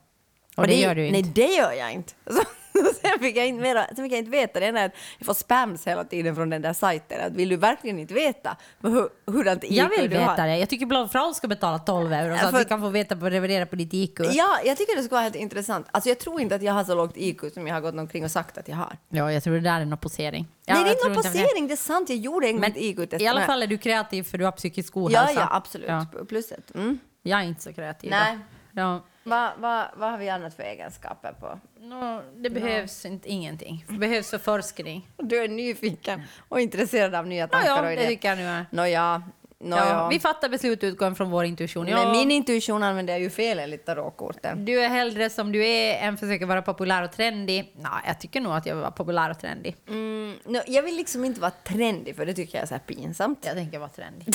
Och 0.56 0.66
det 0.66 0.74
gör 0.74 0.94
du 0.94 1.06
inte. 1.06 1.20
Nej, 1.20 1.32
det 1.34 1.54
gör 1.54 1.72
jag 1.72 1.92
inte. 1.92 2.12
Så, 2.30 2.42
sen, 3.02 3.18
fick 3.20 3.36
jag 3.36 3.46
inte 3.46 3.62
mera, 3.62 3.86
sen 3.86 3.96
fick 4.04 4.12
jag 4.12 4.18
inte 4.18 4.30
veta 4.30 4.60
det. 4.60 4.66
är 4.66 4.86
att 4.86 4.92
Jag 5.18 5.26
får 5.26 5.34
spams 5.34 5.86
hela 5.86 6.04
tiden 6.04 6.34
från 6.36 6.50
den 6.50 6.62
där 6.62 6.72
sajten. 6.72 7.20
Att 7.26 7.32
vill 7.32 7.48
du 7.48 7.56
verkligen 7.56 7.98
inte 7.98 8.14
veta 8.14 8.56
hur, 8.82 9.08
hurdant 9.32 9.64
IQ 9.64 9.70
jag 9.72 9.88
vill 9.88 10.10
du 10.10 10.16
har? 10.18 10.30
veta 10.30 10.46
det. 10.46 10.56
Jag 10.58 10.68
tycker 10.68 10.86
Blond 10.86 11.10
Frau 11.12 11.34
ska 11.34 11.48
betala 11.48 11.78
12 11.78 12.12
euro 12.12 12.34
så 12.36 12.38
Ja, 12.42 12.44
att 12.44 12.50
för- 12.50 12.58
vi 12.58 12.64
kan 12.64 12.80
få 12.80 12.88
veta 12.88 13.16
på 13.16 13.30
revidera 13.30 13.66
på 13.66 13.76
ditt 13.76 13.94
IQ. 13.94 14.20
Ja, 14.32 14.58
jag 14.64 14.76
tycker 14.76 14.96
det 14.96 15.02
skulle 15.02 15.14
vara 15.16 15.22
helt 15.22 15.34
intressant. 15.36 15.86
Alltså 15.90 16.08
jag 16.08 16.18
tror 16.18 16.40
inte 16.40 16.54
att 16.54 16.62
jag 16.62 16.72
har 16.72 16.84
så 16.84 16.94
lågt 16.94 17.12
IQ 17.16 17.40
som 17.54 17.66
jag 17.66 17.74
har 17.74 17.80
gått 17.80 17.94
omkring 17.94 18.24
och 18.24 18.30
sagt 18.30 18.58
att 18.58 18.68
jag 18.68 18.76
har. 18.76 18.96
Ja, 19.08 19.32
jag 19.32 19.42
tror 19.42 19.54
det 19.54 19.60
där 19.60 19.80
är 19.80 19.84
någon 19.84 19.98
posering. 19.98 20.46
Ja, 20.66 20.74
Nej, 20.74 20.84
det 20.84 20.90
är 20.90 21.08
inte- 21.10 21.22
posering, 21.22 21.66
det 21.68 21.74
är 21.74 21.76
sant. 21.76 22.08
Jag 22.08 22.18
gjorde 22.18 22.46
en 22.46 22.60
gång 22.60 22.72
IQ-test. 22.76 23.22
i 23.22 23.26
alla 23.26 23.40
fall 23.46 23.62
är 23.62 23.66
du 23.66 23.78
kreativ 23.78 24.22
för 24.22 24.38
du 24.38 24.44
har 24.44 24.52
psykisk 24.52 24.92
Ja, 24.96 25.00
ohälsa. 25.00 25.32
ja, 25.40 25.48
absolut. 25.50 25.88
Ja. 25.88 26.06
Plus 26.28 26.52
ett. 26.52 26.74
Mm. 26.74 26.98
Jag 27.22 27.40
är 27.40 27.44
inte 27.44 27.62
så 27.62 27.72
kreativ. 27.72 28.10
Nej. 28.10 28.38
Då. 28.72 28.80
Ja. 28.80 29.04
Vad 29.30 29.50
vad- 29.58 29.86
vad 29.96 30.10
har 30.10 30.18
vi 30.18 30.28
annat 30.28 30.54
för 30.54 30.62
egenskaper 30.62 31.32
på? 31.32 31.60
Nå, 31.80 32.22
det 32.36 32.50
behövs 32.50 33.04
inte, 33.06 33.28
ingenting. 33.28 33.84
Det 33.88 33.98
behövs 33.98 34.30
för 34.30 34.38
forskning. 34.38 35.08
Du 35.16 35.38
är 35.44 35.48
nyfiken 35.48 36.22
och 36.48 36.60
intresserad 36.60 37.14
av 37.14 37.26
nya 37.26 37.48
tankar 37.48 37.68
ja, 37.68 37.90
och 37.90 37.96
det 37.96 38.06
tycker 38.06 38.28
jag 38.28 38.38
nu 38.38 38.44
är. 38.44 38.66
Nåja, 38.70 39.22
Ja, 39.62 39.66
nåja. 39.66 40.08
vi 40.08 40.20
fattar 40.20 40.48
beslut 40.48 40.84
utgående 40.84 41.16
från 41.16 41.30
vår 41.30 41.44
intuition. 41.44 41.84
Men 41.84 41.94
Ja, 41.94 42.12
min 42.12 42.30
intuition 42.30 42.82
använder 42.82 43.12
jag 43.12 43.20
ju 43.20 43.30
fel 43.30 43.58
enligt 43.58 43.86
tarotkorten. 43.86 44.64
Du 44.64 44.80
är 44.80 44.88
hellre 44.88 45.30
som 45.30 45.52
du 45.52 45.66
är 45.66 45.94
än 45.94 46.16
försöker 46.18 46.46
vara 46.46 46.62
populär 46.62 47.02
och 47.04 47.12
trendig. 47.12 47.72
Nej, 47.76 47.90
jag 48.06 48.20
tycker 48.20 48.40
nog 48.40 48.52
att 48.52 48.66
jag 48.66 48.74
vill 48.74 48.80
vara 48.82 48.90
populär 48.92 49.30
och 49.30 49.38
trendig. 49.38 49.76
Mm, 49.88 50.34
no, 50.44 50.58
jag 50.66 50.82
vill 50.82 50.96
liksom 50.96 51.24
inte 51.24 51.40
vara 51.40 51.50
trendig 51.50 52.16
för 52.16 52.26
det 52.26 52.34
tycker 52.34 52.58
jag 52.58 52.62
är 52.62 52.66
så 52.66 52.78
pinsamt. 52.86 53.38
Jag 53.46 53.54
tänker 53.54 53.78
vara 53.78 53.88
trendig. 53.90 54.34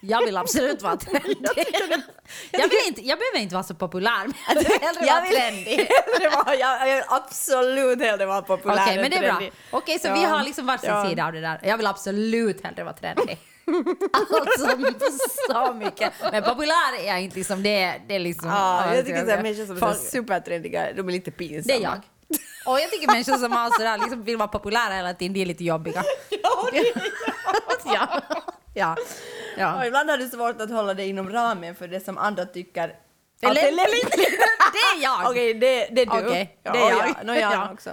Jag 0.00 0.24
vill 0.24 0.36
absolut 0.36 0.82
vara 0.82 0.96
trendig. 0.96 1.36
jag, 2.50 2.68
vill 2.68 2.78
inte, 2.86 3.00
jag 3.06 3.18
behöver 3.18 3.38
inte 3.38 3.54
vara 3.54 3.64
så 3.64 3.74
populär, 3.74 4.24
men 4.26 4.34
jag 4.48 4.54
vill 4.54 4.66
hellre 4.80 5.06
Jag 5.06 5.14
vara 5.14 5.22
vill 5.24 5.36
trendig. 5.36 5.88
vara, 6.44 6.54
jag, 6.56 6.88
jag 6.88 6.94
vill 6.94 7.04
absolut 7.08 8.00
hellre 8.02 8.26
vara 8.26 8.42
populär 8.42 8.82
Okej, 8.84 8.94
än 8.94 9.00
men 9.00 9.10
det 9.10 9.16
är 9.16 9.20
bra. 9.20 9.30
trendig. 9.30 9.52
Okej, 9.70 9.98
så 9.98 10.08
Ja. 10.08 10.14
vi 10.14 10.24
har 10.24 10.42
liksom 10.44 10.66
varsin 10.66 10.88
Ja. 10.90 11.08
sida 11.08 11.26
av 11.26 11.32
det 11.32 11.40
där. 11.40 11.60
Jag 11.62 11.76
vill 11.76 11.86
absolut 11.86 12.64
hellre 12.64 12.84
vara 12.84 12.94
trendig. 12.94 13.38
alltså 14.32 14.66
så 15.50 15.72
mycket. 15.74 16.12
Men 16.32 16.42
populär 16.42 16.98
är 17.00 17.06
jag 17.06 17.20
inte 17.22 17.36
liksom. 17.36 17.62
Det, 17.62 17.82
är- 17.82 18.00
det 18.08 18.14
är 18.14 18.18
liksom... 18.18 18.48
Ja, 18.48 18.86
ja, 18.86 18.94
jag 18.96 19.06
tycker 19.06 19.20
att 19.20 19.42
människor 19.42 19.66
som 19.66 19.88
är 19.88 19.94
supertrendiga, 19.94 20.92
de 20.92 21.08
är 21.08 21.12
lite 21.12 21.30
pinsamma. 21.30 21.62
Det 21.78 21.84
är 21.84 21.90
jag. 21.90 22.00
Och 22.66 22.80
jag 22.80 22.90
tycker 22.90 23.06
människor 23.06 23.36
som 23.36 23.52
har 23.52 23.70
sådär, 23.70 23.98
liksom 23.98 24.22
vill 24.24 24.36
vara 24.36 24.48
populära 24.48 24.94
hela 24.94 25.14
tiden, 25.14 25.32
de 25.34 25.42
är 25.42 25.46
lite 25.46 25.64
jobbiga. 25.64 26.04
Ja, 26.42 26.68
det 26.72 26.78
är 26.78 26.92
ja. 27.84 28.22
Ja. 28.80 28.92
Och 28.92 29.60
ja. 29.62 29.86
ibland 29.86 30.10
har 30.10 30.18
du 30.18 30.28
svårt 30.28 30.60
att 30.60 30.70
hålla 30.70 30.94
dig 30.94 31.08
inom 31.08 31.30
ramen 31.30 31.74
för 31.74 31.88
det 31.88 32.00
som 32.04 32.18
andra 32.18 32.44
tycker 32.46 32.94
Det 33.40 33.46
är 33.46 33.72
lämpligt. 33.72 34.10
Det 34.72 34.98
är 34.98 35.02
jag. 35.02 35.30
Okej, 35.30 35.54
det, 35.54 35.88
det 35.92 36.02
är 36.02 36.06
du. 36.06 36.26
Okej, 36.28 36.58
ja, 36.62 36.72
det 36.72 36.78
är 36.78 36.84
och 36.84 36.90
jag. 36.90 37.08
Ja, 37.08 37.22
no, 37.24 37.32
jag 37.34 37.52
Ja. 37.52 37.70
också. 37.72 37.90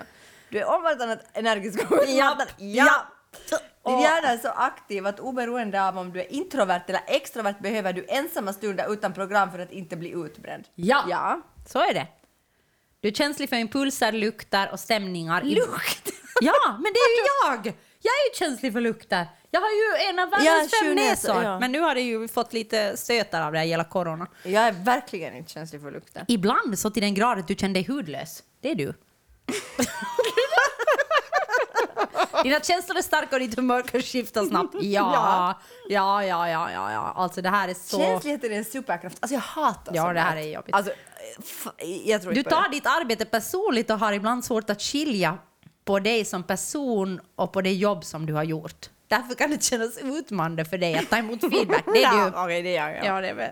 Du 0.50 0.60
är 0.60 0.66
omvandlande 0.66 1.20
energisk 1.34 1.92
och 1.92 2.04
Ja. 2.08 2.38
Ja. 2.58 3.06
Din 3.50 3.60
Och- 3.96 4.02
hjärna 4.02 4.28
är 4.28 4.38
så 4.38 4.48
aktiv 4.50 5.08
att 5.08 5.20
oberoende 5.20 5.84
av 5.88 5.98
om 5.98 6.14
du 6.14 6.20
är 6.20 6.32
introvert 6.34 6.82
eller 6.88 7.02
extrovert 7.08 7.60
behöver 7.62 7.94
du 7.94 8.06
ensamma 8.08 8.54
stunder 8.54 8.94
utan 8.94 9.14
program 9.14 9.52
för 9.52 9.60
att 9.60 9.72
inte 9.72 9.96
bli 9.96 10.10
utbränd. 10.10 10.64
Ja. 10.76 11.04
Ja. 11.10 11.42
Så 11.68 11.80
är 11.80 11.94
det. 11.94 12.08
Du 13.00 13.08
är 13.08 13.14
känslig 13.14 13.50
för 13.50 13.56
impulser, 13.56 14.12
lukter 14.12 14.70
och 14.72 14.80
stämningar. 14.80 15.42
Lukt? 15.42 16.10
Ja, 16.42 16.54
men 16.80 16.94
det 16.94 17.00
är 17.00 17.18
ju 17.18 17.28
jag! 17.66 17.74
Jag 18.08 18.14
är 18.14 18.30
ju 18.30 18.36
känslig 18.50 18.74
för 18.74 18.82
lukter. 18.82 19.28
Jag 19.52 19.62
har 19.62 19.70
ju 19.70 20.10
en 20.10 20.20
av 20.20 20.30
världens 20.30 20.72
fem 20.84 20.96
näsor, 20.96 21.44
ja. 21.44 21.60
Men 21.60 21.72
nu 21.72 21.80
har 21.80 21.96
det 21.96 22.02
ju 22.02 22.28
fått 22.28 22.54
lite 22.54 22.98
stötar 22.98 23.42
av 23.42 23.52
det 23.52 23.60
här 23.60 23.66
hela 23.66 23.84
corona. 23.84 24.28
Jag 24.44 24.64
är 24.64 24.72
verkligen 24.72 25.36
inte 25.36 25.52
känslig 25.52 25.82
för 25.82 25.92
lukten. 25.92 26.26
Ibland 26.28 26.80
så 26.80 26.90
till 26.90 27.04
den 27.04 27.14
grad 27.14 27.40
att 27.40 27.48
du 27.48 27.56
känner 27.56 27.74
dig 27.74 27.84
hudlös. 27.88 28.44
Det 28.62 28.72
är 28.72 28.76
du. 28.76 28.94
Dina 32.44 32.60
känslor 32.60 32.98
är 32.98 33.02
starka 33.02 33.36
och 33.36 33.40
ditt 33.40 33.56
humör 33.56 33.82
kan 33.82 34.02
skifta 34.02 34.46
snabbt. 34.46 34.76
Ja, 34.82 35.60
ja, 35.90 36.24
ja, 36.24 36.50
ja, 36.50 36.72
ja, 36.72 36.92
ja. 36.92 37.14
Alltså 37.16 37.42
det 37.42 37.50
här 37.50 37.68
är 37.68 37.74
så... 37.74 37.98
Känsligheten 38.00 38.52
är 38.52 38.58
en 38.58 38.66
superkraft. 38.66 39.18
Alltså 39.20 39.34
jag 39.34 39.42
hatar 39.42 39.96
Ja, 39.96 40.14
det 40.14 40.20
här 40.20 40.38
är 40.38 40.42
jobbigt. 40.54 40.76
Alltså, 40.76 40.92
f- 41.40 41.68
jag 42.06 42.22
tror 42.22 42.34
Du 42.34 42.44
tar 42.44 42.64
det. 42.64 42.70
ditt 42.70 42.86
arbete 42.86 43.26
personligt 43.26 43.90
och 43.90 44.00
har 44.00 44.14
ibland 44.14 44.46
svårt 44.46 44.70
att 44.70 44.82
skilja 44.82 45.38
på 45.88 46.00
dig 46.00 46.26
som 46.26 46.44
person 46.44 47.20
och 47.36 47.52
på 47.54 47.62
det 47.62 47.74
jobb 47.74 48.04
som 48.06 48.26
du 48.26 48.34
har 48.34 48.44
gjort. 48.44 48.90
Därför 49.08 49.36
kan 49.36 49.52
det 49.52 49.64
kännas 49.64 49.98
utmanande 49.98 50.66
för 50.66 50.78
dig 50.78 50.96
att 50.96 51.10
ta 51.10 51.18
emot 51.18 51.42
feedback. 51.42 51.84
Det 51.94 52.04
är 52.04 52.18
Ja, 52.18 52.30
du. 52.36 52.38
Okej, 52.44 52.62
det 52.62 52.78
är 52.78 52.90
jag. 52.96 53.06
Ja, 53.06 53.22
det 53.22 53.30
är 53.30 53.34
väl. 53.34 53.52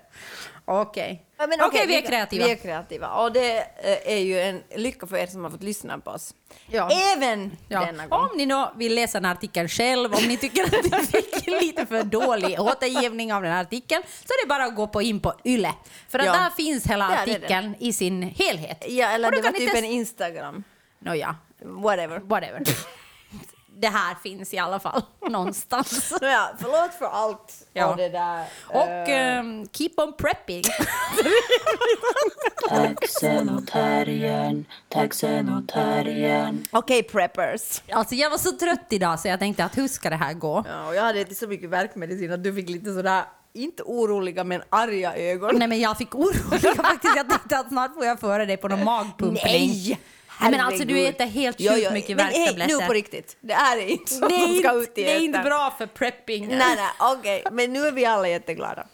Okej. 0.66 1.26
Ja, 1.38 1.48
men 1.48 1.60
Okej, 1.62 1.88
vi 1.88 1.96
är 1.98 2.02
kreativa. 2.02 2.46
Vi 2.46 2.52
är 2.52 2.56
kreativa. 2.56 3.08
Och 3.24 3.32
det 3.34 3.58
eh, 3.58 4.14
är 4.14 4.18
ju 4.18 4.40
en 4.42 4.62
lycka 4.76 5.08
för 5.08 5.18
er 5.18 5.28
som 5.28 5.44
har 5.44 5.52
fått 5.52 5.64
lyssna 5.64 6.00
på 6.00 6.12
oss. 6.12 6.34
Ja. 6.68 6.90
Även 7.16 7.58
Ja. 7.68 7.80
denna 7.86 8.08
gång. 8.08 8.20
Om 8.20 8.30
ni 8.38 8.46
då 8.46 8.72
vill 8.76 8.96
läsa 8.96 9.18
den 9.20 9.26
här 9.26 9.32
artikeln 9.34 9.68
själv, 9.70 10.14
om 10.14 10.24
ni 10.24 10.38
tycker 10.38 10.64
att 10.64 10.72
ni 10.84 11.06
fick 11.08 11.48
lite 11.62 11.86
för 11.86 12.04
dålig 12.04 12.60
återgivning 12.60 13.34
av 13.34 13.42
den 13.44 13.52
här 13.52 13.62
artikeln, 13.62 14.04
så 14.08 14.34
är 14.34 14.46
det 14.46 14.50
bara 14.50 14.64
att 14.66 14.76
gå 14.76 14.88
på 14.88 15.02
in 15.02 15.20
på 15.20 15.34
YLE. 15.46 15.74
För 16.10 16.20
att 16.20 16.26
Ja. 16.26 16.34
där 16.34 16.50
finns 16.50 16.86
hela 16.88 17.06
är 17.06 17.26
det. 17.26 17.32
artikeln 17.36 17.76
i 17.80 17.94
sin 17.94 18.24
helhet. 18.24 18.84
Ja, 18.88 19.08
eller 19.08 19.32
det 19.32 19.42
var 19.42 19.52
typ 19.52 19.76
en 19.76 19.86
Instagram. 19.86 20.64
Nåja, 21.00 21.36
Whatever. 21.66 22.20
whatever. 22.20 22.61
det 23.78 23.88
här 23.88 24.16
finns 24.24 24.53
i 24.53 24.57
alla 24.57 24.80
fall 24.80 25.01
någonstans. 25.30 26.13
Nåja, 26.22 26.49
förlåt 26.59 26.93
för 26.99 27.05
allt 27.05 27.53
Ja. 27.74 27.88
och 27.88 27.97
det 27.97 28.09
där. 28.09 28.45
Och 28.68 28.88
eh, 28.88 29.38
ehm, 29.38 29.68
keep 29.72 29.91
on 29.97 30.13
prepping. 30.18 30.63
Okej, 36.72 37.03
preppers. 37.03 37.82
Alltså 37.91 38.16
jag 38.16 38.30
var 38.30 38.38
så 38.38 38.51
trött 38.51 38.86
idag 38.89 39.20
så 39.20 39.28
jag 39.28 39.39
tänkte 39.39 39.66
att 39.66 39.78
hur 39.78 39.88
ska 39.88 40.09
det 40.09 40.16
här 40.16 40.34
gå? 40.34 40.63
Ja, 40.70 40.88
och 40.88 40.95
jag 40.95 41.01
hade 41.01 41.20
inte 41.20 41.36
så 41.36 41.47
mycket 41.47 41.70
verkmedicin 41.70 42.32
att 42.34 42.43
du 42.43 42.53
fick 42.53 42.70
lite 42.70 42.93
sådär, 42.93 43.24
inte 43.53 43.84
oroliga 43.84 44.43
men 44.43 44.61
arga 44.70 45.16
ögon. 45.16 45.55
Nej 45.59 45.68
men 45.68 45.80
jag 45.80 45.97
fick 45.97 46.16
oro 46.16 46.34
faktiskt. 46.76 47.16
Jag 47.16 47.30
tänkte 47.30 47.57
att 47.59 47.68
snart 47.68 47.93
får 47.93 48.05
jag 48.05 48.20
föra 48.20 48.45
dig 48.45 48.57
på 48.57 48.68
någon 48.68 48.84
magpumpning. 48.84 49.39
Nej! 49.43 49.99
Nej, 50.42 50.52
men 50.52 50.60
alltså 50.60 50.86
du 50.86 51.08
äter 51.08 51.26
helt 51.26 51.58
sjukt 51.58 51.72
jo, 51.84 51.92
mycket 51.92 52.18
men 52.18 52.26
hej, 52.26 52.40
värktabletter. 52.40 52.80
nu 52.80 52.88
på 52.88 52.94
riktigt. 52.94 53.38
Det 53.40 53.54
är 53.54 53.78
inte 53.78 54.16
är, 54.16 54.20
som 54.20 54.56
ska 54.60 54.74
ut 54.74 54.98
i 54.98 55.04
det 55.04 55.12
är 55.12 55.20
inte 55.20 55.40
bra 55.40 55.76
för 55.78 55.86
prepping. 55.88 56.48
Nej, 56.48 56.58
nej, 56.58 56.90
okej. 57.00 57.44
Men 57.52 57.74
nu 57.74 57.88
är 57.88 57.92
vi 57.92 58.06
alla 58.06 58.28
jätteglada. 58.30 58.88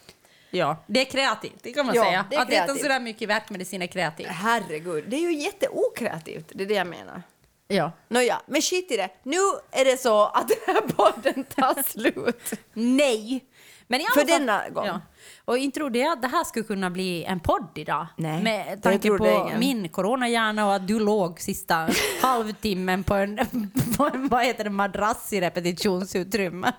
Ja, 0.54 0.84
det 0.88 1.02
är 1.02 1.06
kreativt, 1.06 1.54
det 1.64 1.74
kan 1.74 1.86
man 1.86 1.96
Ja, 1.96 2.04
säga. 2.04 2.26
det 2.30 2.36
är 2.36 2.42
att 2.42 2.52
äta 2.52 2.76
sådär 2.76 3.00
mycket 3.00 3.30
värkmedicin 3.30 3.82
är 3.82 3.88
kreativt. 3.88 4.28
Herregud, 4.28 5.04
det 5.08 5.16
är 5.16 5.20
ju 5.22 5.34
jätteokreativt. 5.34 6.52
Det 6.56 6.64
är 6.64 6.68
det 6.68 6.74
jag 6.74 6.88
menar. 6.88 7.24
Ja. 7.68 7.92
Nåja, 8.08 8.42
men 8.46 8.62
skit 8.62 8.92
i 8.92 8.98
det. 8.98 9.10
Nu 9.24 9.38
är 9.72 9.86
det 9.86 9.98
så 10.02 10.26
att 10.26 10.48
den 10.48 10.76
här 10.76 10.82
podden 10.82 11.44
tar 11.44 11.84
slut. 11.92 12.52
Nej! 12.74 13.44
Men 13.92 14.02
i 14.02 14.04
alla 14.04 14.14
För 14.14 14.20
fall- 14.32 14.40
denna 14.40 14.70
gång. 14.70 14.86
Ja. 14.86 15.02
Och 15.46 15.58
inte 15.58 15.80
trodde 15.80 16.00
jag 16.00 16.12
att 16.12 16.22
det 16.22 16.28
här 16.28 16.44
skulle 16.44 16.66
kunna 16.66 16.90
bli 16.90 17.24
en 17.24 17.40
podd 17.40 17.68
idag. 17.76 18.08
Nej, 18.18 18.44
med 18.44 18.84
tanke 18.84 19.18
på 19.18 19.28
ingen. 19.48 19.60
min 19.60 19.90
coronahjärna 19.90 20.68
och 20.68 20.76
att 20.76 20.88
du 20.88 21.00
låg 21.00 21.40
sista 21.40 21.90
halvtimmen 22.22 23.04
på 23.04 23.14
en, 23.14 23.40
på 23.98 24.06
en 24.14 24.28
vad 24.28 24.46
heter 24.46 24.64
det, 24.64 24.70
madrass 24.70 25.34
i 25.34 25.42
repetitionsutrymme. 25.42 26.72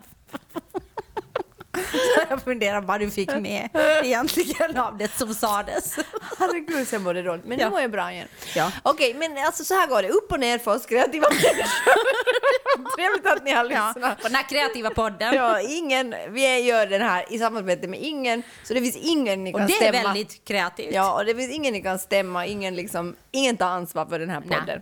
Så 1.90 2.20
jag 2.30 2.42
funderar 2.42 2.80
vad 2.80 3.00
du 3.00 3.10
fick 3.10 3.34
med 3.36 3.68
egentligen 4.04 4.76
av 4.78 4.98
det 4.98 5.12
som 5.18 5.34
sades. 5.34 5.96
Herregud, 6.38 6.88
sen 6.88 7.04
var 7.04 7.14
det 7.14 7.22
dåligt. 7.22 7.44
Men 7.44 7.56
nu 7.58 7.62
Ja. 7.64 7.70
mår 7.70 7.80
jag 7.80 7.90
bra 7.90 8.12
igen. 8.12 8.28
Ja. 8.54 8.70
Okej, 8.82 9.14
men 9.14 9.38
alltså 9.46 9.64
så 9.64 9.74
här 9.74 9.86
går 9.86 10.02
det. 10.02 10.08
Upp 10.08 10.32
och 10.32 10.40
ner 10.40 10.58
för 10.58 10.74
oss 10.74 10.86
kreativa 10.86 11.28
människor. 11.28 11.64
Trevligt 12.96 13.26
att 13.26 13.44
ni 13.44 13.50
har 13.52 13.70
Ja, 13.70 13.86
lyssnat. 13.94 14.22
på 14.22 14.28
den 14.28 14.34
här 14.34 14.48
kreativa 14.48 14.90
podden. 14.90 15.34
Ja, 15.34 15.60
ingen, 15.60 16.14
vi 16.28 16.58
gör 16.60 16.86
den 16.86 17.02
här 17.02 17.24
i 17.30 17.38
samarbete 17.38 17.88
med 17.88 18.00
ingen, 18.02 18.42
så 18.64 18.74
det 18.74 18.80
finns 18.80 18.96
ingen 18.96 19.44
ni 19.44 19.52
och 19.54 19.58
kan 19.58 19.66
det 19.66 19.72
är 19.72 19.76
stämma. 19.92 20.02
väldigt 20.08 20.44
kreativt. 20.44 20.94
Ja, 20.94 21.12
och 21.18 21.24
det 21.24 21.34
finns 21.34 21.52
ingen 21.52 21.72
ni 21.72 21.82
kan 21.82 21.98
stämma, 21.98 22.46
ingen, 22.46 22.74
liksom, 22.74 23.16
ingen 23.30 23.56
tar 23.56 23.66
ansvar 23.66 24.06
för 24.06 24.18
den 24.18 24.30
här 24.30 24.42
Nej. 24.46 24.80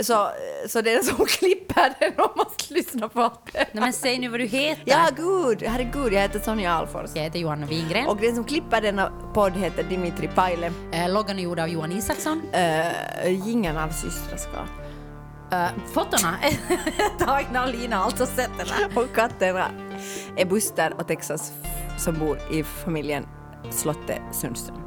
Så, 0.00 0.30
så 0.68 0.80
den 0.80 1.04
som 1.04 1.26
klipper 1.26 1.94
den 2.00 2.12
och 2.24 2.36
måste 2.36 2.74
lyssna 2.74 3.08
på 3.08 3.32
det. 3.52 3.66
Nej, 3.72 3.82
men 3.82 3.92
säg 3.92 4.18
nu 4.18 4.28
vad 4.28 4.40
du 4.40 4.46
heter. 4.46 4.82
Ja, 4.84 5.08
gud, 5.16 5.62
herregud, 5.62 6.12
jag 6.12 6.20
heter 6.20 6.38
Sonja 6.38 6.72
Alfors. 6.72 7.10
Jag 7.14 7.22
heter 7.22 7.38
Johanna 7.38 7.66
Wingren. 7.66 8.06
Och 8.06 8.16
den 8.16 8.34
som 8.34 8.44
klipper 8.44 8.80
denna 8.80 9.12
podd 9.34 9.52
heter 9.52 9.82
Dimitri 9.82 10.28
Paile. 10.28 10.72
Eh, 10.92 11.12
loggan 11.12 11.38
är 11.38 11.42
gjord 11.42 11.60
av 11.60 11.68
Johan 11.68 11.92
Isaksson. 11.92 12.42
Uh, 12.54 13.48
ingen 13.48 13.76
av 13.76 13.88
systraskap. 13.88 14.68
Uh, 15.52 15.68
fotona 15.86 16.38
är 16.42 17.18
tagna 17.26 17.62
av 17.62 17.68
Lina, 17.68 17.96
alltså 17.96 18.26
sätterna. 18.26 18.74
Och 19.00 19.14
katterna 19.14 19.70
är 20.36 20.44
Buster 20.44 20.94
och 20.98 21.08
Texas 21.08 21.52
som 21.98 22.18
bor 22.18 22.38
i 22.50 22.64
familjen 22.64 23.26
Slotte 23.70 24.22
Sundström. 24.32 24.82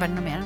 Var 0.00 0.08
det 0.08 0.14
något 0.14 0.24
mer? 0.24 0.42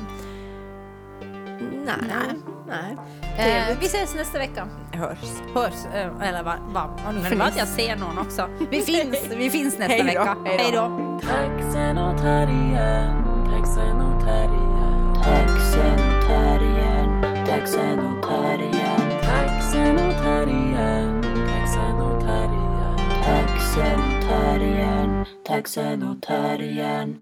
Nej, 1.85 1.95
nej. 2.07 2.35
nej. 2.67 2.97
Eh, 3.39 3.77
vi 3.79 3.85
ses 3.85 4.15
nästa 4.15 4.37
vecka. 4.39 4.67
Hörs. 4.93 5.17
Hörs, 5.55 5.85
eh, 5.93 6.27
eller 6.29 6.43
vad? 6.43 6.59
Va? 6.73 6.89
Nu 7.13 7.21
kan 7.21 7.29
det 7.31 7.35
vara 7.35 7.47
att 7.47 7.57
jag 7.57 7.67
ser 7.67 7.95
någon 7.95 8.17
också. 8.17 8.49
Vi 8.71 8.81
finns, 8.91 9.17
vi 9.37 9.49
finns 9.49 9.77
nästa 9.79 9.93
Hej 9.93 9.99
då, 10.01 10.05
vecka. 10.05 10.37
hej 10.45 10.57
då. 10.57 10.63
Hej 10.63 10.71
då. 10.71 11.19
Taxen 11.27 11.97
och 11.97 12.17
terriern, 12.17 13.45
taxen 13.45 14.01
och 14.01 14.23
terriern. 14.23 15.13
Taxen 15.23 15.93
och 15.93 16.27
terriern, 16.27 17.45
taxen 17.45 17.99
och 17.99 18.23
terriern. 18.27 19.21
Taxen 19.21 19.95
och 19.97 20.13
terriern, 20.23 21.21
taxen 21.47 22.01
och 22.01 22.21
terriern. 22.21 22.97
Taxen 23.23 23.99
och 23.99 24.29
terriern, 24.29 25.25
taxen 25.47 26.03
och 26.03 26.21
terriern. 26.21 27.17